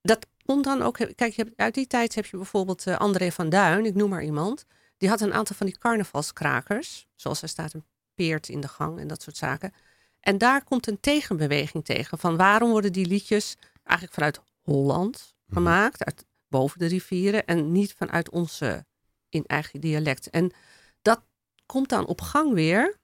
Dat 0.02 0.26
komt 0.46 0.63
dan 0.63 0.82
ook, 0.82 0.98
kijk, 1.16 1.44
uit 1.56 1.74
die 1.74 1.88
tijd 1.88 2.16
heb 2.16 2.26
je 2.26 2.38
bijvoorbeeld 2.38 2.88
eh, 2.88 2.98
André 2.98 3.32
van 3.32 3.50
Duin, 3.50 3.86
ik 3.86 3.96
noem 3.96 4.10
maar 4.10 4.24
iemand. 4.24 4.66
Die 4.98 5.10
had 5.10 5.22
een 5.22 5.34
aantal 5.34 5.56
van 5.56 5.66
die 5.66 5.78
carnavalskrakers, 5.78 7.08
zoals 7.16 7.42
er 7.42 7.50
staat 7.50 7.74
een 7.74 7.86
peert 8.16 8.50
in 8.50 8.62
de 8.62 8.68
gang 8.68 9.00
en 9.00 9.08
dat 9.08 9.22
soort 9.22 9.38
zaken. 9.38 9.74
En 10.24 10.38
daar 10.38 10.64
komt 10.64 10.88
een 10.88 11.00
tegenbeweging 11.00 11.86
tegen 11.86 12.18
van 12.18 12.38
waarom 12.38 12.70
worden 12.70 12.94
die 12.94 13.06
liedjes 13.06 13.56
eigenlijk 13.84 14.14
vanuit 14.18 14.40
Holland 14.62 15.36
Mhm. 15.46 15.54
gemaakt, 15.54 16.04
uit 16.04 16.26
boven 16.48 16.80
de 16.80 16.86
rivieren 16.86 17.46
en 17.46 17.72
niet 17.72 17.94
vanuit 17.94 18.30
onze 18.30 18.86
in 19.30 19.46
eigen 19.46 19.82
dialect. 19.82 20.30
En 20.30 20.52
dat 21.02 21.22
komt 21.66 21.90
dan 21.90 22.06
op 22.06 22.22
gang 22.22 22.54
weer. 22.54 22.98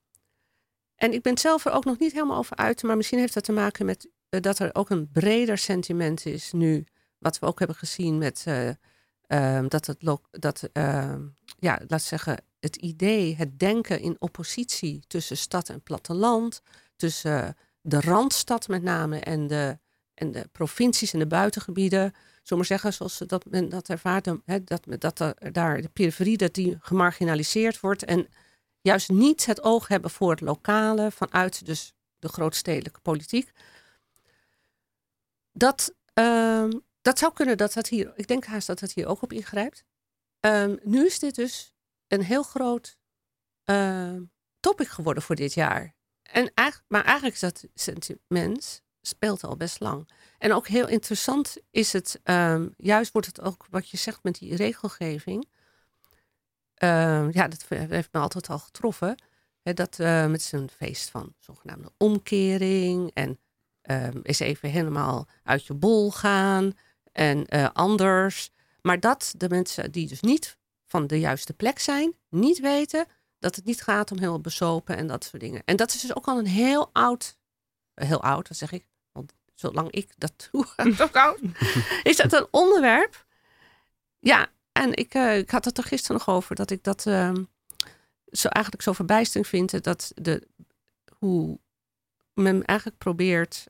En 0.96 1.14
ik 1.14 1.22
ben 1.22 1.32
het 1.32 1.42
zelf 1.42 1.66
er 1.66 1.72
ook 1.72 1.86
nog 1.86 2.00
niet 2.00 2.12
helemaal 2.12 2.38
over 2.38 2.56
uit, 2.56 2.84
maar 2.84 2.98
misschien 2.98 3.20
heeft 3.20 3.34
dat 3.34 3.44
te 3.44 3.52
maken 3.52 3.86
met 3.86 4.10
eh, 4.30 4.42
dat 4.42 4.60
er 4.60 4.76
ook 4.76 4.90
een 4.90 5.12
breder 5.12 5.58
sentiment 5.58 6.26
is 6.26 6.52
nu, 6.52 6.86
wat 7.18 7.40
we 7.40 7.46
ook 7.46 7.60
hebben 7.60 7.78
gezien 7.78 8.18
met 8.18 8.46
ehm, 9.28 9.68
dat 9.68 9.86
het, 9.86 10.18
dat, 10.32 10.70
ehm, 10.74 11.28
ja, 11.60 11.80
laat 11.88 12.02
zeggen, 12.02 12.44
het 12.60 12.76
idee, 12.76 13.36
het 13.36 13.60
denken 13.60 14.00
in 14.00 14.16
oppositie 14.20 15.04
tussen 15.08 15.38
stad 15.38 15.70
en 15.70 15.82
platteland, 15.82 16.62
tussen 17.00 17.58
de 17.82 18.02
randstad 18.02 18.68
met 18.68 18.84
name 18.84 19.20
en 19.20 19.48
de, 19.48 19.80
en 20.14 20.32
de 20.32 20.50
provincies 20.52 21.14
en 21.14 21.20
de 21.20 21.28
buitengebieden. 21.28 22.14
Zomaar 22.44 22.66
zeggen, 22.66 22.94
zoals 22.94 23.18
dat 23.18 23.46
men 23.46 23.70
dat 23.70 23.90
ervaart, 23.90 24.30
hè, 24.46 24.64
dat, 24.64 24.86
dat 24.98 25.20
er 25.20 25.52
daar 25.52 25.82
de 25.82 25.90
periferie 25.90 26.38
dat 26.38 26.54
die 26.54 26.78
gemarginaliseerd 26.80 27.80
wordt 27.80 28.04
en 28.04 28.28
juist 28.82 29.10
niet 29.10 29.46
het 29.46 29.64
oog 29.64 29.88
hebben 29.88 30.10
voor 30.10 30.32
het 30.32 30.42
lokale 30.42 31.12
vanuit 31.12 31.66
dus 31.66 31.94
de 32.20 32.28
grootstedelijke 32.28 33.00
politiek. 33.00 33.52
Dat, 35.52 35.94
ehm, 36.14 36.72
dat 37.02 37.20
zou 37.20 37.34
kunnen 37.34 37.58
dat 37.58 37.74
dat 37.74 37.88
hier, 37.88 38.12
ik 38.16 38.28
denk 38.28 38.46
haast 38.46 38.68
dat 38.68 38.80
dat 38.80 38.92
hier 38.92 39.08
ook 39.08 39.22
op 39.22 39.34
ingrijpt. 39.34 39.84
Ehm, 40.40 40.76
nu 40.84 41.06
is 41.06 41.20
dit 41.20 41.36
dus 41.36 41.74
een 42.08 42.24
heel 42.24 42.44
groot 42.44 42.98
ehm, 43.64 44.24
topic 44.60 44.88
geworden 44.88 45.24
voor 45.24 45.36
dit 45.36 45.54
jaar. 45.54 45.98
En 46.32 46.52
maar 46.88 47.04
eigenlijk 47.04 47.36
is 47.36 47.42
dat 47.42 47.64
sentiment 47.74 48.84
speelt 49.02 49.44
al 49.44 49.58
best 49.58 49.80
lang. 49.80 50.10
En 50.38 50.54
ook 50.54 50.68
heel 50.68 50.88
interessant 50.88 51.58
is 51.72 51.94
het, 51.94 52.20
ehm, 52.24 52.68
juist 52.78 53.12
wordt 53.12 53.28
het 53.28 53.42
ook 53.42 53.66
wat 53.70 53.90
je 53.90 53.98
zegt 53.98 54.24
met 54.24 54.40
die 54.40 54.56
regelgeving. 54.56 55.48
Ehm, 56.74 57.30
ja, 57.32 57.48
dat 57.48 57.66
heeft 57.70 58.10
me 58.12 58.20
altijd 58.20 58.50
al 58.50 58.60
getroffen. 58.60 59.16
Dat 59.64 60.00
eh, 60.00 60.26
met 60.26 60.42
zijn 60.42 60.70
feest 60.70 61.10
van 61.10 61.34
zogenaamde 61.38 61.92
omkering 61.98 63.12
en 63.14 63.40
ehm 63.82 64.20
eens 64.24 64.40
even 64.40 64.70
helemaal 64.70 65.28
uit 65.44 65.66
je 65.66 65.74
bol 65.74 66.12
gaan 66.12 66.74
en 67.12 67.46
eh, 67.46 67.70
anders. 67.74 68.52
Maar 68.82 69.00
dat 69.00 69.34
de 69.38 69.50
mensen 69.50 69.92
die 69.92 70.08
dus 70.08 70.22
niet 70.22 70.58
van 70.86 71.08
de 71.08 71.20
juiste 71.20 71.54
plek 71.54 71.80
zijn, 71.80 72.16
niet 72.30 72.60
weten 72.60 73.06
dat 73.40 73.56
het 73.56 73.66
niet 73.66 73.82
gaat 73.82 74.12
om 74.12 74.18
helemaal 74.18 74.42
besopen 74.42 74.98
en 74.98 75.08
dat 75.08 75.24
soort 75.24 75.42
dingen. 75.42 75.62
En 75.66 75.76
dat 75.76 75.94
is 75.94 76.02
dus 76.02 76.16
ook 76.16 76.26
al 76.26 76.38
een 76.38 76.48
heel 76.48 76.90
oud, 76.94 77.38
eh, 77.94 78.08
heel 78.08 78.24
oud, 78.24 78.48
dat 78.48 78.58
zeg 78.58 78.72
ik, 78.72 78.86
want 79.12 79.34
zolang 79.54 79.92
ik 79.92 80.14
dat 80.18 80.34
doe, 80.52 80.66
ook 81.02 81.16
oud, 81.16 81.40
is 82.04 82.18
dat 82.18 82.34
een 82.34 82.48
onderwerp. 82.52 83.26
Ja, 84.20 84.48
en 84.72 84.96
ik, 84.96 85.14
eh, 85.14 85.38
ik 85.38 85.50
had 85.50 85.66
het 85.66 85.78
er 85.78 85.84
gisteren 85.84 86.18
nog 86.18 86.36
over 86.36 86.56
dat 86.56 86.72
ik 86.72 86.84
dat 86.84 87.06
ehm, 87.06 87.44
zo 88.32 88.48
eigenlijk 88.48 88.84
zo 88.84 88.94
verbijsterend 88.94 89.50
vind 89.50 89.84
dat 89.84 90.12
de, 90.16 90.48
hoe 91.18 91.60
men 92.34 92.66
eigenlijk 92.66 92.98
probeert 92.98 93.68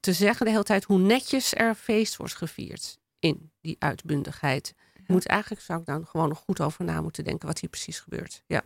te 0.00 0.12
zeggen 0.12 0.46
de 0.46 0.52
hele 0.52 0.64
tijd 0.64 0.84
hoe 0.84 0.98
netjes 0.98 1.54
er 1.54 1.74
feest 1.74 2.16
wordt 2.16 2.34
gevierd 2.34 2.98
in 3.18 3.52
die 3.60 3.76
uitbundigheid. 3.78 4.74
Moet 5.08 5.26
eigenlijk, 5.26 5.62
zou 5.62 5.80
ik 5.80 5.86
dan 5.86 6.06
gewoon 6.06 6.28
nog 6.28 6.38
goed 6.38 6.60
over 6.60 6.84
na 6.84 7.00
moeten 7.00 7.24
denken 7.24 7.46
wat 7.46 7.58
hier 7.60 7.70
precies 7.70 8.00
gebeurt. 8.00 8.42
Ja. 8.46 8.62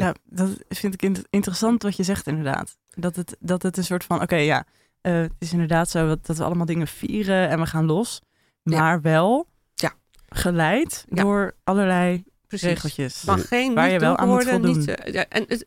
Ja, 0.00 0.14
dat 0.24 0.50
vind 0.68 0.94
ik 0.94 1.02
in- 1.02 1.24
interessant 1.30 1.82
wat 1.82 1.96
je 1.96 2.02
zegt 2.02 2.26
inderdaad. 2.26 2.76
Dat 2.88 3.16
het, 3.16 3.36
dat 3.40 3.62
het 3.62 3.76
een 3.76 3.84
soort 3.84 4.04
van, 4.04 4.22
oké 4.22 4.36
ja, 4.36 4.64
eh, 5.00 5.12
het 5.20 5.32
is 5.38 5.52
inderdaad 5.52 5.90
zo 5.90 6.06
dat, 6.06 6.26
dat 6.26 6.36
we 6.36 6.44
allemaal 6.44 6.66
dingen 6.66 6.86
vieren 6.86 7.48
en 7.48 7.58
we 7.60 7.66
gaan 7.66 7.84
los. 7.86 8.20
Ja. 8.62 8.78
Maar 8.78 9.00
wel 9.00 9.46
Ja. 9.74 9.94
geleid 10.28 11.04
Ja. 11.08 11.22
door 11.22 11.54
allerlei 11.64 12.24
Precies. 12.46 12.68
regeltjes. 12.68 13.24
mag 13.24 13.48
geen 13.48 13.74
Waar 13.74 13.84
niet 13.84 13.92
je 13.92 13.98
wel 14.00 14.16
aan 14.16 14.28
moet 14.28 14.44
worden, 14.44 14.52
voldoen. 14.64 14.78
niet, 14.78 14.88
eh, 14.88 15.12
ja, 15.12 15.28
en, 15.28 15.44
het, 15.48 15.66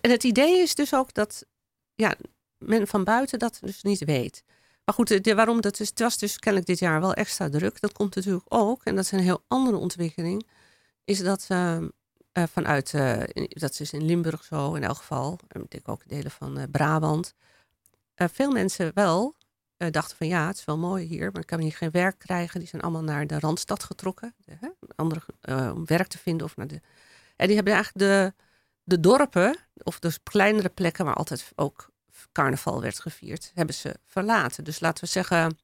en 0.00 0.10
het 0.10 0.24
idee 0.24 0.58
is 0.58 0.74
dus 0.74 0.94
ook 0.94 1.14
dat 1.14 1.46
ja, 1.94 2.14
men 2.58 2.86
van 2.86 3.04
buiten 3.04 3.38
dat 3.38 3.58
dus 3.60 3.82
niet 3.82 4.04
weet. 4.04 4.42
Maar 4.88 4.96
goed, 4.96 5.24
de, 5.24 5.34
waarom 5.34 5.60
dat 5.60 5.78
het 5.78 5.98
was 5.98 6.18
dus 6.18 6.38
kennelijk 6.38 6.70
dit 6.70 6.78
jaar 6.78 7.00
wel 7.00 7.14
extra 7.14 7.48
druk. 7.48 7.80
Dat 7.80 7.92
komt 7.92 8.14
natuurlijk 8.14 8.44
ook, 8.48 8.84
en 8.84 8.94
dat 8.94 9.04
is 9.04 9.12
een 9.12 9.18
heel 9.18 9.44
andere 9.48 9.76
ontwikkeling, 9.76 10.46
is 11.04 11.18
dat 11.18 11.46
eh, 11.48 11.78
vanuit, 12.32 12.92
in- 13.32 13.46
dat 13.48 13.80
is 13.80 13.92
in 13.92 14.04
Limburg 14.04 14.44
zo 14.44 14.74
in 14.74 14.82
elk 14.82 14.96
geval, 14.96 15.38
en 15.48 15.62
ik 15.62 15.70
denk 15.70 15.88
ook 15.88 16.08
delen 16.08 16.30
van 16.30 16.58
eh, 16.58 16.64
Brabant. 16.70 17.34
Veel 18.16 18.50
mensen 18.50 18.90
wel 18.94 19.34
dachten 19.76 20.16
van 20.16 20.26
ja, 20.26 20.46
het 20.46 20.56
is 20.58 20.64
wel 20.64 20.78
mooi 20.78 21.06
hier, 21.06 21.30
maar 21.32 21.40
ik 21.40 21.46
kan 21.46 21.60
hier 21.60 21.72
geen 21.72 21.90
werk 21.90 22.18
krijgen. 22.18 22.60
Die 22.60 22.68
zijn 22.68 22.82
allemaal 22.82 23.02
naar 23.02 23.26
de 23.26 23.38
Randstad 23.38 23.84
getrokken, 23.84 24.34
hè, 24.44 24.68
andere, 24.96 25.22
om 25.74 25.86
werk 25.86 26.06
te 26.06 26.18
vinden. 26.18 26.46
Of 26.46 26.56
naar 26.56 26.66
de, 26.66 26.80
en 27.36 27.46
die 27.46 27.56
hebben 27.56 27.74
eigenlijk 27.74 28.04
de, 28.04 28.42
de 28.82 29.00
dorpen, 29.00 29.56
of 29.82 29.98
dus 29.98 30.22
kleinere 30.22 30.68
plekken 30.68 31.04
waar 31.04 31.14
altijd 31.14 31.52
ook 31.54 31.90
carnaval 32.32 32.80
werd 32.80 33.00
gevierd, 33.00 33.50
hebben 33.54 33.74
ze 33.74 33.94
verlaten. 34.06 34.64
Dus 34.64 34.80
laten 34.80 35.04
we 35.04 35.10
zeggen, 35.10 35.58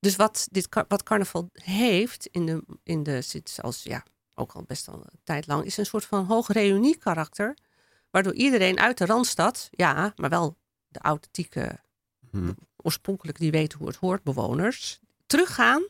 dus 0.00 0.16
wat, 0.16 0.48
dit, 0.50 0.68
wat 0.88 1.02
carnaval 1.02 1.50
heeft 1.52 2.26
in 2.26 2.46
de, 2.46 2.64
in 2.82 3.02
de 3.02 3.22
zit 3.22 3.58
als 3.62 3.82
ja, 3.82 4.04
ook 4.34 4.52
al 4.52 4.62
best 4.62 4.88
al 4.88 4.94
een 4.94 5.20
tijd 5.24 5.46
lang, 5.46 5.64
is 5.64 5.76
een 5.76 5.86
soort 5.86 6.04
van 6.04 6.24
hoog 6.24 6.48
reunie-karakter. 6.48 7.56
Waardoor 8.10 8.34
iedereen 8.34 8.80
uit 8.80 8.98
de 8.98 9.06
Randstad, 9.06 9.68
ja, 9.70 10.12
maar 10.16 10.30
wel 10.30 10.56
de 10.88 10.98
authentieke, 10.98 11.82
Hm. 12.34 12.52
oorspronkelijk 12.76 13.38
die 13.38 13.50
weten 13.50 13.78
hoe 13.78 13.86
het 13.86 13.96
hoort, 13.96 14.22
bewoners, 14.22 15.00
teruggaan 15.26 15.86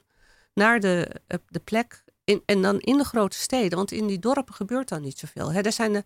naar 0.54 0.80
de, 0.80 1.20
eh, 1.26 1.38
de 1.48 1.58
plek 1.58 2.04
in, 2.24 2.42
en 2.46 2.62
dan 2.62 2.80
in 2.80 2.96
de 2.96 3.04
grote 3.04 3.36
steden. 3.36 3.78
Want 3.78 3.92
in 3.92 4.06
die 4.06 4.18
dorpen 4.18 4.54
gebeurt 4.54 4.88
dan 4.88 5.02
niet 5.02 5.18
zoveel. 5.18 5.52
Hè. 5.52 5.60
Er 5.60 5.72
zijn 5.72 5.92
de, 5.92 6.04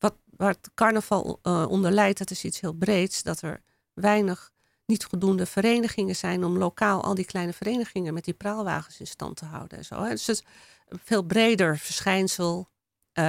wat, 0.00 0.14
waar 0.36 0.50
het 0.52 0.70
carnaval 0.74 1.38
eh, 1.42 1.66
onder 1.68 1.90
leidt, 1.90 2.18
dat 2.18 2.30
is 2.30 2.44
iets 2.44 2.60
heel 2.60 2.72
breeds, 2.72 3.22
dat 3.22 3.42
er 3.42 3.62
weinig 3.94 4.50
niet 4.86 5.04
voldoende 5.04 5.46
verenigingen 5.46 6.16
zijn 6.16 6.44
om 6.44 6.58
lokaal 6.58 7.02
al 7.02 7.14
die 7.14 7.24
kleine 7.24 7.52
verenigingen 7.52 8.14
met 8.14 8.24
die 8.24 8.34
praalwagens 8.34 9.00
in 9.00 9.06
stand 9.06 9.36
te 9.36 9.44
houden 9.44 9.78
en 9.78 9.84
zo. 9.84 10.08
Dus 10.08 10.26
het 10.26 10.36
is 10.36 10.44
een 10.88 11.00
veel 11.04 11.22
breder 11.22 11.78
verschijnsel 11.78 12.68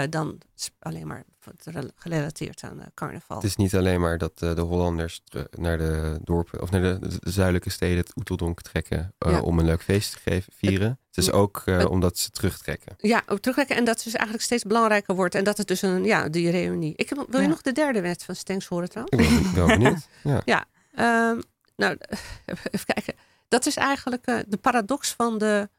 eh, 0.02 0.10
dan 0.10 0.38
alleen 0.80 1.08
maar 1.08 1.24
rel- 1.64 1.89
gerelateerd 1.96 2.64
aan 2.64 2.80
eh, 2.80 2.86
carnaval. 2.94 3.38
Het 3.38 3.46
is 3.46 3.56
niet 3.56 3.76
alleen 3.76 4.00
maar 4.02 4.18
dat 4.18 4.42
eh, 4.42 4.56
de 4.56 4.62
Hollanders 4.62 5.24
naar 5.52 5.78
de 5.78 6.20
dorpen 6.24 6.62
of 6.62 6.72
naar 6.72 6.82
de, 6.82 7.00
de 7.20 7.32
zuidelijke 7.32 7.70
steden, 7.70 7.98
het 7.98 8.18
Oeteldonk 8.18 8.62
trekken 8.62 9.14
eh, 9.18 9.32
Ja. 9.32 9.42
om 9.42 9.60
een 9.60 9.66
leuk 9.66 9.84
feest 9.84 10.12
te 10.12 10.20
geven, 10.20 10.54
vieren. 10.56 11.00
Het 11.08 11.18
is 11.18 11.32
ook 11.32 11.62
eh, 11.66 11.78
het- 11.78 11.88
omdat 11.88 12.18
ze 12.18 12.30
terugtrekken. 12.30 12.96
Ja, 12.98 13.24
ook 13.28 13.39
terugkijken 13.39 13.76
en 13.76 13.84
dat 13.86 13.96
het 13.96 14.04
dus 14.04 14.14
eigenlijk 14.14 14.44
steeds 14.46 14.64
belangrijker 14.64 15.16
wordt 15.16 15.36
en 15.36 15.44
dat 15.44 15.58
het 15.58 15.68
dus 15.68 15.82
een, 15.82 16.04
ja, 16.04 16.30
die 16.30 16.50
reunie. 16.52 16.94
Ik 16.96 17.10
heb, 17.10 17.18
wil 17.30 17.39
je 17.39 17.46
Ja. 17.46 17.52
nog 17.52 17.62
de 17.62 17.72
derde 17.72 18.02
wet 18.02 18.24
van 18.24 18.36
Stenks 18.36 18.66
horen 18.68 18.89
trouwens? 18.89 19.18
Ik 19.30 19.42
ben 19.44 19.56
wel 19.56 19.68
benieuwd. 19.68 20.08
Ja. 20.46 20.66
Ehm, 20.94 21.42
nou, 21.76 21.98
even 22.46 22.86
kijken. 22.94 23.14
Dat 23.48 23.66
is 23.66 23.76
eigenlijk 23.76 24.26
eh, 24.26 24.39
de 24.48 24.58
paradox 24.58 25.14
van 25.14 25.38
de. 25.38 25.70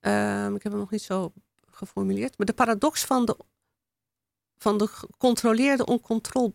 ehm, 0.00 0.54
ik 0.54 0.62
heb 0.62 0.72
hem 0.72 0.80
nog 0.80 0.90
niet 0.90 1.02
zo 1.02 1.32
geformuleerd. 1.86 2.38
Maar 2.38 2.46
de 2.46 2.52
paradox 2.52 3.04
van 3.04 3.24
de. 3.24 3.36
van 4.58 4.78
de 4.78 4.86
gecontroleerde 4.86 5.86
oncontrol. 5.86 6.52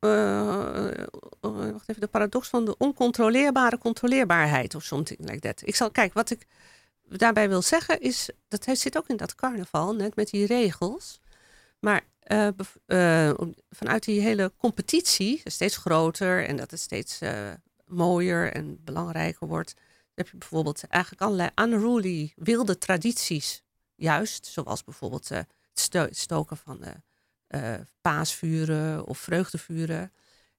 eh, 0.00 1.00
eh, 1.00 1.06
wacht 1.40 1.88
even. 1.88 2.00
De 2.00 2.06
paradox 2.06 2.48
van 2.48 2.64
de 2.64 2.76
oncontroleerbare 2.76 3.78
controleerbaarheid 3.78 4.74
of 4.74 4.82
something 4.82 5.30
like. 5.30 5.54
Ik 5.64 5.74
zal 5.76 5.90
kijken. 5.90 6.14
Wat 6.14 6.30
ik 6.30 6.46
daarbij 7.08 7.48
wil 7.48 7.62
zeggen 7.62 8.00
is. 8.00 8.30
dat 8.48 8.64
zit 8.72 8.96
ook 8.96 9.08
in 9.08 9.16
dat 9.16 9.34
carnaval, 9.34 9.94
net 9.94 10.16
met 10.16 10.30
die 10.30 10.46
regels. 10.46 11.20
Maar 11.80 12.04
eh, 12.20 12.48
vanuit 13.70 14.04
die 14.04 14.20
hele 14.20 14.52
competitie, 14.56 15.40
steeds 15.44 15.76
groter 15.76 16.46
en 16.46 16.56
dat 16.56 16.70
het 16.70 16.80
steeds 16.80 17.20
mooier 17.86 18.52
en 18.52 18.84
belangrijker 18.84 19.46
wordt, 19.46 19.74
heb 20.14 20.28
je 20.28 20.36
bijvoorbeeld 20.36 20.84
eigenlijk 20.88 21.22
allerlei 21.22 21.50
unruly, 21.54 22.32
wilde 22.36 22.78
tradities. 22.78 23.63
Juist, 23.94 24.46
zoals 24.46 24.84
bijvoorbeeld 24.84 25.30
eh, 25.30 25.38
het 25.38 25.80
sto- 25.80 26.08
stoken 26.10 26.56
van 26.56 26.80
eh, 27.46 27.74
paasvuren 28.00 29.06
of 29.06 29.18
vreugdevuren. 29.18 30.12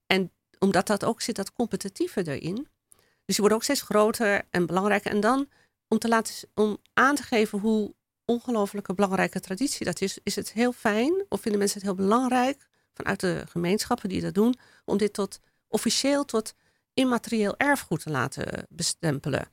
En 0.06 0.32
omdat 0.60 0.88
dat 0.88 1.06
ook 1.06 1.22
zit, 1.22 1.36
dat 1.36 1.54
competitieve 1.54 2.28
erin. 2.28 2.68
Dus 2.96 3.36
die 3.36 3.40
worden 3.40 3.58
ook 3.58 3.64
steeds 3.64 3.82
groter 3.82 4.48
en 4.50 4.66
belangrijker. 4.66 5.12
En 5.12 5.20
dan, 5.20 5.50
om, 5.88 6.00
te 6.00 6.08
laten, 6.08 6.50
om 6.54 6.78
aan 6.94 7.16
te 7.16 7.24
geven 7.24 7.60
hoe 7.60 7.94
ongelooflijke 8.26 8.94
belangrijke 8.94 9.40
traditie 9.40 9.86
dat 9.86 10.02
is, 10.02 10.18
is 10.24 10.36
het 10.36 10.52
heel 10.52 10.72
fijn, 10.72 11.26
of 11.30 11.42
vinden 11.42 11.60
mensen 11.60 11.80
het 11.80 11.88
heel 11.88 12.06
belangrijk, 12.06 12.68
vanuit 12.94 13.20
de 13.20 13.44
gemeenschappen 13.50 14.10
die 14.10 14.22
dat 14.22 14.34
doen, 14.34 14.56
om 14.86 14.98
dit 14.98 15.14
tot 15.14 15.40
officieel 15.68 16.26
tot 16.26 16.54
immaterieel 16.94 17.58
erfgoed 17.58 18.02
te 18.02 18.10
laten 18.10 18.66
bestempelen. 18.70 19.48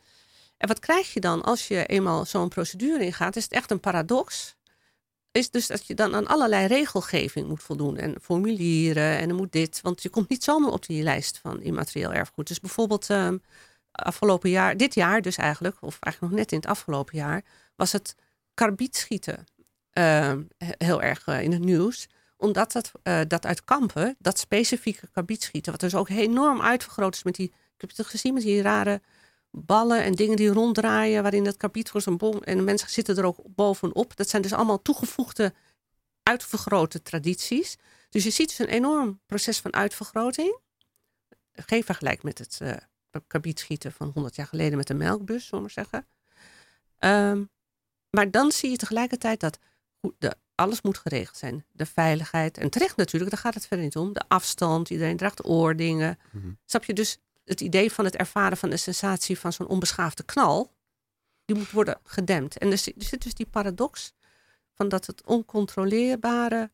En 0.63 0.69
wat 0.69 0.79
krijg 0.79 1.13
je 1.13 1.21
dan 1.21 1.43
als 1.43 1.69
je 1.69 1.87
eenmaal 1.87 2.25
zo'n 2.25 2.49
procedure 2.49 3.05
ingaat? 3.05 3.37
Is 3.37 3.43
het 3.43 3.53
echt 3.53 3.71
een 3.71 3.81
paradox? 3.81 4.57
Is 5.31 5.51
dus 5.51 5.67
dat 5.67 5.87
je 5.87 5.95
dan 5.95 6.15
aan 6.15 6.27
allerlei 6.27 6.67
regelgeving 6.67 7.49
moet 7.49 7.63
voldoen 7.63 7.97
en 7.97 8.17
formulieren 8.21 9.19
en 9.19 9.29
dan 9.29 9.37
moet 9.37 9.53
dit, 9.53 9.81
want 9.81 10.03
je 10.03 10.09
komt 10.09 10.29
niet 10.29 10.45
zomaar 10.45 10.71
op 10.71 10.87
die 10.87 11.03
lijst 11.03 11.39
van 11.39 11.61
immaterieel 11.63 12.13
erfgoed. 12.13 12.49
Dus 12.49 12.61
bijvoorbeeld 12.61 13.11
ehm, 13.11 13.39
afgelopen 13.93 14.51
jaar, 14.51 14.77
dit 14.77 14.95
jaar 14.95 15.23
dus 15.23 15.37
eigenlijk, 15.37 15.77
of 15.81 15.99
eigenlijk 16.01 16.33
nog 16.33 16.43
net 16.43 16.53
in 16.53 16.59
het 16.59 16.67
afgelopen 16.69 17.17
jaar, 17.17 17.45
was 17.77 17.93
het 17.93 18.15
karbietschieten 18.55 19.45
ehm, 19.91 20.43
he- 20.59 20.75
heel 20.79 21.03
erg 21.03 21.27
eh, 21.27 21.43
in 21.43 21.53
het 21.53 21.63
nieuws 21.65 22.09
omdat 22.37 22.73
dat, 22.73 22.93
eh, 23.03 23.21
dat 23.29 23.47
uit 23.47 23.65
kampen, 23.65 24.17
dat 24.19 24.39
specifieke 24.39 25.09
karbietschieten, 25.13 25.73
wat 25.73 25.81
dus 25.81 25.95
ook 25.95 26.09
enorm 26.09 26.61
uitvergroot 26.61 27.15
is 27.15 27.23
met 27.23 27.35
die, 27.35 27.47
ik 27.47 27.81
heb 27.81 27.97
het 27.97 28.07
gezien 28.07 28.35
met 28.35 28.43
die 28.43 28.63
rare 28.63 29.01
ballen 29.53 30.03
en 30.03 30.13
dingen 30.13 30.37
die 30.37 30.53
ronddraaien, 30.53 31.23
waarin 31.23 31.45
dat 31.45 31.71
voor 31.83 32.01
zo'n 32.01 32.17
bom, 32.17 32.43
en 32.43 32.57
de 32.57 32.63
mensen 32.63 32.91
zitten 32.91 33.17
er 33.17 33.25
ook 33.25 33.39
bovenop. 33.47 34.17
Dat 34.17 34.29
zijn 34.29 34.43
dus 34.43 34.53
allemaal 34.53 34.83
toegevoegde, 34.83 35.55
uitvergrote 36.23 37.03
tradities. 37.03 37.77
Dus 38.09 38.25
je 38.25 38.31
ziet 38.31 38.49
dus 38.49 38.59
een 38.59 38.75
enorm 38.75 39.21
proces 39.27 39.61
van 39.61 39.73
uitvergroting. 39.73 40.59
Geen 41.53 41.85
vergelijk 41.85 42.23
met 42.23 42.39
het 42.39 42.59
eh 42.61 42.77
karbietschieten 43.27 43.93
van 43.93 44.11
100 44.15 44.35
jaar 44.35 44.47
geleden 44.47 44.77
met 44.77 44.87
de 44.87 44.95
melkbus, 44.95 45.47
zullen 45.47 45.67
we 45.67 45.73
maar 45.75 45.85
zeggen. 45.85 46.07
Ehm, 46.99 47.45
maar 48.11 48.31
dan 48.31 48.53
zie 48.53 48.71
je 48.71 48.77
tegelijkertijd 48.77 49.41
dat 49.41 49.59
de, 50.19 50.37
alles 50.55 50.83
moet 50.83 50.99
geregeld 50.99 51.37
zijn. 51.37 51.65
De 51.73 51.87
veiligheid. 51.87 52.59
En 52.59 52.71
terecht 52.71 52.97
natuurlijk, 52.97 53.31
daar 53.31 53.41
gaat 53.41 53.55
het 53.55 53.67
verder 53.67 53.85
niet 53.85 53.97
om. 53.97 54.13
De 54.13 54.23
afstand, 54.29 54.91
iedereen 54.91 55.17
draagt 55.17 55.45
oordingen. 55.45 56.19
Mhm. 56.31 56.53
Snap 56.65 56.85
je 56.85 56.93
dus 56.93 57.19
het 57.45 57.61
idee 57.61 57.93
van 57.93 58.05
het 58.05 58.17
ervaren 58.17 58.57
van 58.57 58.71
de 58.71 58.77
sensatie 58.77 59.39
van 59.39 59.53
zo'n 59.53 59.67
onbeschaafde 59.69 60.23
knal? 60.23 60.73
Die 61.45 61.57
moet 61.57 61.71
worden 61.71 61.99
gedempt. 62.05 62.59
En 62.59 62.71
er 62.71 62.79
zit, 62.79 62.95
er 62.97 63.03
zit 63.09 63.23
dus 63.23 63.35
die 63.35 63.47
paradox 63.47 64.13
van 64.75 64.89
dat 64.89 65.07
het 65.07 65.27
oncontroleerbare, 65.27 66.71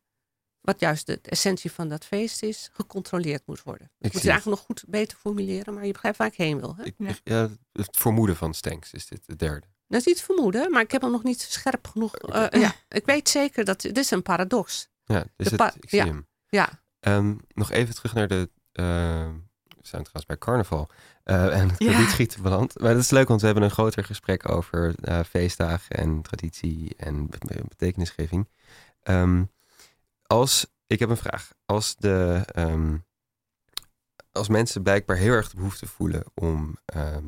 wat 0.60 0.80
juist 0.80 1.06
de, 1.06 1.18
de 1.22 1.30
essentie 1.30 1.72
van 1.72 1.88
dat 1.88 2.04
feest 2.04 2.42
is, 2.42 2.68
gecontroleerd 2.72 3.42
moet 3.46 3.62
worden. 3.62 3.86
Ik 3.98 4.12
moet 4.12 4.22
het 4.22 4.30
eigenlijk 4.30 4.58
nog 4.60 4.66
goed 4.66 4.84
beter 4.88 5.18
formuleren, 5.18 5.74
maar 5.74 5.86
je 5.86 5.92
begrijpt 5.92 6.18
waar 6.18 6.26
ik 6.26 6.34
heen 6.34 6.60
wil. 6.60 6.76
Hè? 6.76 6.84
Ik, 6.84 6.94
Ja. 6.98 7.08
ik- 7.08 7.20
ja, 7.24 7.48
het 7.72 7.96
vermoeden 7.96 8.36
van 8.36 8.54
Stenks 8.54 8.92
is 8.92 9.06
dit, 9.06 9.26
de 9.26 9.36
derde. 9.36 9.66
Dat 9.86 10.00
is 10.00 10.06
niet 10.06 10.22
vermoeden, 10.22 10.70
maar 10.70 10.82
ik 10.82 10.90
heb 10.90 11.02
hem 11.02 11.10
nog 11.10 11.22
niet 11.22 11.40
scherp 11.40 11.86
genoeg. 11.86 12.16
eh, 12.16 12.60
ja, 12.60 12.74
ik 12.88 13.06
weet 13.06 13.28
zeker 13.28 13.64
dat 13.64 13.80
dit 13.80 13.98
is 13.98 14.10
een 14.10 14.22
paradox. 14.22 14.88
Ja, 15.04 15.18
dus 15.22 15.28
De 15.36 15.44
het, 15.44 15.56
pa- 15.56 15.74
ik 15.80 15.88
zie 15.88 15.98
ja. 15.98 16.04
hem. 16.04 16.28
Ja, 16.48 16.82
Ehm, 17.00 17.36
nog 17.48 17.70
even 17.70 17.94
terug 17.94 18.14
naar 18.14 18.28
de. 18.28 18.50
eh, 18.72 18.84
we 18.84 19.47
zijn 19.88 20.02
trouwens 20.02 20.26
bij 20.26 20.38
carnaval. 20.38 20.88
eh, 21.24 21.60
en 21.60 21.68
het 21.68 21.78
Ja. 21.78 21.92
gebiedsschieten 21.92 22.42
beland. 22.42 22.78
Maar 22.80 22.92
dat 22.94 23.02
is 23.02 23.10
leuk, 23.10 23.28
want 23.28 23.40
we 23.40 23.46
hebben 23.46 23.64
een 23.64 23.70
groter 23.70 24.04
gesprek 24.04 24.48
over 24.48 24.94
eh, 25.00 25.20
feestdagen 25.28 25.96
en 25.96 26.22
traditie 26.22 26.94
en 26.96 27.26
be- 27.26 27.38
be- 27.46 27.62
betekenisgeving. 27.68 28.48
Ehm, 29.02 29.44
als, 30.22 30.66
ik 30.86 30.98
heb 30.98 31.08
een 31.10 31.16
vraag. 31.16 31.50
Als, 31.64 31.96
de, 31.96 32.42
ehm, 32.46 32.96
als 34.32 34.48
mensen 34.48 34.82
blijkbaar 34.82 35.16
heel 35.16 35.32
erg 35.32 35.50
de 35.50 35.56
behoefte 35.56 35.86
voelen 35.86 36.24
om 36.34 36.76
ehm, 36.84 37.24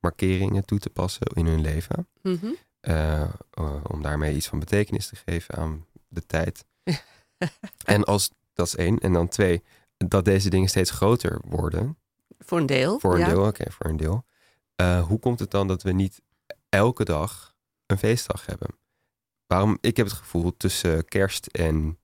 markeringen 0.00 0.64
toe 0.64 0.78
te 0.78 0.90
passen 0.90 1.26
in 1.34 1.46
hun 1.46 1.60
leven, 1.60 2.08
mhm. 2.22 2.46
eh, 2.80 3.28
om 3.82 4.02
daarmee 4.02 4.34
iets 4.34 4.48
van 4.48 4.58
betekenis 4.58 5.06
te 5.06 5.16
geven 5.16 5.54
aan 5.54 5.86
de 6.08 6.26
tijd. 6.26 6.64
en 7.84 8.04
als 8.04 8.30
dat 8.52 8.66
is 8.66 8.76
één. 8.76 8.98
En 8.98 9.12
dan 9.12 9.28
twee, 9.28 9.62
dat 9.96 10.24
deze 10.24 10.50
dingen 10.50 10.68
steeds 10.68 10.90
groter 10.90 11.40
worden. 11.44 11.98
Voor 12.44 12.58
een 12.58 12.66
deel. 12.66 12.98
Voor 12.98 13.12
een 13.12 13.18
ja. 13.18 13.28
deel, 13.28 13.46
oké, 13.46 13.70
voor 13.70 13.86
een 13.86 13.96
deel. 13.96 14.26
Eh, 14.76 15.06
hoe 15.06 15.18
komt 15.18 15.38
het 15.38 15.50
dan 15.50 15.66
dat 15.66 15.82
we 15.82 15.92
niet 15.92 16.22
elke 16.68 17.04
dag 17.04 17.54
een 17.86 17.98
feestdag 17.98 18.46
hebben? 18.46 18.68
Waarom? 19.46 19.78
Ik 19.80 19.96
heb 19.96 20.06
het 20.06 20.16
gevoel 20.16 20.56
tussen 20.56 21.04
kerst 21.04 21.46
en. 21.46 21.98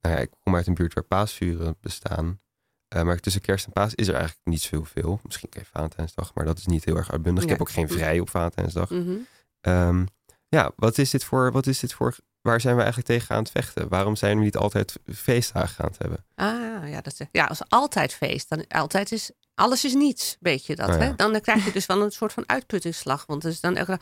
Nou 0.00 0.14
ja, 0.14 0.20
ik 0.20 0.30
kom 0.40 0.54
uit 0.54 0.66
een 0.66 0.74
buurt 0.74 0.94
waar 0.94 1.04
paasvuren 1.04 1.76
bestaan. 1.80 2.40
Eh, 2.88 3.02
maar 3.02 3.18
tussen 3.18 3.40
kerst 3.40 3.66
en 3.66 3.72
paas 3.72 3.94
is 3.94 4.08
er 4.08 4.14
eigenlijk 4.14 4.46
niet 4.46 4.62
zoveel. 4.62 5.20
Misschien 5.22 5.48
even 5.52 5.68
Valentijnsdag, 5.72 6.34
maar 6.34 6.44
dat 6.44 6.58
is 6.58 6.66
niet 6.66 6.84
heel 6.84 6.96
erg 6.96 7.10
uitbundig. 7.10 7.44
Ik 7.44 7.50
heb 7.50 7.60
ook 7.60 7.70
geen 7.70 7.88
vrij 7.88 8.20
op 8.20 8.30
Valentijnsdag. 8.30 8.90
Mhm. 8.90 9.16
Ehm, 9.60 10.04
ja, 10.48 10.72
wat 10.76 10.98
is 10.98 11.10
dit 11.10 11.24
voor, 11.24 11.52
wat 11.52 11.66
is 11.66 11.78
dit 11.78 11.92
voor, 11.92 12.16
waar 12.40 12.60
zijn 12.60 12.74
we 12.74 12.82
eigenlijk 12.82 13.10
tegen 13.10 13.34
aan 13.34 13.42
het 13.42 13.50
vechten? 13.50 13.88
Waarom 13.88 14.16
zijn 14.16 14.38
we 14.38 14.44
niet 14.44 14.56
altijd 14.56 14.98
feestdagen 15.12 15.68
gaan 15.68 15.86
het 15.86 15.98
hebben? 15.98 16.24
Ah, 16.34 16.88
ja, 16.90 17.00
dat 17.00 17.20
is, 17.20 17.26
ja, 17.32 17.44
als 17.44 17.68
altijd 17.68 18.14
feest. 18.14 18.48
Dan 18.48 18.66
altijd 18.66 19.12
is, 19.12 19.30
alles 19.54 19.84
is 19.84 19.94
niets, 19.94 20.36
weet 20.40 20.66
je 20.66 20.76
dat. 20.76 20.88
Ja. 20.88 20.98
hè? 20.98 21.14
Dan 21.16 21.40
krijg 21.40 21.64
je 21.64 21.72
dus 21.72 21.86
wel 21.86 22.02
een 22.02 22.10
soort 22.10 22.32
van 22.32 22.44
uitputtingsslag. 22.46 23.26
Want 23.26 23.42
dus 23.42 23.60
dan 23.60 23.76
elke 23.76 23.98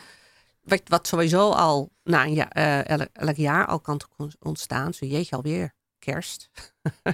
wat, 0.63 0.83
wat 0.85 1.07
sowieso 1.07 1.51
al 1.51 1.91
na 2.05 2.25
een 2.25 2.33
jaar, 2.35 2.49
eh, 2.49 2.89
elk, 2.89 3.09
elk 3.13 3.37
jaar 3.37 3.67
al 3.67 3.81
kan 3.81 4.01
ontstaan. 4.41 4.95
Zo 4.95 5.07
jeetje, 5.07 5.37
alweer 5.37 5.73
kerst. 5.99 6.51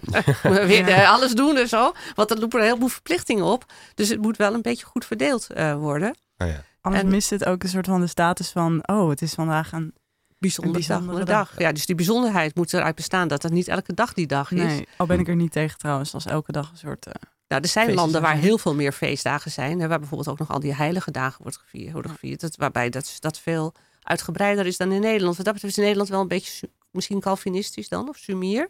weer 0.42 0.84
de, 0.84 1.06
alles 1.08 1.32
doen 1.32 1.56
en 1.56 1.68
zo. 1.68 1.92
Want 2.14 2.28
dat 2.28 2.38
roept 2.38 2.54
er 2.54 2.60
een 2.60 2.66
heleboel 2.66 2.88
verplichtingen 2.88 3.44
op. 3.44 3.72
Dus 3.94 4.08
het 4.08 4.20
moet 4.20 4.36
wel 4.36 4.54
een 4.54 4.62
beetje 4.62 4.86
goed 4.86 5.04
verdeeld 5.04 5.50
eh, 5.50 5.74
worden. 5.74 6.14
Oh 6.38 6.46
ja. 6.48 6.64
Anders 6.80 7.04
En- 7.04 7.10
mist 7.10 7.30
het 7.30 7.44
ook 7.44 7.62
een 7.62 7.68
soort 7.68 7.86
van 7.86 8.00
de 8.00 8.06
status 8.06 8.50
van... 8.50 8.88
oh, 8.88 9.08
het 9.08 9.22
is 9.22 9.34
vandaag 9.34 9.72
een... 9.72 9.94
Bijzondere, 10.38 10.78
Een 10.78 10.86
bijzondere 10.86 11.24
dag. 11.24 11.48
dag. 11.50 11.58
Ja, 11.60 11.72
dus 11.72 11.86
die 11.86 11.94
bijzonderheid 11.94 12.54
moet 12.54 12.72
eruit 12.72 12.94
bestaan 12.94 13.28
dat 13.28 13.42
het 13.42 13.52
niet 13.52 13.68
elke 13.68 13.94
dag 13.94 14.12
die 14.12 14.26
dag 14.26 14.50
is. 14.50 14.62
Nee, 14.62 14.88
al 14.96 15.06
ben 15.06 15.18
ik 15.20 15.28
er 15.28 15.36
niet 15.36 15.52
tegen 15.52 15.78
trouwens. 15.78 16.14
Als 16.14 16.26
elke 16.26 16.52
dag 16.52 16.70
een 16.70 16.76
soort... 16.78 17.06
eh, 17.06 17.12
Nou, 17.48 17.62
er 17.62 17.68
zijn 17.68 17.94
landen 17.94 18.22
waar 18.22 18.36
heel 18.36 18.58
veel 18.58 18.74
meer 18.74 18.92
feestdagen 18.92 19.50
zijn. 19.50 19.80
Hè, 19.80 19.88
waar 19.88 19.98
bijvoorbeeld 19.98 20.28
ook 20.28 20.38
nog 20.38 20.50
al 20.50 20.60
die 20.60 20.74
heilige 20.74 21.10
dagen 21.10 21.42
wordt 21.42 21.56
gevierd. 21.56 21.92
Worden 21.92 22.10
gevierd 22.10 22.40
dat, 22.40 22.56
waarbij 22.56 22.90
dat, 22.90 23.16
dat 23.18 23.38
veel 23.38 23.74
uitgebreider 24.02 24.66
is 24.66 24.76
dan 24.76 24.92
in 24.92 25.00
Nederland. 25.00 25.36
Wat 25.36 25.44
dat 25.44 25.54
betreft 25.54 25.76
is 25.76 25.82
Nederland 25.82 26.08
wel 26.08 26.20
een 26.20 26.28
beetje 26.28 26.70
misschien 26.90 27.20
Calvinistisch 27.20 27.88
dan, 27.88 28.08
of 28.08 28.16
sumier. 28.16 28.68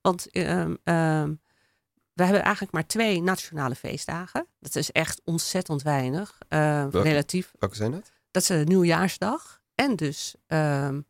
Want 0.00 0.30
ehm, 0.30 0.74
ehm, 0.84 1.32
we 2.12 2.22
hebben 2.24 2.42
eigenlijk 2.42 2.72
maar 2.72 2.86
twee 2.86 3.22
nationale 3.22 3.74
feestdagen. 3.74 4.46
Dat 4.60 4.76
is 4.76 4.92
echt 4.92 5.20
ontzettend 5.24 5.82
weinig. 5.82 6.38
eh, 6.48 6.58
Welke? 6.58 7.02
relatief. 7.02 7.52
Welke 7.58 7.76
zijn 7.76 7.90
dat? 7.90 8.10
Dat 8.30 8.42
is 8.42 8.48
de 8.48 8.62
nieuwjaarsdag 8.64 9.60
en 9.74 9.96
dus 9.96 10.34
ehm, 10.46 11.00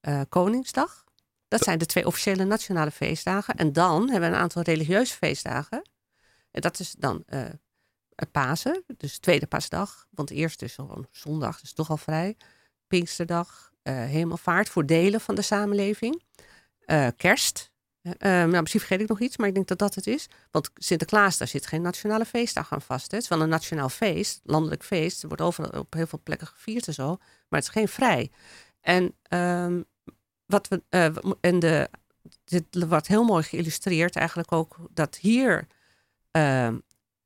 eh, 0.00 0.20
Koningsdag. 0.28 1.04
Dat 1.48 1.62
zijn 1.62 1.78
de 1.78 1.86
twee 1.86 2.06
officiële 2.06 2.44
nationale 2.44 2.90
feestdagen. 2.90 3.54
En 3.54 3.72
dan 3.72 4.10
hebben 4.10 4.30
we 4.30 4.36
een 4.36 4.42
aantal 4.42 4.62
religieuze 4.62 5.14
feestdagen. 5.14 5.82
Dat 6.60 6.78
is 6.78 6.94
dan 6.98 7.22
eh 7.26 7.44
Pasen, 8.32 8.84
dus 8.96 9.18
tweede 9.18 9.46
paasdag. 9.46 10.06
Want 10.10 10.30
eerst 10.30 10.62
is 10.62 10.74
gewoon 10.74 11.06
zondag, 11.10 11.60
dus 11.60 11.72
toch 11.72 11.90
al 11.90 11.96
vrij. 11.96 12.36
Pinksterdag, 12.86 13.72
eh, 13.82 13.94
hemelvaart 13.94 14.68
voor 14.68 14.86
delen 14.86 15.20
van 15.20 15.34
de 15.34 15.42
samenleving. 15.42 16.22
Kerst. 17.16 17.72
Nou, 18.18 18.60
misschien 18.60 18.80
vergeet 18.80 19.00
ik 19.00 19.08
nog 19.08 19.20
iets, 19.20 19.36
maar 19.36 19.48
ik 19.48 19.54
denk 19.54 19.68
dat 19.68 19.78
dat 19.78 19.94
het 19.94 20.06
is. 20.06 20.28
Want 20.50 20.70
Sinterklaas, 20.74 21.38
daar 21.38 21.48
zit 21.48 21.66
geen 21.66 21.82
nationale 21.82 22.24
feestdag 22.24 22.72
aan 22.72 22.82
vast. 22.82 23.10
Hè. 23.10 23.16
Het 23.16 23.24
is 23.24 23.30
wel 23.30 23.40
een 23.40 23.48
nationaal 23.48 23.88
feest, 23.88 24.40
landelijk 24.42 24.84
feest. 24.84 25.16
Het 25.16 25.26
wordt 25.26 25.42
overal 25.42 25.80
op 25.80 25.94
heel 25.94 26.06
veel 26.06 26.20
plekken 26.22 26.46
gevierd 26.46 26.86
en 26.86 26.94
zo. 26.94 27.16
Maar 27.48 27.60
het 27.60 27.62
is 27.62 27.68
geen 27.68 27.88
vrij. 27.88 28.30
En, 28.80 29.14
ehm, 29.22 29.82
wat 30.46 30.68
we, 30.68 30.82
en 31.40 31.58
de, 31.58 31.90
dit 32.44 32.64
wordt 32.70 33.06
heel 33.06 33.24
mooi 33.24 33.42
geïllustreerd 33.42 34.16
eigenlijk 34.16 34.52
ook 34.52 34.76
dat 34.90 35.16
hier 35.16 35.66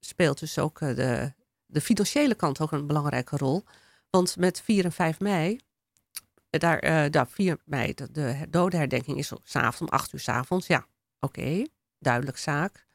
speelt 0.00 0.38
dus 0.38 0.58
ook 0.58 0.80
eh, 0.80 0.96
de, 0.96 1.32
de 1.66 1.80
financiële 1.80 2.34
kant 2.34 2.60
ook 2.60 2.72
een 2.72 2.86
belangrijke 2.86 3.36
rol. 3.36 3.64
Want 4.10 4.36
met 4.36 4.60
4 4.60 4.84
en 4.84 4.92
5 4.92 5.20
mei, 5.20 5.60
eh, 6.50 6.60
daar, 6.60 6.78
eh 6.78 7.10
daar 7.10 7.28
4 7.28 7.58
mei, 7.64 7.94
de, 7.94 8.10
de 8.10 8.46
dodenherdenking 8.50 9.18
is 9.18 9.32
s'avonds 9.44 9.80
om 9.80 9.88
8 9.88 10.12
uur 10.12 10.20
s'avonds. 10.20 10.66
Ja, 10.66 10.86
oké, 11.20 11.64
duidelijk 11.98 12.38
zaak. 12.38 12.86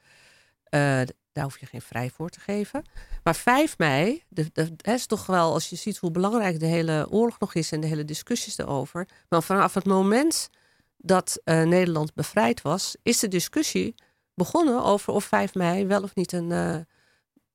Daar 1.32 1.44
hoef 1.44 1.60
je 1.60 1.66
geen 1.66 1.82
vrij 1.82 2.10
voor 2.10 2.30
te 2.30 2.40
geven. 2.40 2.86
Maar 3.24 3.36
5 3.36 3.78
mei, 3.78 4.24
hè, 4.54 4.94
is 4.94 5.06
toch 5.06 5.26
wel, 5.26 5.54
als 5.54 5.70
je 5.70 5.76
ziet 5.76 5.98
hoe 5.98 6.12
belangrijk 6.12 6.60
de 6.60 6.66
hele 6.66 7.08
oorlog 7.10 7.40
nog 7.40 7.54
is 7.54 7.72
en 7.72 7.80
de 7.80 7.88
hele 7.88 8.06
discussies 8.06 8.58
erover. 8.58 9.08
Maar 9.30 9.44
vanaf 9.44 9.74
het 9.74 9.86
moment 9.86 10.50
dat 10.98 11.42
Nederland 11.44 12.14
bevrijd 12.14 12.62
was, 12.62 12.96
is 13.02 13.20
de 13.20 13.28
discussie 13.28 13.96
begonnen 14.34 14.84
over 14.84 15.14
of 15.14 15.24
5 15.24 15.54
mei 15.54 15.86
wel 15.86 16.04
of 16.04 16.16
niet 16.16 16.32
een 16.32 16.52
eh, 16.52 16.78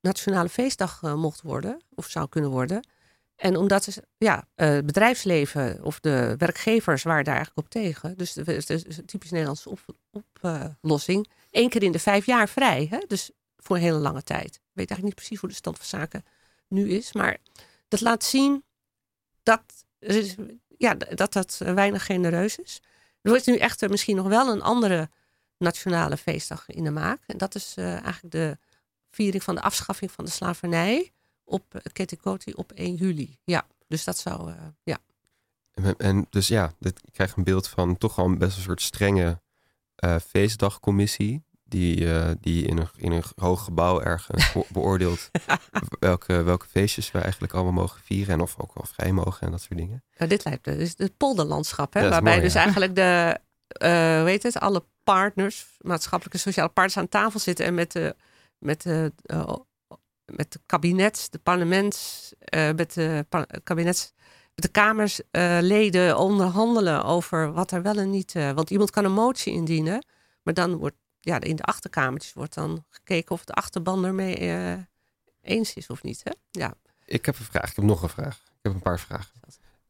nationale 0.01 0.49
feestdag 0.49 1.03
eh, 1.03 1.15
mocht 1.15 1.43
worden, 1.43 1.83
of 1.95 2.07
zou 2.07 2.29
kunnen 2.29 2.51
worden. 2.51 2.89
En 3.37 3.57
omdat 3.57 3.85
dus, 3.85 3.99
ja, 4.19 4.49
eh, 4.55 4.69
het 4.69 4.87
bedrijfsleven 4.87 5.85
of 5.85 6.01
de 6.01 6.35
werkgevers 6.39 7.03
waren 7.03 7.25
daar 7.25 7.37
eigenlijk 7.37 7.67
op 7.67 7.73
tegen. 7.73 8.17
Dus 8.17 8.35
het 8.35 8.71
is 8.71 8.97
een 8.97 9.05
typisch 9.07 9.31
Nederlandse 9.31 9.71
op- 9.71 9.97
oplossing. 10.51 11.29
Eén 11.51 11.69
keer 11.69 11.83
in 11.83 11.93
de 11.93 11.99
vijf 11.99 12.27
jaar 12.27 12.49
vrij. 12.49 12.87
Hè? 12.91 12.99
Dus 13.07 13.31
voor 13.57 13.77
een 13.77 13.83
hele 13.83 13.99
lange 13.99 14.23
tijd. 14.23 14.55
Ik 14.55 14.61
weet 14.73 14.91
eigenlijk 14.91 15.03
niet 15.03 15.15
precies 15.15 15.41
hoe 15.41 15.49
de 15.49 15.55
stand 15.55 15.77
van 15.77 15.87
zaken 15.87 16.25
nu 16.69 16.89
is. 16.89 17.13
Maar 17.13 17.39
dat 17.89 18.01
laat 18.01 18.25
zien 18.25 18.65
dat 19.43 19.63
ja, 20.79 20.95
dat, 20.95 21.33
dat 21.33 21.59
weinig 21.59 22.05
genereus 22.07 22.59
is. 22.59 22.81
Er 23.23 23.31
wordt 23.31 23.47
nu 23.47 23.57
echt 23.57 23.89
misschien 23.89 24.17
nog 24.17 24.27
wel 24.27 24.49
een 24.49 24.63
andere 24.63 25.11
nationale 25.59 26.17
feestdag 26.17 26.69
in 26.69 26.85
de 26.85 26.91
maak. 26.91 27.21
En 27.27 27.39
dat 27.39 27.55
is 27.55 27.75
eh, 27.77 27.93
eigenlijk 27.93 28.31
de 28.31 28.59
viering 29.11 29.43
van 29.43 29.55
de 29.55 29.63
afschaffing 29.63 30.13
van 30.13 30.25
de 30.25 30.31
slavernij 30.31 31.13
op 31.45 31.75
uh, 31.75 31.83
Ketikoti 31.93 32.53
op 32.53 32.73
1 32.73 32.95
juli. 32.95 33.39
Ja, 33.45 33.67
dus 33.87 34.05
dat 34.05 34.19
zou, 34.19 34.51
uh, 34.51 34.57
ja. 34.83 34.99
En, 35.73 35.97
en 35.97 36.27
dus 36.31 36.49
ja, 36.49 36.73
dit, 36.79 37.01
ik 37.05 37.13
krijg 37.13 37.37
een 37.37 37.45
beeld 37.45 37.69
van 37.69 37.99
toch 37.99 38.19
al 38.19 38.37
best 38.37 38.57
een 38.57 38.63
soort 38.63 38.83
strenge 38.83 39.41
feestdagcommissie. 40.27 41.47
Die, 41.65 42.01
uh, 42.01 42.31
die 42.41 42.67
in, 42.67 42.79
een, 42.79 42.89
in 42.97 43.13
een 43.13 43.23
hoog 43.37 43.65
gebouw 43.65 44.01
ergens 44.01 44.53
beoordeelt 44.73 45.31
welke, 46.01 46.43
welke 46.43 46.67
feestjes 46.67 47.11
we 47.11 47.19
eigenlijk 47.19 47.53
allemaal 47.53 47.73
mogen 47.73 48.01
vieren. 48.01 48.35
En 48.35 48.41
of 48.41 48.55
ook 48.59 48.75
wel 48.75 48.87
vrij 48.87 49.13
mogen 49.13 49.47
en 49.47 49.51
dat 49.51 49.61
soort 49.61 49.79
dingen. 49.79 50.05
Nou, 50.17 50.31
dit 50.31 50.45
lijkt 50.45 50.65
dus 50.65 50.95
het 50.97 51.17
polderlandschap, 51.17 51.95
hè, 51.95 52.01
Ja, 52.01 52.09
waarbij 52.09 52.33
mooi, 52.33 52.45
dus 52.45 52.53
ja. 52.53 52.63
eigenlijk 52.63 52.95
de, 52.95 53.41
uh, 53.83 54.23
weet 54.23 54.43
het, 54.43 54.59
alle 54.59 54.85
partners, 55.15 55.67
maatschappelijke 55.81 56.39
sociale 56.39 56.69
partners 56.69 56.97
aan 56.97 57.09
tafel 57.09 57.41
zitten 57.41 57.65
en 57.65 57.75
met 57.75 57.93
de, 57.93 58.17
met 58.59 58.83
de, 58.83 59.13
uh, 59.27 59.55
met 60.25 60.53
de 60.53 60.61
kabinet, 60.67 61.27
de 61.31 61.39
parlements, 61.39 62.33
uh, 62.55 62.71
met 62.73 62.93
de 62.93 63.27
kabinets, 63.65 64.13
met 64.55 64.65
de 64.65 64.71
kamersleden 64.71 66.19
onderhandelen 66.19 67.05
over 67.05 67.53
wat 67.53 67.71
er 67.71 67.83
wel 67.83 67.97
en 67.97 68.11
niet. 68.11 68.33
Want 68.33 68.71
iemand 68.71 68.91
kan 68.91 69.05
een 69.05 69.13
motie 69.13 69.53
indienen, 69.53 70.07
maar 70.43 70.55
dan 70.55 70.77
wordt 70.77 70.97
ja, 71.21 71.41
in 71.41 71.57
de 71.57 71.63
achterkamertjes 71.63 72.33
wordt 72.33 72.55
dan 72.55 72.85
gekeken 72.91 73.35
of 73.35 73.45
de 73.45 73.53
achterban 73.53 74.05
ermee 74.05 74.37
eens 75.43 75.75
is 75.75 75.87
of 75.87 76.03
niet. 76.03 76.21
Hè? 76.25 76.33
Ja. 76.51 76.75
Ik 77.05 77.27
heb 77.27 77.39
een 77.39 77.45
vraag. 77.45 77.71
Ik 77.71 77.77
heb 77.77 77.85
nog 77.85 78.03
een 78.03 78.09
vraag. 78.09 78.37
Ik 78.37 78.59
heb 78.63 78.73
een 78.73 78.83
paar 78.83 79.01
vragen. 79.01 79.41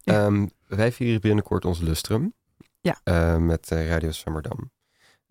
Ja. 0.03 0.25
Um, 0.25 0.51
wij 0.67 0.93
vieren 0.93 1.21
binnenkort 1.21 1.65
ons 1.65 1.81
lustrum. 1.81 2.35
Ja. 2.81 3.01
Uh, 3.05 3.37
met 3.37 3.71
uh, 3.71 3.89
Radio 3.89 4.11
Swammerdam. 4.11 4.71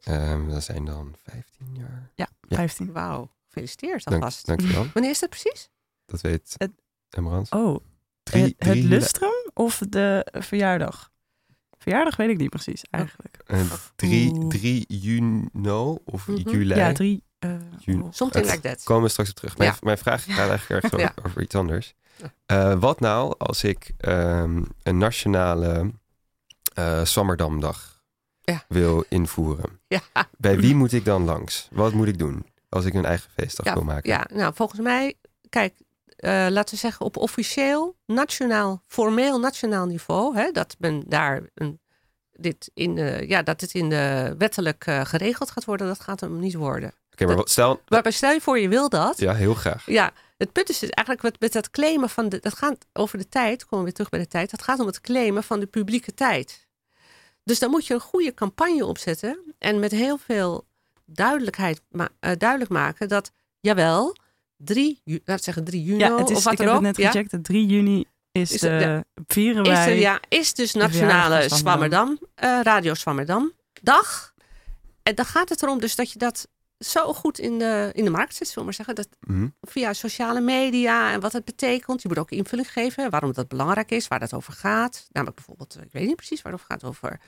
Um, 0.10 0.50
dat 0.50 0.64
zijn 0.64 0.86
dan 0.86 1.16
15 1.24 1.68
jaar. 1.76 2.12
Ja, 2.16 2.28
15. 2.50 2.92
Wauw. 2.92 3.32
Gefeliciteerd 3.46 4.04
Dank, 4.04 4.16
alvast. 4.24 4.46
dankjewel. 4.46 4.86
Wanneer 4.94 5.12
is 5.12 5.20
dat 5.20 5.30
precies? 5.30 5.70
Dat 6.06 6.22
weet 6.22 6.56
Het- 6.58 6.72
Emerans. 7.10 7.50
Oh, 7.50 7.78
Drie- 8.24 8.44
het, 8.44 8.54
het 8.58 8.68
drie- 8.70 8.88
lustrum 8.88 9.50
of 9.54 9.82
de 9.90 10.28
verjaardag? 10.32 11.12
Verjaardag 11.78 12.16
weet 12.16 12.30
ik 12.30 12.38
niet 12.38 12.50
precies 12.50 12.82
eigenlijk. 12.90 13.38
Uh, 13.48 13.72
3, 13.96 14.32
Oeh. 14.34 14.48
3 14.50 14.86
juni 14.88 15.48
of 16.06 16.28
Mhm. 16.28 16.50
juli. 16.50 16.76
Ja, 16.76 16.92
drie. 16.94 17.24
eh, 17.40 17.52
Juni. 17.80 18.02
oh. 18.02 18.08
Something 18.12 18.46
Het- 18.46 18.56
like 18.56 18.68
that. 18.70 18.84
komen 18.84 19.04
we 19.04 19.10
straks 19.10 19.30
op 19.30 19.36
terug. 19.36 19.58
Mijn, 19.58 19.70
Ja. 19.72 19.78
mijn 19.82 19.98
vraag 19.98 20.24
gaat 20.24 20.50
eigenlijk 20.50 20.84
erg 20.84 20.92
Ja. 21.00 21.08
over, 21.10 21.26
over 21.26 21.42
iets 21.42 21.56
anders. 21.56 21.94
Ja. 22.16 22.34
Eh, 22.46 22.80
wat 22.80 23.00
nou 23.00 23.36
als 23.38 23.64
ik 23.64 23.92
ehm, 23.98 24.64
een 24.84 24.98
nationale 24.98 25.92
eh 26.74 27.04
Swammerdamdag 27.06 27.97
Ja. 28.52 28.64
wil 28.68 29.06
invoeren? 29.10 29.80
Ja. 29.88 30.02
Bij 30.38 30.58
wie 30.58 30.76
moet 30.76 30.94
ik 30.94 31.06
dan 31.06 31.24
langs? 31.24 31.68
Wat 31.72 31.94
moet 31.94 32.08
ik 32.08 32.18
doen 32.18 32.46
als 32.70 32.86
ik 32.86 32.94
een 32.94 33.06
eigen 33.06 33.30
feestdag 33.32 33.66
Ja, 33.66 33.74
wil 33.74 33.84
maken? 33.84 34.10
Ja, 34.10 34.28
nou 34.34 34.54
volgens 34.56 34.80
mij, 34.80 35.14
kijk, 35.50 35.74
eh, 36.06 36.48
laten 36.50 36.74
we 36.74 36.80
zeggen 36.80 37.06
op 37.06 37.18
officieel, 37.18 37.96
nationaal, 38.06 38.84
formeel 38.88 39.40
nationaal 39.40 39.86
niveau, 39.86 40.36
hè, 40.36 40.52
dat 40.52 40.76
men 40.80 41.04
daar 41.08 41.42
een, 41.54 41.80
dit 42.32 42.72
in 42.74 42.96
de, 42.96 43.24
ja, 43.28 43.42
dat 43.42 43.62
het 43.62 43.74
in 43.74 43.90
de 43.90 44.36
wettelijk 44.38 44.86
eh, 44.86 45.06
geregeld 45.06 45.52
gaat 45.52 45.66
worden, 45.66 45.88
dat 45.88 46.00
gaat 46.00 46.20
hem 46.20 46.40
niet 46.40 46.56
worden. 46.56 46.94
Oké, 47.12 47.26
maar 47.26 47.36
wat, 47.36 47.50
stel... 47.50 47.82
Maar 47.88 48.04
maar 48.04 48.14
stel 48.14 48.32
je 48.32 48.42
voor, 48.42 48.60
je 48.60 48.70
wil 48.70 48.90
dat. 48.90 49.20
Ja, 49.20 49.34
heel 49.34 49.54
graag. 49.54 49.86
Ja, 49.86 50.12
het 50.38 50.52
punt 50.52 50.70
is 50.70 50.80
dus 50.80 50.90
eigenlijk 50.90 51.28
wat 51.28 51.40
met 51.42 51.54
dat 51.54 51.70
claimen 51.70 52.10
van 52.10 52.30
de. 52.30 52.40
Dat 52.40 52.58
gaat 52.58 52.86
over 52.94 53.18
de 53.18 53.30
tijd, 53.30 53.62
komen 53.66 53.78
we 53.78 53.84
weer 53.84 53.94
terug 53.94 54.10
bij 54.10 54.20
de 54.20 54.28
tijd. 54.28 54.52
Dat 54.52 54.62
gaat 54.64 54.80
om 54.80 54.86
het 54.86 55.02
claimen 55.02 55.44
van 55.44 55.60
de 55.60 55.66
publieke 55.66 56.14
tijd. 56.14 56.67
Dus 57.48 57.60
dan 57.60 57.70
moet 57.70 57.88
je 57.88 57.94
een 57.94 58.00
goede 58.00 58.34
campagne 58.34 58.86
opzetten. 58.86 59.54
En 59.58 59.80
met 59.80 59.92
heel 59.92 60.18
veel 60.18 60.66
duidelijkheid 61.06 61.82
ma- 61.90 62.10
eh, 62.20 62.32
duidelijk 62.38 62.70
maken 62.72 63.08
dat, 63.08 63.32
jawel, 63.60 64.16
3, 64.58 65.02
ju- 65.04 65.14
laten 65.26 65.36
we 65.36 65.42
zeggen 65.44 65.64
3 65.64 65.84
juni 65.84 66.00
Ja, 66.00 66.18
het 66.18 66.30
is, 66.30 66.38
of 66.38 66.44
wat 66.44 66.54
ik 66.54 66.60
er 66.60 66.66
heb 66.66 66.74
ook. 66.76 66.82
het 66.84 66.98
net 66.98 67.06
ja, 67.06 67.12
gecheckt. 67.12 67.44
3 67.44 67.66
juni 67.66 68.06
is, 68.32 68.52
Is 68.52 68.60
de, 68.60 69.06
vieren 69.28 69.64
is, 69.64 69.70
wij. 69.72 69.88
er, 69.92 69.96
ja, 70.00 70.20
is 70.28 70.54
dus 70.54 70.74
Nationale 70.74 71.50
Swammerdam, 71.50 72.20
eh, 72.36 72.60
Radio 72.64 72.94
Swammerdam 72.94 73.52
dag. 73.82 74.34
En 75.04 75.16
dan 75.16 75.26
gaat 75.26 75.50
het 75.50 75.64
erom 75.64 75.80
dus 75.80 75.96
dat 75.96 76.12
je 76.12 76.20
dat 76.20 76.48
zo 76.80 77.14
goed 77.14 77.40
in 77.40 77.60
de, 77.60 77.90
in 77.94 78.04
de 78.04 78.10
markt 78.10 78.36
zet, 78.36 78.48
zullen 78.48 78.56
we 78.60 78.64
maar 78.64 78.74
zeggen. 78.74 78.96
Dat, 78.96 79.08
Mhm. 79.20 79.48
via 79.62 79.94
sociale 79.94 80.42
media 80.42 81.12
en 81.12 81.20
wat 81.20 81.34
het 81.34 81.46
betekent. 81.46 82.02
Je 82.02 82.08
moet 82.08 82.18
ook 82.18 82.32
invulling 82.32 82.72
geven 82.72 83.10
waarom 83.10 83.34
dat 83.34 83.48
belangrijk 83.48 83.92
is, 83.92 84.08
waar 84.08 84.20
dat 84.20 84.34
over 84.34 84.54
gaat. 84.54 85.08
Namelijk 85.12 85.36
bijvoorbeeld, 85.38 85.76
eh, 85.76 85.82
ik 85.84 85.92
weet 85.92 86.08
niet 86.08 86.16
precies 86.16 86.42
waar 86.42 86.52
het 86.52 86.62
over 86.62 86.74
gaat, 86.74 86.84
over 86.90 87.20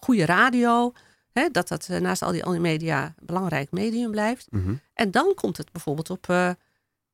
goede 0.00 0.24
radio. 0.24 0.92
Hè, 1.32 1.48
dat 1.50 1.68
dat 1.68 1.86
eh, 1.88 2.00
naast 2.00 2.22
al 2.22 2.32
die 2.32 2.44
andere 2.44 2.62
media 2.62 3.04
een 3.04 3.26
belangrijk 3.26 3.70
medium 3.70 4.10
blijft. 4.10 4.46
Mhm. 4.50 4.74
En 4.94 5.10
dan 5.10 5.34
komt 5.34 5.56
het 5.56 5.72
bijvoorbeeld 5.72 6.10
op 6.10 6.28
eh, 6.28 6.50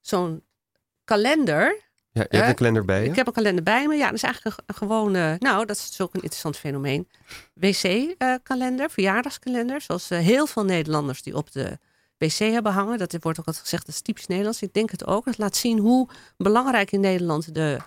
zo'n 0.01 0.45
kalender 1.05 1.83
Ja, 2.13 2.27
je 2.29 2.37
hebt 2.37 2.49
een 2.49 2.55
kalender 2.55 2.85
bij 2.85 3.03
je? 3.03 3.09
Ik 3.09 3.17
heb 3.17 3.27
een 3.27 3.33
kalender 3.33 3.63
bij 3.63 3.87
me. 3.87 3.95
Ja, 3.95 4.05
dat 4.05 4.15
is 4.15 4.23
eigenlijk 4.23 4.57
een, 4.57 4.65
een 4.67 4.75
gewone, 4.75 5.37
nou, 5.39 5.67
dat 5.67 5.77
is 5.77 6.01
ook 6.01 6.15
een 6.15 6.21
interessant 6.21 6.57
fenomeen. 6.57 7.09
Wc-kalender, 7.55 8.91
verjaardagskalender. 8.91 9.81
Zoals 9.81 10.11
eh, 10.11 10.19
heel 10.19 10.47
veel 10.47 10.65
Nederlanders 10.65 11.23
die 11.23 11.37
op 11.37 11.53
de 11.53 11.79
wc 12.17 12.39
hebben 12.39 12.73
hangen. 12.73 12.99
Dat 12.99 13.17
wordt 13.21 13.39
ook 13.39 13.47
altijd 13.47 13.65
gezegd, 13.65 13.87
dat 13.87 13.95
is 13.95 14.01
typisch 14.01 14.27
Nederlands. 14.27 14.63
Ik 14.63 14.73
denk 14.73 14.91
het 14.91 15.07
ook. 15.07 15.25
Het 15.25 15.39
laat 15.39 15.57
zien 15.57 15.79
hoe 15.79 16.09
belangrijk 16.37 16.93
in 16.93 17.01
Nederland 17.01 17.55
de 17.55 17.79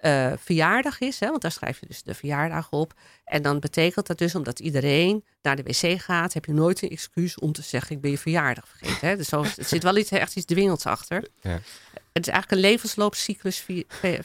eh, 0.00 0.32
verjaardag 0.38 1.00
is. 1.00 1.20
Hè? 1.20 1.28
Want 1.28 1.42
daar 1.42 1.50
schrijf 1.52 1.80
je 1.80 1.86
dus 1.86 2.02
de 2.02 2.14
verjaardag 2.14 2.70
op. 2.70 2.92
En 3.24 3.42
dan 3.42 3.60
betekent 3.60 4.06
dat 4.06 4.18
dus, 4.18 4.34
omdat 4.34 4.60
iedereen 4.60 5.24
naar 5.42 5.56
de 5.56 5.62
wc 5.62 6.00
gaat, 6.00 6.32
heb 6.32 6.44
je 6.44 6.52
nooit 6.52 6.82
een 6.82 6.90
excuus 6.90 7.38
om 7.38 7.52
te 7.52 7.62
zeggen, 7.62 7.96
ik 7.96 8.02
ben 8.02 8.10
je 8.10 8.18
verjaardag 8.18 8.68
vergeten. 8.68 9.08
Hè? 9.08 9.16
Dus 9.16 9.28
zo, 9.28 9.42
er 9.42 9.54
zit 9.64 9.82
wel 9.82 9.96
iets, 9.96 10.10
echt 10.10 10.36
iets 10.36 10.46
dwingends 10.46 10.86
achter. 10.86 11.28
Ja. 11.40 11.60
Het 12.12 12.26
is 12.26 12.32
eigenlijk 12.32 12.50
een 12.62 12.70
levensloopcyclus 12.70 13.66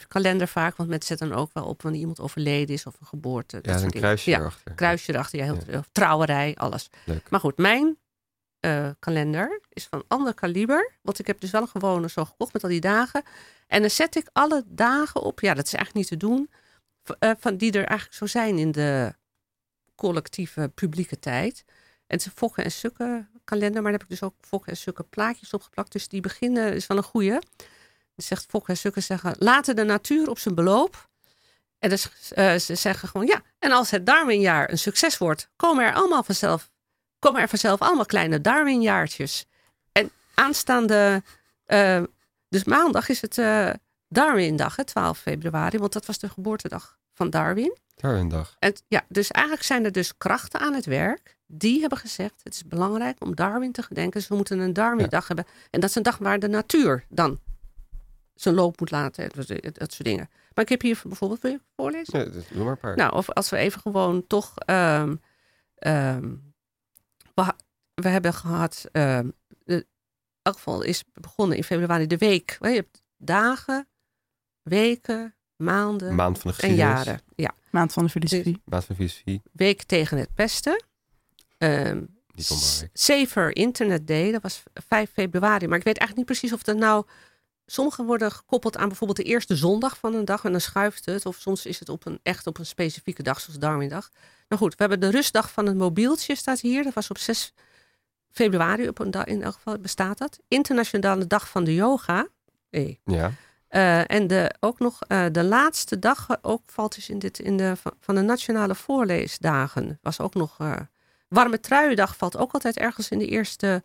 kalender 0.08 0.48
vaak, 0.48 0.76
want 0.76 0.88
mensen 0.88 1.08
zetten 1.08 1.28
dan 1.28 1.38
ook 1.38 1.50
wel 1.52 1.64
op 1.64 1.82
wanneer 1.82 2.00
iemand 2.00 2.20
overleden 2.20 2.74
is 2.74 2.86
of 2.86 2.94
een 3.00 3.06
geboorte. 3.06 3.56
dat 3.60 3.74
Ja, 3.74 3.80
soort 3.80 3.94
een 3.94 4.00
kruisje 4.00 4.30
Ja, 4.30 4.38
erachter. 4.38 4.72
kruisje 4.74 5.12
erachter, 5.12 5.38
ja, 5.38 5.44
heel, 5.44 5.58
Ja. 5.68 5.84
trouwerij, 5.92 6.54
alles. 6.56 6.90
Leuk. 7.04 7.30
Maar 7.30 7.40
goed, 7.40 7.56
mijn 7.58 7.96
eh, 8.60 8.90
kalender 8.98 9.60
is 9.68 9.84
van 9.84 10.04
ander 10.08 10.34
kaliber. 10.34 10.92
Want 11.02 11.18
ik 11.18 11.26
heb 11.26 11.40
dus 11.40 11.50
wel 11.50 11.60
een 11.62 11.68
gewone 11.68 12.08
zo 12.08 12.24
gekocht 12.24 12.52
met 12.52 12.62
al 12.62 12.68
die 12.68 12.80
dagen. 12.80 13.22
En 13.66 13.80
dan 13.80 13.90
zet 13.90 14.16
ik 14.16 14.28
alle 14.32 14.62
dagen 14.66 15.22
op. 15.22 15.40
Ja, 15.40 15.54
dat 15.54 15.66
is 15.66 15.74
eigenlijk 15.74 16.10
niet 16.10 16.20
te 16.20 16.26
doen. 16.26 16.50
eh, 17.18 17.30
van 17.38 17.56
die 17.56 17.72
er 17.72 17.84
eigenlijk 17.84 18.18
zo 18.18 18.26
zijn 18.26 18.58
in 18.58 18.72
de 18.72 19.14
collectieve 19.94 20.70
publieke 20.74 21.18
tijd. 21.18 21.64
En 21.66 21.72
het 22.16 22.20
is 22.20 22.26
een 22.26 22.32
Fokken 22.36 22.64
en 22.64 22.72
Sukken 22.72 23.28
kalender. 23.44 23.82
Maar 23.82 23.90
daar 23.90 24.00
heb 24.00 24.10
ik 24.10 24.18
dus 24.18 24.22
ook 24.22 24.34
Fokken 24.40 24.70
en 24.70 24.76
Sukken 24.76 25.08
plaatjes 25.08 25.52
opgeplakt. 25.52 25.92
Dus 25.92 26.08
die 26.08 26.20
beginnen 26.20 26.74
is 26.74 26.86
wel 26.86 26.96
een 26.96 27.02
goeie. 27.02 27.38
Zegt 28.16 28.46
Fokken 28.48 28.72
en 28.74 28.80
Sukken 28.80 29.02
zeggen, 29.02 29.34
laten 29.38 29.76
de 29.76 29.84
natuur 29.84 30.30
op 30.30 30.38
zijn 30.38 30.54
beloop. 30.54 31.08
En 31.78 31.88
dus, 31.90 32.32
eh, 32.32 32.54
ze 32.54 32.74
zeggen 32.74 33.08
gewoon, 33.08 33.26
ja, 33.26 33.42
en 33.58 33.70
als 33.70 33.90
het 33.90 34.06
Darwinjaar 34.06 34.70
een 34.70 34.78
succes 34.78 35.18
wordt, 35.18 35.50
komen 35.56 35.84
er 35.84 35.94
allemaal 35.94 36.22
vanzelf, 36.22 36.70
komen 37.26 37.42
er 37.42 37.48
vanzelf 37.48 37.80
allemaal 37.80 38.06
kleine 38.06 38.40
Darwinjaartjes. 38.40 39.46
En 39.92 40.10
aanstaande, 40.34 41.22
eh, 41.64 42.02
dus 42.48 42.64
maandag 42.64 43.08
is 43.08 43.20
het 43.20 43.38
eh 43.38 43.70
Darwindag, 44.08 44.76
hè, 44.76 44.84
12 44.84 45.18
februari, 45.18 45.78
want 45.78 45.92
dat 45.92 46.06
was 46.06 46.18
de 46.18 46.28
geboortedag 46.28 46.98
van 47.14 47.30
Darwin. 47.30 47.76
Daar 47.94 48.14
een 48.14 48.28
dag. 48.28 48.56
En, 48.58 48.74
ja, 48.88 49.04
dus 49.08 49.30
eigenlijk 49.30 49.66
zijn 49.66 49.84
er 49.84 49.92
dus 49.92 50.16
krachten 50.16 50.60
aan 50.60 50.74
het 50.74 50.84
werk. 50.84 51.36
Die 51.46 51.80
hebben 51.80 51.98
gezegd, 51.98 52.40
het 52.42 52.54
is 52.54 52.64
belangrijk 52.64 53.24
om 53.24 53.34
Darwin 53.34 53.72
te 53.72 53.82
gedenken. 53.82 54.20
Dus 54.20 54.28
we 54.28 54.34
moeten 54.34 54.58
een 54.58 54.72
Darwindag 54.72 55.26
hebben. 55.26 55.46
En 55.70 55.80
dat 55.80 55.90
is 55.90 55.96
een 55.96 56.02
dag 56.02 56.18
waar 56.18 56.38
de 56.38 56.48
natuur 56.48 57.04
dan 57.08 57.40
zijn 58.34 58.54
loop 58.54 58.80
moet 58.80 58.90
laten. 58.90 59.30
Dat, 59.34 59.92
soort 59.92 60.04
dingen. 60.04 60.28
Maar 60.54 60.64
ik 60.64 60.70
heb 60.70 60.80
hier 60.80 61.00
bijvoorbeeld, 61.04 61.40
wil 61.40 61.50
je 61.50 61.60
voorlezen? 61.76 62.18
Ja, 62.18 62.42
doe 62.52 62.62
maar 62.62 62.72
een 62.72 62.78
paar. 62.78 62.96
Nou, 62.96 63.12
of 63.12 63.30
als 63.30 63.50
we 63.50 63.56
even 63.56 63.80
gewoon 63.80 64.26
toch. 64.26 64.52
ehm, 64.56 65.14
ehm, 65.74 66.34
we, 67.94 68.08
hebben 68.08 68.34
gehad. 68.34 68.88
ehm, 68.92 69.28
de, 69.64 69.74
in 69.74 69.86
elk 70.42 70.54
geval 70.54 70.82
is 70.82 71.04
begonnen 71.12 71.56
in 71.56 71.64
februari 71.64 72.06
de 72.06 72.16
week. 72.16 72.56
hè, 72.60 72.68
Je 72.68 72.74
hebt 72.74 73.02
dagen, 73.16 73.88
weken, 74.62 75.34
maanden 75.56 76.14
Maand 76.14 76.38
van 76.38 76.52
de 76.56 76.62
en 76.62 76.74
jaren. 76.74 77.20
Ja, 77.36 77.54
Maand 77.70 77.92
van 77.92 78.04
de 78.04 78.10
filosofie. 78.10 78.62
Maand 78.64 78.84
van 78.84 78.96
filosofie. 78.96 79.42
week 79.52 79.82
tegen 79.82 80.18
het 80.18 80.34
pesten. 80.34 80.84
Ehm 81.58 82.04
Niet 82.34 82.50
onbelangrijk. 82.50 82.90
Safer 82.92 83.56
Internet 83.56 84.06
Day, 84.06 84.32
dat 84.32 84.42
was 84.42 84.62
5 84.74 85.10
februari. 85.12 85.66
Maar 85.66 85.78
ik 85.78 85.84
weet 85.84 85.98
eigenlijk 85.98 86.16
niet 86.16 86.38
precies 86.38 86.52
of 86.52 86.62
dat 86.62 86.76
nou. 86.76 87.04
Sommige 87.68 88.04
worden 88.04 88.32
gekoppeld 88.32 88.76
aan 88.76 88.88
bijvoorbeeld 88.88 89.18
de 89.18 89.24
eerste 89.24 89.56
zondag 89.56 89.98
van 89.98 90.14
een 90.14 90.24
dag 90.24 90.44
en 90.44 90.50
dan 90.50 90.60
schuift 90.60 91.04
het. 91.04 91.26
Of 91.26 91.36
soms 91.36 91.66
is 91.66 91.78
het 91.78 91.88
op 91.88 92.06
een, 92.06 92.20
echt 92.22 92.46
op 92.46 92.58
een 92.58 92.66
specifieke 92.66 93.22
dag, 93.22 93.40
zoals 93.40 93.58
Darwindag. 93.58 94.10
Nou 94.48 94.62
goed, 94.62 94.70
we 94.70 94.76
hebben 94.78 95.00
de 95.00 95.10
rustdag 95.10 95.50
van 95.50 95.66
het 95.66 95.76
mobieltje 95.76 96.34
staat 96.34 96.60
hier. 96.60 96.82
Dat 96.82 96.94
was 96.94 97.10
op 97.10 97.18
6 97.18 97.52
februari, 98.30 98.88
op 98.88 98.98
een 98.98 99.10
dag, 99.10 99.24
in 99.24 99.42
elk 99.42 99.54
geval 99.54 99.78
bestaat 99.78 100.18
dat. 100.18 100.38
Internationale 100.48 101.26
dag 101.26 101.48
van 101.48 101.64
de 101.64 101.74
yoga. 101.74 102.28
Hey. 102.70 103.00
Ja. 103.04 103.32
Eh, 103.68 104.10
en 104.10 104.26
de, 104.26 104.54
ook 104.60 104.78
nog 104.78 105.02
eh, 105.02 105.26
de 105.32 105.44
laatste 105.44 105.98
dag, 105.98 106.28
eh, 106.28 106.36
ook 106.42 106.62
valt 106.66 106.94
dus 106.94 107.08
in, 107.08 107.18
dit, 107.18 107.38
in 107.38 107.56
de, 107.56 107.72
van, 108.00 108.14
de 108.14 108.20
nationale 108.20 108.74
voorleesdagen, 108.74 109.98
was 110.02 110.20
ook 110.20 110.34
nog. 110.34 110.56
warme 111.28 111.60
truiendag 111.60 112.16
valt 112.16 112.36
ook 112.36 112.52
altijd 112.52 112.76
ergens 112.76 113.08
in 113.08 113.18
de 113.18 113.26
eerste. 113.26 113.82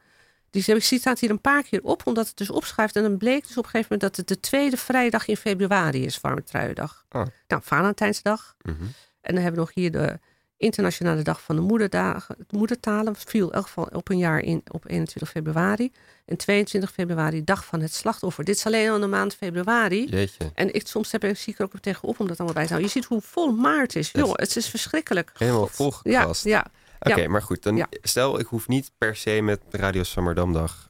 Die 0.49 0.75
ik 0.75 0.83
zie 0.83 0.99
staat 0.99 1.19
hier 1.19 1.29
een 1.29 1.41
paar 1.41 1.63
keer 1.63 1.83
op, 1.83 2.07
omdat 2.07 2.27
het 2.27 2.37
dus 2.37 2.49
opschuift. 2.49 2.95
En 2.95 3.03
dan 3.03 3.17
bleek 3.17 3.47
dus 3.47 3.57
op 3.57 3.63
een 3.63 3.69
gegeven 3.69 3.93
moment 3.93 4.01
dat 4.01 4.15
het 4.15 4.27
de 4.27 4.39
tweede 4.39 4.77
vrijdag 4.77 5.27
in 5.27 5.37
februari 5.37 6.05
is, 6.05 6.21
warme 6.21 6.43
truiendag. 6.43 7.05
Oh. 7.09 7.25
Nou, 7.47 7.61
Valentijnsdag. 7.65 8.55
Mhm. 8.61 8.83
En 9.21 9.33
dan 9.33 9.43
hebben 9.43 9.53
we 9.53 9.59
nog 9.59 9.73
hier 9.73 9.91
de 9.91 10.19
Internationale 10.61 11.21
Dag 11.21 11.41
van 11.41 11.55
de 11.55 11.61
Moederdagen, 11.61 12.35
Moedertalen. 12.49 13.15
viel 13.15 13.47
in 13.47 13.53
elk 13.53 13.65
geval 13.65 13.87
op 13.93 14.09
een 14.09 14.17
jaar 14.17 14.39
in 14.39 14.61
op 14.71 14.83
21 14.87 15.29
februari. 15.31 15.91
En 16.25 16.37
22 16.37 16.91
februari, 16.91 17.43
Dag 17.43 17.65
van 17.65 17.81
het 17.81 17.93
Slachtoffer. 17.93 18.43
Dit 18.43 18.55
is 18.55 18.65
alleen 18.65 18.89
al 18.89 18.95
in 18.95 19.01
de 19.01 19.07
maand 19.07 19.35
februari. 19.35 20.07
Jeetje. 20.09 20.51
En 20.55 20.73
ik, 20.73 20.87
soms 20.87 21.11
heb 21.11 21.23
ik, 21.23 21.37
zie 21.37 21.53
ik 21.53 21.59
er 21.59 21.65
ook 21.65 21.79
tegenop 21.79 22.19
om 22.19 22.27
dat 22.27 22.37
allemaal 22.37 22.53
bij 22.55 22.63
te 22.65 22.69
houden. 22.73 22.91
Je 22.93 22.99
ziet 22.99 23.09
hoe 23.09 23.21
vol 23.21 23.51
maart 23.51 23.95
is. 23.95 24.07
Het- 24.07 24.21
Jongen, 24.21 24.39
het 24.41 24.55
is 24.55 24.67
verschrikkelijk. 24.69 25.31
Helemaal 25.37 25.61
God. 25.61 25.71
volgekrast. 25.71 26.43
Ja, 26.43 26.51
ja. 26.51 26.65
Oké, 27.09 27.19
Ja. 27.21 27.29
maar 27.29 27.41
goed. 27.41 27.63
Dan 27.63 27.75
Ja. 27.75 27.87
Stel, 28.01 28.39
ik 28.39 28.45
hoef 28.45 28.67
niet 28.67 28.91
per 28.97 29.15
se 29.15 29.41
met 29.41 29.59
Radio 29.69 30.03
Swammerdamdag 30.03 30.89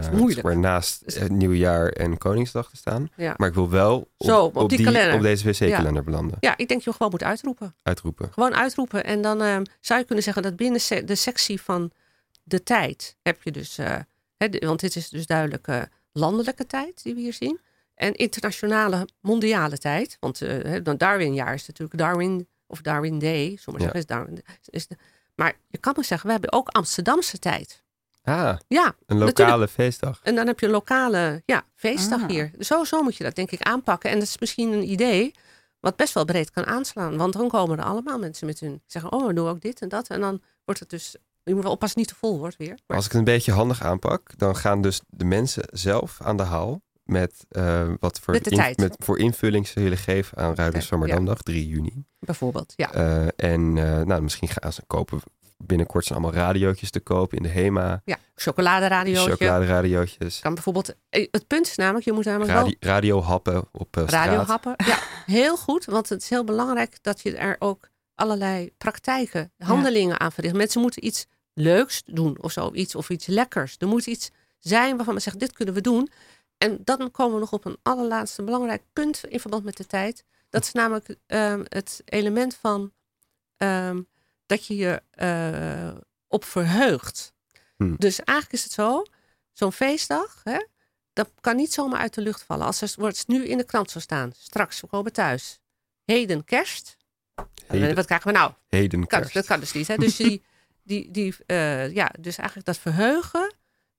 is 0.00 0.08
moeilijk. 0.10 0.32
zeg 0.32 0.42
maar 0.42 0.58
naast 0.58 1.02
Is- 1.04 1.14
het 1.18 1.32
Nieuwjaar 1.32 1.88
en 1.88 2.18
Koningsdag 2.18 2.70
te 2.70 2.76
staan. 2.76 3.08
Ja. 3.16 3.34
Maar 3.36 3.48
ik 3.48 3.54
wil 3.54 3.70
wel 3.70 3.96
op, 4.16 4.26
Zo, 4.26 4.44
op 4.44 4.68
die 4.68 5.12
op 5.14 5.22
deze 5.22 5.44
wc-kalender 5.50 6.04
belanden. 6.04 6.36
ja, 6.40 6.56
ik 6.56 6.68
denk 6.68 6.82
je 6.82 6.92
gewoon 6.92 7.10
moet 7.10 7.22
uitroepen. 7.22 7.74
Uitroepen. 7.82 8.32
Gewoon 8.32 8.54
uitroepen. 8.54 9.04
En 9.04 9.22
dan 9.22 9.42
ehm, 9.42 9.62
zou 9.80 10.00
je 10.00 10.06
kunnen 10.06 10.24
zeggen 10.24 10.42
dat 10.42 10.56
binnen 10.56 10.80
se- 10.80 11.04
de 11.04 11.14
sectie 11.14 11.60
van 11.62 11.90
de 12.42 12.62
tijd 12.62 13.16
heb 13.22 13.42
je 13.42 13.50
dus... 13.50 13.78
eh, 13.78 13.96
hè, 14.36 14.48
de- 14.48 14.66
want 14.66 14.80
dit 14.80 14.96
is 14.96 15.08
dus 15.08 15.26
duidelijk 15.26 15.66
eh, 15.66 15.82
landelijke 16.12 16.66
tijd 16.66 17.02
die 17.02 17.14
we 17.14 17.20
hier 17.20 17.32
zien. 17.32 17.60
En 17.94 18.14
internationale, 18.14 19.08
mondiale 19.20 19.78
tijd. 19.78 20.16
Want 20.20 20.42
dan 20.82 20.96
Darwinjaar 20.96 21.54
is 21.54 21.66
natuurlijk 21.66 21.98
Darwin 21.98 22.48
of 22.66 22.80
Darwin 22.80 23.18
Day. 23.18 23.56
Sommigen 23.60 23.90
zeggen 23.90 23.98
is 24.00 24.06
Darwin. 24.06 24.42
Is 24.64 24.86
de, 24.86 24.96
maar 25.38 25.58
je 25.68 25.78
kan 25.78 25.96
ook 25.96 26.04
zeggen, 26.04 26.26
we 26.26 26.32
hebben 26.32 26.52
ook 26.52 26.68
Amsterdamse 26.68 27.38
tijd. 27.38 27.82
Ah, 28.22 28.56
Ja, 28.68 28.94
een 29.06 29.18
lokale 29.18 29.68
feestdag. 29.68 30.20
En 30.22 30.34
dan 30.34 30.46
heb 30.46 30.60
je 30.60 30.66
een 30.66 30.72
lokale 30.72 31.42
ja, 31.44 31.64
feestdag 31.74 32.22
Ah. 32.22 32.28
hier. 32.28 32.50
Zo, 32.58 32.84
zo 32.84 33.02
moet 33.02 33.16
je 33.16 33.24
dat 33.24 33.34
denk 33.34 33.50
ik 33.50 33.62
aanpakken. 33.62 34.10
En 34.10 34.18
dat 34.18 34.28
is 34.28 34.38
misschien 34.38 34.72
een 34.72 34.90
idee 34.90 35.34
wat 35.80 35.96
best 35.96 36.14
wel 36.14 36.24
breed 36.24 36.50
kan 36.50 36.66
aanslaan. 36.66 37.16
Want 37.16 37.32
dan 37.32 37.48
komen 37.48 37.78
er 37.78 37.84
allemaal 37.84 38.18
mensen 38.18 38.46
met 38.46 38.60
hun 38.60 38.82
zeggen... 38.86 39.12
oh, 39.12 39.26
we 39.26 39.32
doen 39.32 39.48
ook 39.48 39.60
dit 39.60 39.80
en 39.80 39.88
dat. 39.88 40.08
En 40.08 40.20
dan 40.20 40.42
wordt 40.64 40.80
het 40.80 40.90
dus... 40.90 41.16
Je 41.42 41.54
moet 41.54 41.62
wel 41.62 41.72
oppassen 41.72 41.98
niet 41.98 42.08
te 42.08 42.14
vol 42.14 42.38
wordt 42.38 42.56
weer. 42.56 42.78
Maar, 42.86 42.96
Als 42.96 43.04
ik 43.06 43.10
het 43.10 43.20
een 43.20 43.26
beetje 43.26 43.52
handig 43.52 43.82
aanpak, 43.82 44.38
dan 44.38 44.56
gaan 44.56 44.82
dus 44.82 45.00
de 45.06 45.24
mensen 45.24 45.62
zelf 45.72 46.20
aan 46.22 46.36
de 46.36 46.42
haal 46.42 46.80
met 47.08 47.44
eh, 47.48 47.88
wat 48.00 48.20
voor, 48.20 48.34
Met 48.34 48.44
de 48.44 48.50
in- 48.50 48.74
met, 48.76 48.94
voor 48.98 49.18
invulling 49.18 49.66
ze 49.68 49.80
willen 49.80 49.98
geven 49.98 50.38
aan 50.38 50.54
Radio 50.54 50.68
Oké, 50.72 50.80
Swammerdamdag, 50.80 51.42
3 51.42 51.68
juni. 51.68 52.04
bijvoorbeeld, 52.18 52.72
ja. 52.76 52.92
Eh, 52.92 53.22
en 53.36 53.78
eh, 53.78 54.00
nou, 54.02 54.22
misschien 54.22 54.48
gaan 54.48 54.72
ze 54.72 54.82
kopen. 54.86 55.20
Binnenkort 55.56 56.04
zijn 56.04 56.18
allemaal 56.18 56.40
radiootjes 56.42 56.90
te 56.90 57.00
kopen 57.00 57.36
in 57.36 57.42
de 57.42 57.48
HEMA. 57.48 58.02
ja. 58.04 58.18
Chocoladeradiootje. 58.34 59.30
Chocoladeradiootjes. 59.30 60.40
Kan 60.40 60.54
bijvoorbeeld... 60.54 60.94
Het 61.10 61.46
punt 61.46 61.66
is 61.66 61.76
namelijk, 61.76 62.04
je 62.04 62.12
moet 62.12 62.24
namelijk 62.24 62.50
Radio, 62.50 62.74
wel 62.80 62.90
radiohappen 62.92 63.68
op 63.72 63.88
straat. 63.90 64.10
radiohappen... 64.10 64.74
Ja, 64.86 64.98
heel 65.38 65.56
goed. 65.56 65.84
Want 65.84 66.08
het 66.08 66.22
is 66.22 66.28
heel 66.30 66.44
belangrijk 66.44 66.98
dat 67.02 67.20
je 67.22 67.36
er 67.36 67.56
ook 67.58 67.88
allerlei 68.14 68.70
praktijken, 68.78 69.52
handelingen 69.58 70.20
aan 70.20 70.32
verricht. 70.32 70.54
Mensen 70.54 70.80
moeten 70.80 71.06
iets 71.06 71.26
leuks 71.54 72.02
doen 72.04 72.38
of 72.40 72.52
zo. 72.52 72.70
Iets, 72.72 72.94
of 72.94 73.10
iets 73.10 73.26
lekkers. 73.26 73.74
Er 73.78 73.88
moet 73.88 74.06
iets 74.06 74.30
zijn 74.58 74.96
waarvan 74.96 75.14
men 75.14 75.22
zegt, 75.22 75.40
dit 75.40 75.52
kunnen 75.52 75.74
we 75.74 75.80
doen. 75.80 76.08
En 76.58 76.78
dan 76.84 77.10
komen 77.10 77.34
we 77.34 77.40
nog 77.40 77.52
op 77.52 77.64
een 77.64 77.78
allerlaatste 77.82 78.42
belangrijk 78.42 78.82
punt 78.92 79.24
in 79.24 79.40
verband 79.40 79.64
met 79.64 79.76
de 79.76 79.86
tijd. 79.86 80.24
Dat 80.50 80.64
is 80.64 80.72
namelijk 80.72 81.16
ehm, 81.26 81.64
het 81.68 82.02
element 82.04 82.54
van 82.54 82.92
ehm, 83.56 84.02
dat 84.46 84.66
je 84.66 84.76
je 84.76 85.02
eh, 85.10 86.00
op 86.26 86.44
verheugt. 86.44 87.32
Hmm. 87.76 87.94
Dus 87.98 88.18
eigenlijk 88.18 88.52
is 88.58 88.64
het 88.64 88.72
zo, 88.72 89.02
zo'n 89.52 89.72
feestdag, 89.72 90.40
hè, 90.44 90.58
dat 91.12 91.30
kan 91.40 91.56
niet 91.56 91.72
zomaar 91.72 92.00
uit 92.00 92.14
de 92.14 92.20
lucht 92.20 92.42
vallen. 92.42 92.66
Als 92.66 92.80
er 92.80 92.92
wordt 92.96 93.28
nu 93.28 93.44
in 93.46 93.56
de 93.58 93.64
krant 93.64 93.90
zou 93.90 94.04
staan, 94.04 94.32
straks, 94.36 94.80
we 94.80 94.86
komen 94.86 95.12
thuis. 95.12 95.60
Heden 96.04 96.44
kerst. 96.44 96.96
Heden, 97.66 97.94
Wat 97.94 98.06
krijgen 98.06 98.32
we 98.32 98.38
nou? 98.38 98.52
heden 98.68 99.06
kerst. 99.06 99.32
dat 99.32 99.46
kan 99.46 99.60
dus 99.60 99.72
niet. 99.72 99.88
Hè? 99.88 99.96
Dus, 99.96 100.16
die, 100.16 100.42
die, 100.82 101.10
die, 101.10 101.34
eh, 101.46 101.94
ja, 101.94 102.12
dus 102.20 102.36
eigenlijk 102.36 102.66
dat 102.66 102.78
verheugen. 102.78 103.54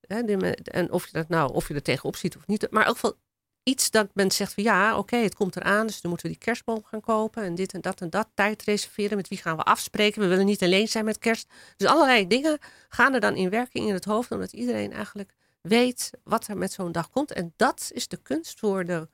En 0.10 0.92
of 0.92 1.06
je 1.06 1.12
dat 1.12 1.30
nou, 1.30 1.54
of 1.54 1.68
je 1.68 1.74
er 1.74 1.82
tegenop 1.82 2.16
ziet 2.16 2.38
of 2.38 2.48
niet. 2.48 2.68
Maar 2.72 2.82
in 2.82 2.88
elk 2.88 2.98
geval 2.98 3.18
iets 3.64 3.92
dat 3.92 4.10
men 4.14 4.32
zegt 4.32 4.54
van 4.54 4.64
ja, 4.64 4.98
oké, 4.98 5.16
het 5.16 5.36
komt 5.36 5.56
eraan. 5.56 5.88
Dus 5.88 6.02
dan 6.02 6.10
moeten 6.10 6.30
we 6.30 6.36
die 6.36 6.46
kerstboom 6.46 6.84
gaan 6.84 7.02
kopen. 7.02 7.44
En 7.44 7.56
dit 7.56 7.74
en 7.74 7.82
dat 7.82 8.02
en 8.02 8.10
dat. 8.10 8.28
Tijd 8.34 8.64
reserveren. 8.64 9.18
Met 9.18 9.28
wie 9.28 9.38
gaan 9.38 9.56
we 9.56 9.64
afspreken? 9.64 10.22
We 10.22 10.28
willen 10.28 10.46
niet 10.46 10.64
alleen 10.64 10.88
zijn 10.88 11.06
met 11.06 11.18
kerst. 11.18 11.48
Dus 11.78 11.88
allerlei 11.88 12.28
dingen 12.28 12.58
gaan 12.90 13.14
er 13.14 13.20
dan 13.20 13.36
in 13.36 13.50
werking 13.50 13.88
in 13.88 13.94
het 13.94 14.06
hoofd. 14.06 14.32
Omdat 14.32 14.54
iedereen 14.54 14.94
eigenlijk 14.94 15.34
weet 15.62 16.12
wat 16.24 16.48
er 16.48 16.58
met 16.58 16.72
zo'n 16.72 16.92
dag 16.92 17.10
komt. 17.10 17.32
En 17.32 17.54
dat 17.56 17.90
is 17.94 18.08
de 18.08 18.18
kunst 18.18 18.60
voor 18.60 18.86
de 18.86 19.08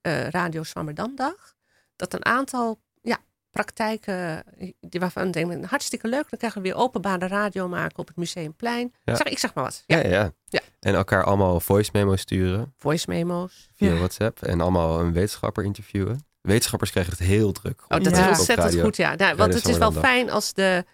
eh, 0.00 0.28
Radio 0.28 0.62
Zwammerdamdag. 0.62 1.54
Dat 1.96 2.14
een 2.14 2.24
aantal 2.24 2.80
ja, 3.02 3.18
praktijken, 3.54 4.44
die 4.80 5.00
waarvan 5.00 5.26
ik 5.26 5.32
denk, 5.32 5.64
hartstikke 5.64 6.08
leuk. 6.08 6.30
Dan 6.30 6.38
krijgen 6.38 6.62
we 6.62 6.68
weer 6.68 6.76
openbare 6.76 7.26
radio 7.26 7.68
maken 7.68 7.98
op 7.98 8.06
het 8.06 8.16
Museumplein. 8.16 8.94
Ja. 9.04 9.16
Zeg, 9.16 9.26
ik 9.26 9.38
zeg 9.38 9.54
maar 9.54 9.64
wat. 9.64 9.82
Ja, 9.86 9.96
Ja, 9.96 10.08
ja, 10.08 10.10
ja. 10.10 10.32
Ja. 10.48 10.60
En 10.80 10.94
elkaar 10.94 11.24
allemaal 11.24 11.60
voice 11.60 11.90
memo's 11.92 12.20
sturen 12.20 12.74
voice 12.76 13.04
memo's. 13.08 13.68
via 13.74 13.92
Ja. 13.92 13.96
WhatsApp. 13.96 14.42
En 14.42 14.60
allemaal 14.60 15.00
een 15.00 15.12
wetenschapper 15.12 15.64
interviewen. 15.64 16.26
Wetenschappers 16.40 16.90
krijgen 16.90 17.12
het 17.12 17.22
heel 17.22 17.52
druk. 17.52 17.82
Oh, 17.88 18.02
dat 18.02 18.12
eh, 18.12 18.30
is 18.30 18.38
ontzettend 18.38 18.80
goed, 18.80 18.96
ja. 18.96 19.14
Nou, 19.14 19.36
want 19.36 19.54
het 19.54 19.68
is 19.68 19.78
wel 19.78 19.92
fijn 19.92 20.30
als, 20.30 20.52
de, 20.52 20.84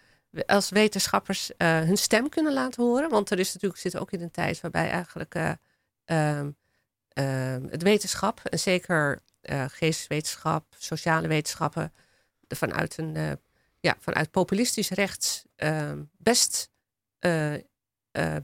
als 0.47 0.69
wetenschappers 0.69 1.57
eh, 1.57 1.79
hun 1.79 1.97
stem 1.97 2.29
kunnen 2.29 2.53
laten 2.53 2.83
horen. 2.83 3.11
Want 3.11 3.31
er 3.31 3.39
is 3.39 3.53
natuurlijk, 3.53 3.81
zit 3.81 3.99
ook 3.99 4.11
in 4.11 4.23
een 4.23 4.31
tijd 4.31 4.61
waarbij 4.61 4.91
eigenlijk 4.91 5.35
eh, 5.35 5.51
ehm, 6.05 6.51
ehm, 7.09 7.63
het 7.71 7.83
wetenschap, 7.83 8.41
en 8.45 8.59
zeker 8.59 9.23
eh, 9.41 9.65
geesteswetenschap, 9.69 10.65
sociale 10.79 11.29
wetenschappen, 11.29 11.93
vanuit, 12.57 12.98
een, 12.98 13.16
eh, 13.16 13.32
ja, 13.80 13.96
vanuit 13.98 14.30
populistisch 14.30 14.90
rechts 14.90 15.44
ehm, 15.57 16.03
best 16.18 16.70
eh, 17.18 17.55
eh, 18.11 18.36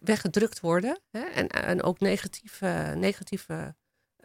weggedrukt 0.00 0.60
worden. 0.60 1.00
Hè? 1.10 1.20
En, 1.20 1.48
en 1.48 1.82
ook 1.82 2.00
negatieve, 2.00 2.94
negatieve 2.96 3.74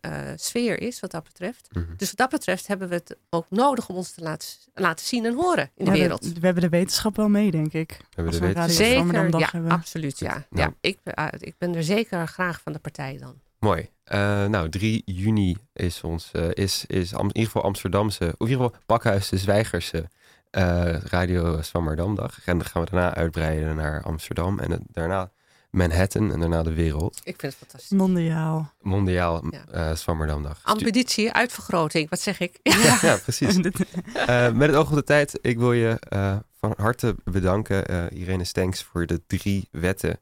eh, 0.01 0.31
sfeer 0.35 0.81
is 0.81 0.99
wat 0.99 1.11
dat 1.11 1.23
betreft. 1.23 1.67
Mhm. 1.71 1.95
Dus 1.97 2.07
wat 2.07 2.17
dat 2.17 2.29
betreft 2.29 2.67
hebben 2.67 2.89
we 2.89 2.95
het 2.95 3.17
ook 3.29 3.45
nodig 3.49 3.89
om 3.89 3.95
ons 3.95 4.11
te 4.11 4.21
laten, 4.21 4.47
laten 4.73 5.05
zien 5.05 5.25
en 5.25 5.33
horen 5.33 5.71
in 5.75 5.85
de 5.85 5.91
wereld. 5.91 6.23
We, 6.23 6.39
we 6.39 6.45
hebben 6.45 6.63
de 6.63 6.69
wetenschap 6.69 7.15
wel 7.15 7.29
mee, 7.29 7.51
denk 7.51 7.73
ik. 7.73 7.89
We 7.89 8.05
hebben 8.09 8.33
de 8.33 8.39
we 8.39 8.45
wetenschap. 8.45 8.85
Zeker, 8.85 9.39
ja, 9.39 9.49
hebben. 9.51 9.71
absoluut. 9.71 10.19
Ja, 10.19 10.33
ja. 10.33 10.45
nou. 10.49 10.73
Ik, 10.81 10.99
ik 11.37 11.57
ben 11.57 11.75
er 11.75 11.83
zeker 11.83 12.27
graag 12.27 12.61
van 12.61 12.73
de 12.73 12.79
partij 12.79 13.17
dan. 13.17 13.41
Mooi. 13.61 13.89
Eh, 14.03 14.45
nou, 14.45 14.69
3 14.69 15.01
juni 15.05 15.55
is 15.73 16.01
ons, 16.03 16.29
eh, 16.31 16.49
is, 16.53 16.85
is 16.87 17.13
Am- 17.13 17.19
in 17.21 17.27
ieder 17.27 17.45
geval 17.45 17.63
Amsterdamse, 17.63 18.23
of 18.37 18.47
in 18.47 18.47
ieder 18.47 18.65
geval 18.65 18.81
Pakhuis 18.85 19.29
de 19.29 19.37
Zwijgerse 19.37 20.09
eh, 20.49 20.93
Radio 20.93 21.61
Zwammerdamdag. 21.61 22.39
En 22.45 22.57
dan 22.57 22.67
gaan 22.67 22.83
we 22.83 22.89
daarna 22.91 23.13
uitbreiden 23.15 23.75
naar 23.75 24.03
Amsterdam 24.03 24.59
en 24.59 24.71
het- 24.71 24.81
daarna 24.91 25.31
Manhattan 25.69 26.31
en 26.31 26.39
daarna 26.39 26.63
de 26.63 26.73
wereld. 26.73 27.15
Ik 27.23 27.39
vind 27.39 27.41
het 27.41 27.55
fantastisch. 27.55 27.97
Mondiaal. 27.97 28.71
Mondiaal 28.81 29.43
Ja. 29.49 29.65
eh 29.89 29.95
Zwammerdamdag. 29.95 30.57
Stu- 30.59 30.69
Ambitie, 30.71 31.31
uitvergroting, 31.31 32.09
wat 32.09 32.19
zeg 32.19 32.39
ik? 32.39 32.59
Ja, 32.63 32.97
ja, 33.09 33.17
precies. 33.17 33.57
Eh, 34.13 34.51
met 34.51 34.67
het 34.67 34.75
oog 34.75 34.89
op 34.89 34.95
de 34.95 35.03
tijd, 35.03 35.39
ik 35.41 35.57
wil 35.57 35.73
je 35.73 35.97
eh, 35.99 36.35
van 36.59 36.73
harte 36.77 37.15
bedanken, 37.23 37.85
eh, 37.87 38.19
Irene 38.19 38.43
Stenks, 38.43 38.83
voor 38.83 39.05
de 39.05 39.21
drie 39.27 39.67
wetten 39.71 40.19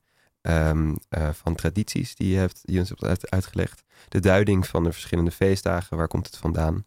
ehm, 0.49 0.95
eh, 1.09 1.29
van 1.33 1.55
tradities 1.55 2.15
die 2.15 2.29
je, 2.33 2.37
hebt, 2.37 2.59
die 2.65 2.73
je 2.73 2.79
ons 2.79 2.89
hebt 2.89 3.03
uit- 3.03 3.29
uitgelegd. 3.29 3.83
De 4.09 4.19
duiding 4.19 4.67
van 4.67 4.83
de 4.83 4.91
verschillende 4.91 5.31
feestdagen, 5.31 5.97
waar 5.97 6.07
komt 6.07 6.25
het 6.25 6.37
vandaan? 6.37 6.85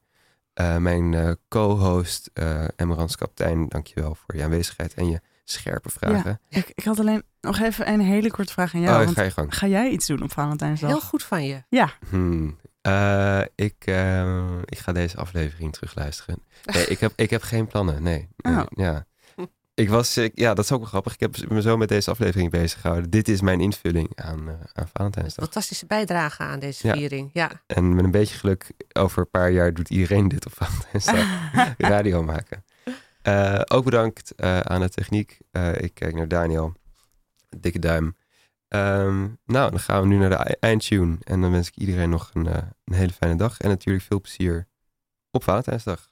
Eh, 0.52 0.76
mijn 0.76 1.14
eh, 1.14 1.30
co-host 1.48 2.30
uh, 2.34 2.64
Emmerans 2.76 3.16
Kaptein, 3.16 3.68
dankjewel 3.68 4.14
voor 4.14 4.36
je 4.36 4.42
aanwezigheid 4.42 4.94
en 4.94 5.08
je 5.10 5.20
scherpe 5.44 5.90
vragen. 5.90 6.40
ik, 6.48 6.72
ik 6.74 6.84
had 6.84 6.98
alleen 6.98 7.22
nog 7.40 7.58
even 7.60 7.88
een 7.88 8.00
hele 8.00 8.30
korte 8.30 8.52
vraag 8.52 8.74
aan 8.74 8.80
jou. 8.80 8.98
oh, 8.98 9.04
want 9.04 9.16
ga 9.16 9.22
je 9.22 9.30
gang. 9.30 9.54
ga 9.56 9.66
jij 9.66 9.90
iets 9.90 10.06
doen 10.06 10.22
op 10.22 10.32
Valentijnsdag? 10.32 10.90
Heel 10.90 11.00
goed 11.00 11.22
van 11.22 11.44
je. 11.44 11.62
Hmm. 12.08 12.58
Eh, 12.80 13.40
ik, 13.54 13.74
ik 14.64 14.78
ga 14.78 14.92
deze 14.92 15.16
aflevering 15.16 15.72
terugluisteren. 15.72 16.42
Nee, 16.64 16.86
ik 16.86 16.98
heb, 17.00 17.12
ik 17.16 17.30
heb 17.30 17.42
geen 17.42 17.66
plannen. 17.66 18.02
Nee. 18.02 18.28
nee, 18.36 18.54
Oh. 18.56 18.62
Ja. 18.70 19.06
Ik 19.74 19.88
was, 19.88 20.16
ik, 20.16 20.32
ja, 20.34 20.54
dat 20.54 20.64
is 20.64 20.72
ook 20.72 20.80
wel 20.80 20.88
grappig. 20.88 21.12
Ik 21.12 21.20
heb 21.20 21.48
me 21.48 21.60
zo 21.62 21.76
met 21.76 21.88
deze 21.88 22.10
aflevering 22.10 22.50
bezig 22.50 22.80
gehouden. 22.80 23.10
Dit 23.10 23.28
is 23.28 23.40
mijn 23.40 23.60
invulling 23.60 24.10
aan, 24.14 24.48
eh, 24.48 24.54
aan 24.72 24.88
Valentijnsdag. 24.92 25.44
Fantastische 25.44 25.86
bijdrage 25.86 26.42
aan 26.42 26.58
deze 26.58 26.90
viering. 26.90 27.30
Ja. 27.32 27.50
En 27.66 27.94
met 27.94 28.04
een 28.04 28.10
beetje 28.10 28.38
geluk, 28.38 28.70
over 28.92 29.18
een 29.18 29.30
paar 29.30 29.50
jaar 29.50 29.74
doet 29.74 29.90
iedereen 29.90 30.28
dit 30.28 30.46
op 30.46 30.52
Valentijnsdag. 30.54 31.26
radio 31.94 32.22
maken. 32.22 32.64
Eh, 33.22 33.60
ook 33.68 33.84
bedankt 33.84 34.34
eh, 34.34 34.60
aan 34.60 34.80
de 34.80 34.88
techniek. 34.88 35.38
Ik 35.76 35.94
kijk 35.94 36.14
naar 36.14 36.28
Daniel. 36.28 36.74
Dikke 37.58 37.78
duim. 37.78 38.16
Ehm, 38.68 39.28
nou, 39.44 39.70
dan 39.70 39.80
gaan 39.80 40.00
we 40.00 40.06
nu 40.06 40.16
naar 40.16 40.30
de 40.30 40.36
ei- 40.36 40.56
eindtune. 40.60 41.16
En 41.24 41.40
dan 41.40 41.50
wens 41.52 41.68
ik 41.68 41.76
iedereen 41.76 42.10
nog 42.10 42.30
een, 42.32 42.46
een 42.46 42.94
hele 42.94 43.12
fijne 43.12 43.36
dag. 43.36 43.58
En 43.60 43.68
natuurlijk 43.68 44.04
veel 44.04 44.20
plezier 44.20 44.68
op 45.30 45.44
Valentijnsdag. 45.44 46.11